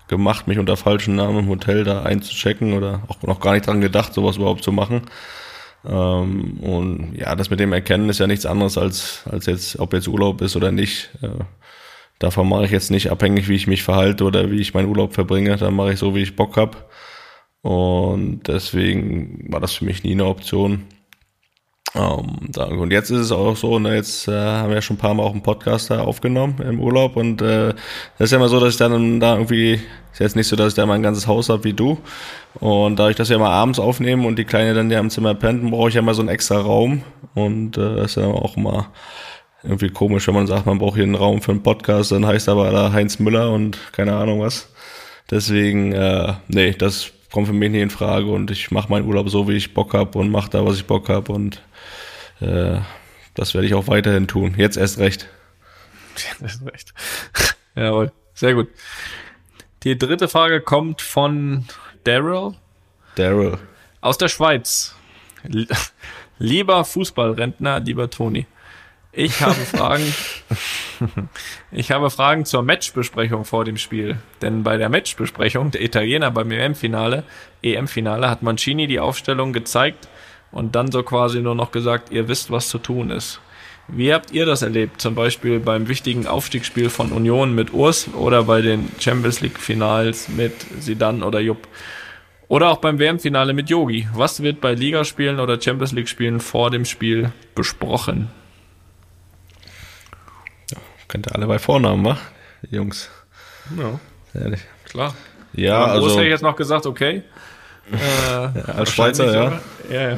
gemacht, 0.08 0.48
mich 0.48 0.60
unter 0.60 0.78
falschen 0.78 1.16
Namen 1.16 1.40
im 1.40 1.50
Hotel 1.50 1.84
da 1.84 2.04
einzuchecken 2.04 2.74
oder 2.74 3.02
auch 3.08 3.22
noch 3.24 3.40
gar 3.40 3.54
nicht 3.54 3.68
dran 3.68 3.82
gedacht, 3.82 4.14
sowas 4.14 4.38
überhaupt 4.38 4.64
zu 4.64 4.72
machen. 4.72 5.04
Ähm, 5.86 6.60
und 6.62 7.16
ja, 7.16 7.36
das 7.36 7.50
mit 7.50 7.60
dem 7.60 7.74
Erkennen 7.74 8.10
ist 8.10 8.20
ja 8.20 8.28
nichts 8.28 8.46
anderes 8.46 8.78
als, 8.78 9.24
als 9.30 9.46
jetzt, 9.46 9.80
ob 9.80 9.94
jetzt 9.94 10.08
Urlaub 10.08 10.42
ist 10.42 10.56
oder 10.56 10.72
nicht. 10.72 11.10
Äh, 11.22 11.44
davon 12.20 12.48
mache 12.48 12.66
ich 12.66 12.72
jetzt 12.72 12.92
nicht 12.92 13.12
abhängig, 13.12 13.48
wie 13.50 13.56
ich 13.56 13.68
mich 13.68 13.84
verhalte 13.84 14.24
oder 14.24 14.52
wie 14.52 14.62
ich 14.62 14.74
meinen 14.74 14.90
Urlaub 14.90 15.14
verbringe. 15.14 15.58
Da 15.58 15.72
mache 15.72 15.94
ich 15.94 16.00
so, 16.00 16.16
wie 16.16 16.22
ich 16.22 16.36
Bock 16.36 16.58
hab. 16.58 16.90
Und 17.62 18.48
deswegen 18.48 19.46
war 19.52 19.60
das 19.60 19.74
für 19.74 19.86
mich 19.86 20.04
nie 20.04 20.12
eine 20.12 20.26
Option. 20.26 20.84
Um, 21.96 22.50
ähm, 22.58 22.80
und 22.80 22.92
jetzt 22.92 23.12
ist 23.12 23.20
es 23.20 23.32
auch 23.32 23.56
so, 23.56 23.78
ne, 23.78 23.96
jetzt 23.96 24.28
äh, 24.28 24.32
haben 24.32 24.70
wir 24.70 24.76
ja 24.78 24.82
schon 24.82 24.96
ein 24.96 25.00
paar 25.00 25.14
Mal 25.14 25.22
auch 25.22 25.32
einen 25.32 25.44
Podcast 25.44 25.92
da 25.92 26.02
aufgenommen 26.02 26.56
im 26.68 26.80
Urlaub 26.80 27.16
und 27.16 27.40
äh, 27.44 27.76
ist 28.18 28.32
ja 28.32 28.38
immer 28.40 28.50
so, 28.50 28.60
dass 28.60 28.74
ich 28.74 28.78
dann 28.78 29.20
da 29.20 29.34
irgendwie, 29.34 29.74
ist 30.12 30.20
jetzt 30.20 30.36
nicht 30.36 30.48
so, 30.48 30.56
dass 30.56 30.70
ich 30.70 30.74
da 30.74 30.88
mein 30.88 31.04
ganzes 31.04 31.28
Haus 31.28 31.50
habe 31.50 31.66
wie 31.66 31.74
du 31.74 32.00
und 32.56 32.98
dadurch, 32.98 33.16
dass 33.16 33.30
wir 33.30 33.38
mal 33.38 33.52
abends 33.52 33.78
aufnehmen 33.78 34.26
und 34.26 34.40
die 34.40 34.46
Kleine 34.46 34.74
dann 34.74 34.90
ja 34.90 35.00
im 35.00 35.12
Zimmer 35.12 35.36
pennt, 35.36 35.70
brauche 35.70 35.90
ich 35.90 35.96
ja 35.96 36.02
mal 36.02 36.16
so 36.16 36.24
einen 36.24 36.30
extra 36.30 36.60
Raum 36.60 37.04
und 37.36 37.78
äh, 37.78 37.98
das 37.98 38.12
ist 38.12 38.16
ja 38.16 38.26
auch 38.26 38.58
immer 38.58 38.88
irgendwie 39.62 39.90
komisch, 39.90 40.28
wenn 40.28 40.34
man 40.34 40.48
sagt, 40.48 40.66
man 40.66 40.80
braucht 40.80 40.96
hier 40.96 41.04
einen 41.04 41.14
Raum 41.14 41.44
für 41.44 41.52
einen 41.52 41.62
Podcast, 41.62 42.12
dann 42.12 42.26
heißt 42.26 42.50
aber 42.50 42.72
da 42.72 42.92
Heinz 42.92 43.20
Müller 43.20 43.52
und 43.52 43.78
keine 43.92 44.16
Ahnung 44.16 44.42
was. 44.42 44.74
Deswegen, 45.30 45.92
äh, 45.92 46.34
nee, 46.48 46.72
das 46.72 47.12
kommt 47.32 47.48
für 47.48 47.54
mich 47.54 47.70
nicht 47.70 47.82
in 47.82 47.90
Frage 47.92 48.28
und 48.28 48.50
ich 48.50 48.72
mache 48.72 48.90
meinen 48.90 49.08
Urlaub 49.08 49.30
so, 49.30 49.48
wie 49.48 49.54
ich 49.54 49.76
Bock 49.76 49.94
hab 49.94 50.16
und 50.16 50.32
mache 50.32 50.50
da, 50.50 50.66
was 50.66 50.78
ich 50.78 50.86
Bock 50.86 51.10
hab 51.10 51.30
und 51.30 51.62
äh, 52.44 52.82
das 53.34 53.54
werde 53.54 53.68
ich 53.68 53.74
auch 53.74 53.88
weiterhin 53.88 54.28
tun. 54.28 54.56
Jetzt 54.58 54.78
erst 54.78 55.00
recht. 55.00 55.30
Jetzt 56.16 56.42
erst 56.42 56.66
recht. 56.66 56.94
Jawohl, 57.76 58.12
sehr 58.34 58.54
gut. 58.54 58.70
Die 59.84 59.98
dritte 59.98 60.28
Frage 60.28 60.62
kommt 60.62 61.02
von 61.02 61.66
Daryl. 62.04 62.54
Daryl. 63.16 63.58
Aus 64.02 64.18
der 64.18 64.28
Schweiz. 64.28 64.96
Lieber 66.40 66.84
Fußballrentner, 66.84 67.80
lieber 67.80 68.10
Toni. 68.10 68.48
Ich 69.12 69.42
habe 69.42 69.54
Fragen. 69.54 70.14
ich 71.72 71.92
habe 71.92 72.10
Fragen 72.10 72.46
zur 72.46 72.64
Matchbesprechung 72.64 73.46
vor 73.46 73.64
dem 73.64 73.78
Spiel. 73.78 74.18
Denn 74.42 74.64
bei 74.64 74.78
der 74.78 74.90
Matchbesprechung 74.90 75.70
der 75.70 75.82
Italiener 75.82 76.32
beim 76.32 76.50
EM-Finale, 76.52 77.24
EM-Finale 77.62 78.30
hat 78.30 78.42
Mancini 78.42 78.88
die 78.88 79.00
Aufstellung 79.00 79.54
gezeigt 79.54 80.08
und 80.54 80.76
dann 80.76 80.92
so 80.92 81.04
quasi 81.04 81.42
nur 81.42 81.56
noch 81.56 81.72
gesagt, 81.72 82.12
ihr 82.12 82.28
wisst, 82.28 82.52
was 82.52 82.70
zu 82.70 82.78
tun 82.78 83.10
ist. 83.10 83.42
Wie 83.90 84.14
habt 84.14 84.32
ihr 84.32 84.46
das 84.46 84.62
erlebt? 84.62 85.02
Zum 85.02 85.14
Beispiel 85.14 85.60
beim 85.60 85.90
wichtigen 85.90 86.26
Aufstiegsspiel 86.26 86.90
von 86.90 87.12
Union 87.12 87.54
mit 87.54 87.74
Urs 87.74 88.08
oder 88.14 88.44
bei 88.44 88.62
den 88.62 88.90
Champions 89.00 89.42
League 89.42 89.60
Finals 89.60 90.30
mit 90.30 90.54
Sidan 90.80 91.22
oder 91.22 91.42
Jupp? 91.42 91.68
Oder 92.48 92.70
auch 92.70 92.78
beim 92.78 93.00
WM-Finale 93.00 93.54
mit 93.54 93.70
Yogi. 93.70 94.08
Was 94.14 94.42
wird 94.42 94.62
bei 94.62 94.74
Ligaspielen 94.74 95.40
oder 95.40 95.60
Champions 95.60 95.92
League 95.92 96.08
Spielen 96.08 96.40
vor 96.40 96.72
dem 96.72 96.86
Spiel 96.86 97.34
besprochen? 97.56 98.30
Ja, 100.72 100.78
könnt 101.08 101.28
ihr 101.28 101.36
alle 101.36 101.48
bei 101.48 101.60
Vornamen, 101.60 102.06
wa? 102.06 102.18
Jungs. 102.70 103.10
Ja. 103.78 104.00
Ehrlich. 104.34 104.62
Klar. 104.86 105.16
Ja, 105.54 105.86
also. 105.86 106.06
Urs 106.06 106.14
hätte 106.14 106.26
ich 106.26 106.32
jetzt 106.32 106.44
noch 106.44 106.56
gesagt, 106.56 106.86
okay. 106.86 107.24
Äh, 107.92 108.72
als 108.72 108.92
Schweizer, 108.92 109.34
ja. 109.34 109.62
Ja, 109.90 110.10
ja. 110.12 110.18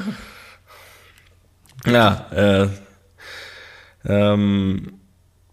Ja, 1.86 2.28
äh, 2.32 2.68
ähm, 4.08 5.00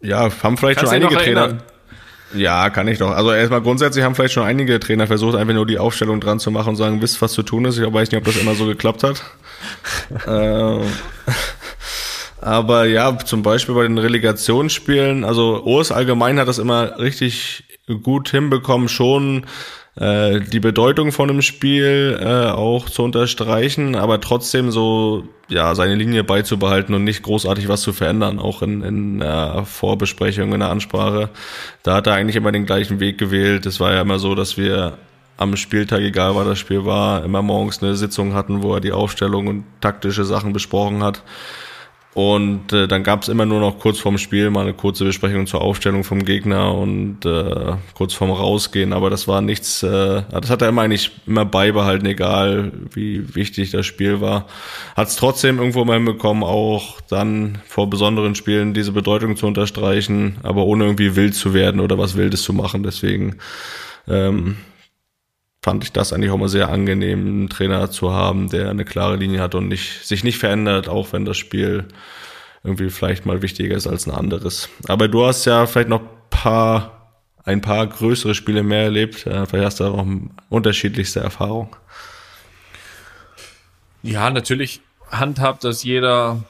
ja, 0.00 0.30
haben 0.42 0.56
vielleicht 0.56 0.78
Kannst 0.78 0.92
schon 0.92 1.02
einige 1.02 1.16
Trainer. 1.16 1.58
Ja, 2.34 2.70
kann 2.70 2.88
ich 2.88 2.98
doch. 2.98 3.10
Also 3.10 3.32
erstmal 3.32 3.60
grundsätzlich 3.60 4.04
haben 4.04 4.14
vielleicht 4.14 4.34
schon 4.34 4.44
einige 4.44 4.80
Trainer 4.80 5.06
versucht, 5.06 5.36
einfach 5.36 5.54
nur 5.54 5.66
die 5.66 5.78
Aufstellung 5.78 6.20
dran 6.20 6.38
zu 6.38 6.50
machen 6.50 6.70
und 6.70 6.76
sagen, 6.76 7.02
wisst, 7.02 7.20
was 7.20 7.32
zu 7.32 7.42
tun 7.42 7.66
ist. 7.66 7.78
Ich 7.78 7.92
weiß 7.92 8.10
nicht, 8.10 8.18
ob 8.18 8.24
das 8.24 8.36
immer 8.36 8.54
so 8.54 8.66
geklappt 8.66 9.02
hat. 9.02 9.22
ähm, 10.26 10.82
aber 12.40 12.86
ja, 12.86 13.16
zum 13.18 13.42
Beispiel 13.42 13.74
bei 13.74 13.82
den 13.82 13.98
Relegationsspielen, 13.98 15.24
also 15.24 15.62
Urs 15.62 15.92
allgemein 15.92 16.38
hat 16.38 16.48
das 16.48 16.58
immer 16.58 16.98
richtig 16.98 17.64
gut 18.02 18.30
hinbekommen, 18.30 18.88
schon 18.88 19.46
äh, 19.96 20.40
die 20.40 20.60
Bedeutung 20.60 21.12
von 21.12 21.28
einem 21.28 21.42
Spiel 21.42 22.18
äh, 22.20 22.50
auch 22.50 22.88
zu 22.88 23.02
unterstreichen, 23.02 23.94
aber 23.94 24.20
trotzdem 24.20 24.70
so 24.70 25.24
ja 25.48 25.74
seine 25.74 25.94
Linie 25.94 26.24
beizubehalten 26.24 26.94
und 26.94 27.04
nicht 27.04 27.22
großartig 27.22 27.68
was 27.68 27.82
zu 27.82 27.92
verändern, 27.92 28.38
auch 28.38 28.62
in, 28.62 28.82
in 28.82 29.18
der 29.18 29.64
Vorbesprechung, 29.66 30.52
in 30.54 30.60
der 30.60 30.70
Ansprache. 30.70 31.28
Da 31.82 31.94
hat 31.94 32.06
er 32.06 32.14
eigentlich 32.14 32.36
immer 32.36 32.52
den 32.52 32.64
gleichen 32.64 33.00
Weg 33.00 33.18
gewählt. 33.18 33.66
Es 33.66 33.80
war 33.80 33.92
ja 33.92 34.00
immer 34.00 34.18
so, 34.18 34.34
dass 34.34 34.56
wir 34.56 34.98
am 35.36 35.56
Spieltag, 35.56 36.00
egal 36.00 36.36
was 36.36 36.46
das 36.46 36.58
Spiel 36.58 36.84
war, 36.84 37.24
immer 37.24 37.42
morgens 37.42 37.82
eine 37.82 37.96
Sitzung 37.96 38.32
hatten, 38.32 38.62
wo 38.62 38.74
er 38.74 38.80
die 38.80 38.92
Aufstellung 38.92 39.46
und 39.46 39.64
taktische 39.80 40.24
Sachen 40.24 40.52
besprochen 40.52 41.02
hat. 41.02 41.22
Und 42.14 42.74
äh, 42.74 42.86
dann 42.88 43.04
gab 43.04 43.22
es 43.22 43.28
immer 43.28 43.46
nur 43.46 43.60
noch 43.60 43.78
kurz 43.78 43.98
vorm 43.98 44.18
Spiel 44.18 44.50
mal 44.50 44.62
eine 44.62 44.74
kurze 44.74 45.04
Besprechung 45.04 45.46
zur 45.46 45.62
Aufstellung 45.62 46.04
vom 46.04 46.26
Gegner 46.26 46.74
und 46.74 47.24
äh, 47.24 47.72
kurz 47.94 48.12
vorm 48.12 48.30
Rausgehen. 48.30 48.92
Aber 48.92 49.08
das 49.08 49.28
war 49.28 49.40
nichts, 49.40 49.82
äh, 49.82 50.22
das 50.30 50.50
hat 50.50 50.60
er 50.60 50.68
immer 50.68 50.82
eigentlich 50.82 51.10
immer 51.26 51.46
beibehalten, 51.46 52.04
egal 52.04 52.72
wie 52.92 53.34
wichtig 53.34 53.70
das 53.70 53.86
Spiel 53.86 54.20
war. 54.20 54.46
Hat 54.94 55.08
es 55.08 55.16
trotzdem 55.16 55.58
irgendwo 55.58 55.86
mal 55.86 55.94
hinbekommen, 55.94 56.42
auch 56.42 57.00
dann 57.00 57.58
vor 57.66 57.88
besonderen 57.88 58.34
Spielen 58.34 58.74
diese 58.74 58.92
Bedeutung 58.92 59.36
zu 59.36 59.46
unterstreichen, 59.46 60.36
aber 60.42 60.64
ohne 60.64 60.84
irgendwie 60.84 61.16
wild 61.16 61.34
zu 61.34 61.54
werden 61.54 61.80
oder 61.80 61.96
was 61.96 62.14
Wildes 62.14 62.42
zu 62.42 62.52
machen. 62.52 62.82
Deswegen 62.82 63.36
ähm, 64.06 64.56
fand 65.62 65.84
ich 65.84 65.92
das 65.92 66.12
eigentlich 66.12 66.30
auch 66.30 66.38
mal 66.38 66.48
sehr 66.48 66.68
angenehm, 66.68 67.26
einen 67.26 67.48
Trainer 67.48 67.90
zu 67.90 68.12
haben, 68.12 68.50
der 68.50 68.68
eine 68.68 68.84
klare 68.84 69.16
Linie 69.16 69.40
hat 69.40 69.54
und 69.54 69.68
nicht, 69.68 70.04
sich 70.04 70.24
nicht 70.24 70.38
verändert, 70.38 70.88
auch 70.88 71.12
wenn 71.12 71.24
das 71.24 71.38
Spiel 71.38 71.86
irgendwie 72.64 72.90
vielleicht 72.90 73.26
mal 73.26 73.42
wichtiger 73.42 73.76
ist 73.76 73.86
als 73.86 74.06
ein 74.06 74.12
anderes. 74.12 74.68
Aber 74.88 75.08
du 75.08 75.24
hast 75.24 75.44
ja 75.44 75.66
vielleicht 75.66 75.88
noch 75.88 76.02
paar, 76.30 77.12
ein 77.44 77.60
paar 77.60 77.86
größere 77.86 78.34
Spiele 78.34 78.64
mehr 78.64 78.84
erlebt. 78.84 79.26
Äh, 79.26 79.46
vielleicht 79.46 79.66
hast 79.66 79.80
du 79.80 79.84
auch 79.84 80.06
unterschiedlichste 80.48 81.20
Erfahrungen. 81.20 81.70
Ja, 84.02 84.30
natürlich 84.30 84.80
handhabt 85.10 85.62
das 85.62 85.84
jeder 85.84 86.42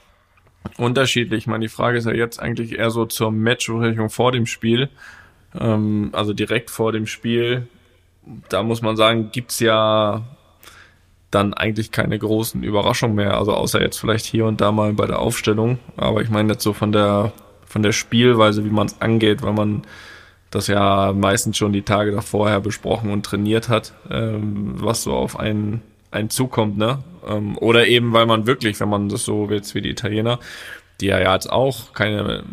unterschiedlich. 0.77 1.39
Ich 1.39 1.47
meine, 1.47 1.65
die 1.65 1.69
Frage 1.69 1.99
ist 1.99 2.05
ja 2.05 2.13
jetzt 2.13 2.39
eigentlich 2.39 2.79
eher 2.79 2.89
so 2.89 3.05
zur 3.05 3.31
Matchbesprechung 3.31 4.09
vor 4.09 4.31
dem 4.31 4.47
Spiel. 4.47 4.89
Ähm, 5.59 6.09
also 6.13 6.33
direkt 6.33 6.71
vor 6.71 6.91
dem 6.91 7.05
Spiel 7.05 7.67
da 8.49 8.63
muss 8.63 8.81
man 8.81 8.95
sagen, 8.95 9.29
gibt's 9.31 9.59
ja 9.59 10.21
dann 11.31 11.53
eigentlich 11.53 11.91
keine 11.91 12.17
großen 12.17 12.63
Überraschungen 12.63 13.15
mehr. 13.15 13.37
Also 13.37 13.53
außer 13.53 13.81
jetzt 13.81 13.97
vielleicht 13.97 14.25
hier 14.25 14.45
und 14.45 14.61
da 14.61 14.71
mal 14.71 14.93
bei 14.93 15.07
der 15.07 15.19
Aufstellung. 15.19 15.79
Aber 15.97 16.21
ich 16.21 16.29
meine 16.29 16.53
jetzt 16.53 16.63
so 16.63 16.73
von 16.73 16.91
der 16.91 17.33
von 17.73 17.81
der 17.81 17.91
Spielweise, 17.91 18.63
wie 18.63 18.69
man 18.69 18.85
es 18.85 19.01
angeht, 19.01 19.41
weil 19.41 19.53
man 19.53 19.81
das 20.51 20.67
ja 20.67 21.11
meistens 21.11 21.57
schon 21.57 21.73
die 21.73 21.81
Tage 21.81 22.11
davor 22.11 22.59
besprochen 22.59 23.09
und 23.09 23.25
trainiert 23.25 23.67
hat, 23.67 23.93
ähm, 24.11 24.75
was 24.75 25.01
so 25.01 25.13
auf 25.13 25.39
einen, 25.39 25.81
einen 26.11 26.29
zukommt, 26.29 26.77
ne? 26.77 26.99
Ähm, 27.27 27.57
oder 27.57 27.87
eben, 27.87 28.13
weil 28.13 28.27
man 28.27 28.45
wirklich, 28.45 28.79
wenn 28.79 28.89
man 28.89 29.09
das 29.09 29.25
so 29.25 29.49
jetzt 29.49 29.73
wie 29.73 29.81
die 29.81 29.89
Italiener, 29.89 30.37
die 31.03 31.09
ja 31.09 31.33
jetzt 31.33 31.51
auch 31.51 31.91
keine, 31.93 32.43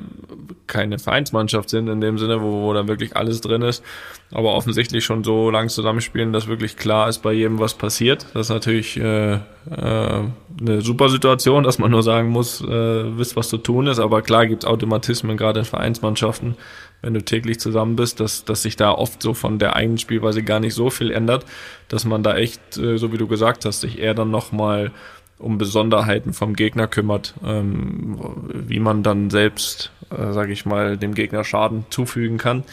keine 0.67 0.99
Vereinsmannschaft 0.99 1.71
sind 1.71 1.89
in 1.89 2.01
dem 2.01 2.19
Sinne, 2.19 2.43
wo, 2.43 2.63
wo 2.63 2.73
da 2.73 2.89
wirklich 2.89 3.17
alles 3.17 3.41
drin 3.41 3.63
ist, 3.63 3.85
aber 4.33 4.55
offensichtlich 4.55 5.05
schon 5.05 5.23
so 5.23 5.51
lang 5.51 5.69
zusammenspielen, 5.69 6.33
dass 6.33 6.49
wirklich 6.49 6.77
klar 6.77 7.09
ist 7.09 7.19
bei 7.19 7.33
jedem, 7.33 7.61
was 7.61 7.75
passiert. 7.75 8.27
Das 8.35 8.47
ist 8.47 8.51
natürlich 8.51 8.97
äh, 8.97 9.35
äh, 9.35 9.39
eine 9.71 10.81
super 10.81 11.09
Situation, 11.09 11.63
dass 11.63 11.79
man 11.79 11.93
nur 11.93 12.03
sagen 12.03 12.29
muss, 12.29 12.61
äh, 12.61 13.19
wisst, 13.19 13.37
was 13.37 13.49
zu 13.49 13.59
tun 13.59 13.87
ist, 13.87 14.01
aber 14.01 14.21
klar 14.21 14.49
gibt 14.49 14.65
es 14.65 14.69
Automatismen, 14.69 15.37
gerade 15.37 15.61
in 15.61 15.65
Vereinsmannschaften, 15.65 16.57
wenn 17.03 17.15
du 17.15 17.25
täglich 17.25 17.61
zusammen 17.61 17.95
bist, 17.95 18.19
dass, 18.19 18.45
dass 18.45 18.63
sich 18.63 18.75
da 18.75 18.91
oft 18.91 19.23
so 19.23 19.33
von 19.33 19.61
der 19.61 19.77
eigenen 19.77 19.99
Spielweise 19.99 20.43
gar 20.43 20.59
nicht 20.59 20.75
so 20.75 20.91
viel 20.91 21.13
ändert, 21.13 21.47
dass 21.89 22.05
man 22.05 22.25
da 22.25 22.37
echt, 22.37 22.77
äh, 22.79 22.99
so 22.99 23.13
wie 23.13 23.19
du 23.19 23.29
gesagt 23.29 23.65
hast, 23.65 23.81
sich 23.81 24.01
eher 24.01 24.15
dann 24.15 24.31
nochmal 24.31 24.51
mal 24.61 24.93
um 25.41 25.59
Besonderheiten 25.59 26.33
vom 26.33 26.55
Gegner 26.55 26.87
kümmert, 26.87 27.35
ähm, 27.45 28.19
wie 28.53 28.79
man 28.79 29.03
dann 29.03 29.31
selbst, 29.31 29.91
äh, 30.11 30.33
sage 30.33 30.53
ich 30.53 30.67
mal, 30.67 30.97
dem 30.97 31.15
Gegner 31.15 31.45
Schaden 31.45 31.87
zufügen 31.91 32.39
kann. 32.39 32.65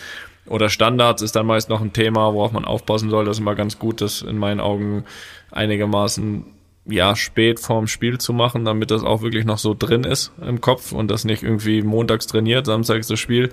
Oder 0.46 0.70
Standards 0.70 1.22
ist 1.22 1.36
dann 1.36 1.46
meist 1.46 1.70
noch 1.70 1.82
ein 1.82 1.94
Thema, 1.94 2.34
worauf 2.34 2.52
man 2.52 2.66
aufpassen 2.66 3.10
soll. 3.10 3.26
Das 3.26 3.38
ist 3.38 3.42
immer 3.42 3.56
ganz 3.56 3.80
gut, 3.80 4.02
das 4.02 4.22
in 4.22 4.38
meinen 4.38 4.60
Augen 4.60 5.04
einigermaßen 5.52 6.46
ja 6.86 7.16
spät 7.16 7.60
vorm 7.60 7.88
Spiel 7.88 8.18
zu 8.18 8.32
machen, 8.32 8.64
damit 8.64 8.92
das 8.92 9.04
auch 9.04 9.22
wirklich 9.22 9.46
noch 9.46 9.58
so 9.58 9.76
drin 9.78 10.06
ist 10.06 10.32
im 10.42 10.62
Kopf 10.62 10.94
und 10.94 11.12
das 11.12 11.26
nicht 11.26 11.44
irgendwie 11.44 11.82
montags 11.82 12.28
trainiert, 12.28 12.66
samstags 12.66 13.08
das 13.08 13.20
Spiel. 13.20 13.52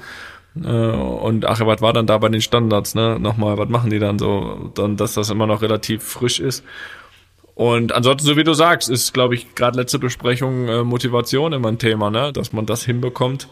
Äh, 0.57 0.69
und 0.69 1.45
ach, 1.45 1.61
was 1.67 1.81
war 1.81 1.93
dann 1.93 2.07
da 2.07 2.19
bei 2.19 2.29
den 2.29 2.41
Standards, 2.41 2.95
ne? 2.95 3.19
Nochmal, 3.19 3.59
was 3.59 3.69
machen 3.69 3.91
die 3.91 3.99
dann 3.99 4.21
so? 4.21 4.71
Dann, 4.75 4.97
dass 4.97 5.15
das 5.15 5.31
immer 5.31 5.47
noch 5.49 5.63
relativ 5.63 6.03
frisch 6.05 6.39
ist 6.39 6.65
und 7.55 7.93
ansonsten, 7.93 8.27
so 8.27 8.37
wie 8.37 8.45
du 8.45 8.53
sagst, 8.53 8.91
ist, 8.91 9.15
glaube 9.15 9.35
ich, 9.35 9.55
gerade 9.55 9.79
letzte 9.79 9.99
Besprechung 9.99 10.69
äh, 10.69 10.83
Motivation 10.83 11.53
immer 11.53 11.69
ein 11.69 11.79
Thema, 11.79 12.11
ne? 12.11 12.33
dass 12.33 12.53
man 12.53 12.67
das 12.67 12.85
hinbekommt. 12.85 13.49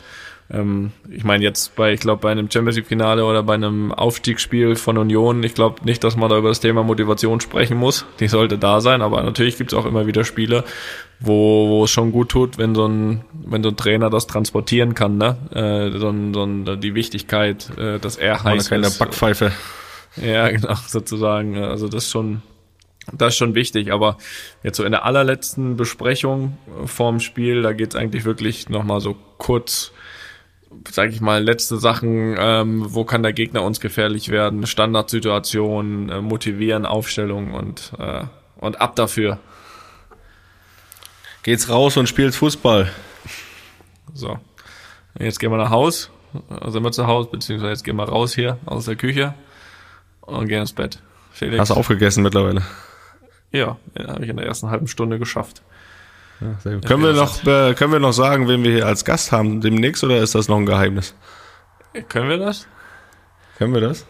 Ähm, 0.51 0.91
ich 1.09 1.23
meine, 1.23 1.45
jetzt 1.45 1.77
bei, 1.77 1.93
ich 1.93 2.01
glaube, 2.01 2.21
bei 2.21 2.33
einem 2.33 2.51
Champions 2.51 2.77
League-Finale 2.77 3.25
oder 3.25 3.45
bei 3.45 3.55
einem 3.55 3.93
Aufstiegsspiel 3.93 4.75
von 4.75 4.99
Union, 4.99 5.43
ich 5.45 5.55
glaube 5.55 5.85
nicht, 5.85 6.03
dass 6.03 6.17
man 6.17 6.29
da 6.29 6.37
über 6.37 6.49
das 6.49 6.59
Thema 6.59 6.83
Motivation 6.83 7.41
sprechen 7.41 7.77
muss. 7.77 8.05
Die 8.19 8.27
sollte 8.27 8.59
da 8.59 8.81
sein, 8.81 9.03
aber 9.03 9.23
natürlich 9.23 9.57
gibt 9.57 9.73
es 9.73 9.79
auch 9.79 9.87
immer 9.87 10.07
wieder 10.07 10.25
Spiele, 10.25 10.65
wo, 11.21 11.69
wo 11.69 11.85
es 11.85 11.91
schon 11.91 12.11
gut 12.11 12.29
tut, 12.29 12.59
wenn 12.59 12.75
so 12.75 12.87
ein, 12.87 13.25
wenn 13.33 13.63
so 13.63 13.69
ein 13.69 13.77
Trainer 13.77 14.11
das 14.11 14.27
transportieren 14.27 14.95
kann, 14.95 15.17
ne? 15.17 15.37
Äh, 15.55 15.97
so, 15.97 16.09
ein, 16.09 16.35
so 16.35 16.43
ein, 16.43 16.81
die 16.81 16.97
Wichtigkeit, 16.97 17.71
äh, 17.79 18.01
dass 18.01 18.17
er 18.17 18.43
heiß 18.43 18.69
keine 18.69 18.89
ist. 18.89 18.99
Backpfeife. 18.99 19.53
Ja, 20.17 20.49
genau, 20.51 20.75
sozusagen. 20.89 21.57
Also 21.57 21.89
das 21.89 22.05
ist 22.05 22.11
schon, 22.11 22.43
das 23.11 23.33
ist 23.33 23.39
schon 23.39 23.55
wichtig, 23.55 23.93
aber 23.93 24.17
jetzt 24.63 24.77
so 24.77 24.85
in 24.85 24.93
der 24.93 25.05
allerletzten 25.05 25.77
Besprechung 25.77 26.57
vorm 26.85 27.21
Spiel, 27.21 27.63
da 27.63 27.73
geht's 27.73 27.97
eigentlich 27.97 28.25
wirklich 28.25 28.69
nochmal 28.69 29.01
so 29.01 29.17
kurz, 29.39 29.93
sage 30.89 31.11
ich 31.13 31.21
mal, 31.21 31.43
letzte 31.43 31.79
Sachen, 31.79 32.37
ähm, 32.39 32.85
wo 32.95 33.05
kann 33.05 33.23
der 33.23 33.33
Gegner 33.33 33.63
uns 33.63 33.81
gefährlich 33.81 34.29
werden, 34.29 34.67
Standardsituationen, 34.67 36.09
äh, 36.11 36.21
motivieren, 36.21 36.87
Aufstellung 36.87 37.55
und, 37.55 37.93
äh, 37.99 38.25
und 38.57 38.81
ab 38.81 38.95
dafür. 38.95 39.39
Geht's 41.43 41.69
raus 41.69 41.97
und 41.97 42.09
spielt 42.09 42.37
Fußball. 42.37 42.89
So, 44.15 44.39
jetzt 45.19 45.41
gehen 45.41 45.51
wir 45.51 45.57
nach 45.59 45.71
Haus, 45.71 46.11
also 46.49 46.71
sind 46.71 46.85
wir 46.85 46.93
zu 46.93 47.09
Hause, 47.09 47.31
beziehungsweise 47.33 47.73
jetzt 47.73 47.83
gehen 47.83 47.97
wir 47.97 48.05
raus 48.05 48.35
hier 48.35 48.59
aus 48.65 48.85
der 48.85 48.95
Küche 48.95 49.35
und 50.21 50.47
gehen 50.47 50.61
ins 50.61 50.73
Bett. 50.73 51.01
Felix. 51.33 51.59
Hast 51.59 51.71
du 51.71 51.75
aufgegessen 51.75 52.23
mittlerweile? 52.23 52.63
Ja, 53.53 53.77
habe 53.99 54.25
ich 54.25 54.31
in 54.31 54.37
der 54.37 54.47
ersten 54.47 54.71
halben 54.71 54.89
Stunde 54.89 55.19
geschafft. 55.19 55.63
Ja, 56.41 56.81
können, 56.81 57.03
wir 57.03 57.13
noch, 57.13 57.45
äh, 57.47 57.75
können 57.75 57.93
wir 57.93 58.01
noch 58.01 58.13
sagen, 58.13 58.49
wen 58.49 58.65
wir 58.65 58.73
hier 58.73 58.87
als 58.87 59.05
Gast 59.05 59.31
haben 59.31 59.61
demnächst 59.61 60.03
oder 60.03 60.19
ist 60.19 60.35
das 60.35 60.49
noch 60.49 60.57
ein 60.57 60.67
Geheimnis? 60.67 61.15
Können 62.09 62.29
wir 62.29 62.39
das? 62.39 62.67
Können 63.59 63.75
wir 63.75 63.81
das? 63.81 64.07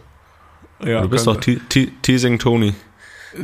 Ja. 0.84 1.03
Du 1.03 1.09
bist 1.09 1.26
doch 1.26 1.38
Teasing 1.38 2.38
Tony. 2.38 2.74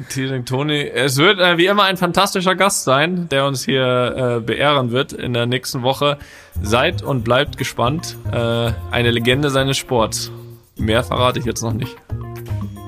Teasing 0.08 0.44
Tony. 0.44 0.82
Es 0.82 1.16
wird 1.16 1.38
äh, 1.38 1.56
wie 1.58 1.66
immer 1.66 1.84
ein 1.84 1.96
fantastischer 1.96 2.54
Gast 2.54 2.84
sein, 2.84 3.28
der 3.28 3.46
uns 3.46 3.64
hier 3.64 4.38
äh, 4.38 4.40
beehren 4.40 4.90
wird 4.90 5.12
in 5.12 5.32
der 5.32 5.46
nächsten 5.46 5.82
Woche. 5.82 6.18
Seid 6.62 7.02
und 7.02 7.24
bleibt 7.24 7.56
gespannt. 7.56 8.16
Äh, 8.30 8.72
eine 8.90 9.10
Legende 9.10 9.50
seines 9.50 9.76
Sports. 9.76 10.30
Mehr 10.76 11.02
verrate 11.04 11.38
ich 11.38 11.44
jetzt 11.44 11.62
noch 11.62 11.72
nicht. 11.72 11.96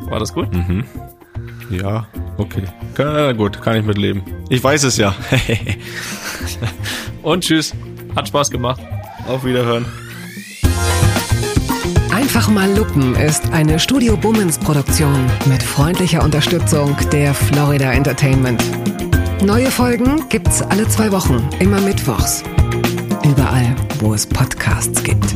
War 0.08 0.18
das 0.18 0.32
gut? 0.32 0.52
Mhm. 0.52 0.84
Ja, 1.70 2.06
okay. 2.36 2.64
Na 2.98 3.32
gut, 3.32 3.62
kann 3.62 3.76
ich 3.76 3.84
mitleben. 3.84 4.22
Ich 4.48 4.62
weiß 4.62 4.82
es 4.84 4.96
ja. 4.96 5.14
Und 7.22 7.44
tschüss. 7.44 7.74
Hat 8.16 8.28
Spaß 8.28 8.50
gemacht. 8.50 8.80
Auf 9.28 9.44
Wiederhören. 9.44 9.86
Einfach 12.12 12.48
mal 12.48 12.70
Lupen 12.76 13.14
ist 13.14 13.50
eine 13.52 13.78
Studio 13.78 14.16
Bummens 14.16 14.58
Produktion 14.58 15.26
mit 15.46 15.62
freundlicher 15.62 16.24
Unterstützung 16.24 16.96
der 17.12 17.34
Florida 17.34 17.92
Entertainment. 17.92 18.62
Neue 19.44 19.70
Folgen 19.70 20.28
gibt's 20.28 20.60
alle 20.60 20.86
zwei 20.88 21.12
Wochen, 21.12 21.48
immer 21.60 21.80
mittwochs. 21.80 22.42
Überall, 23.24 23.74
wo 24.00 24.12
es 24.12 24.26
Podcasts 24.26 25.02
gibt. 25.02 25.34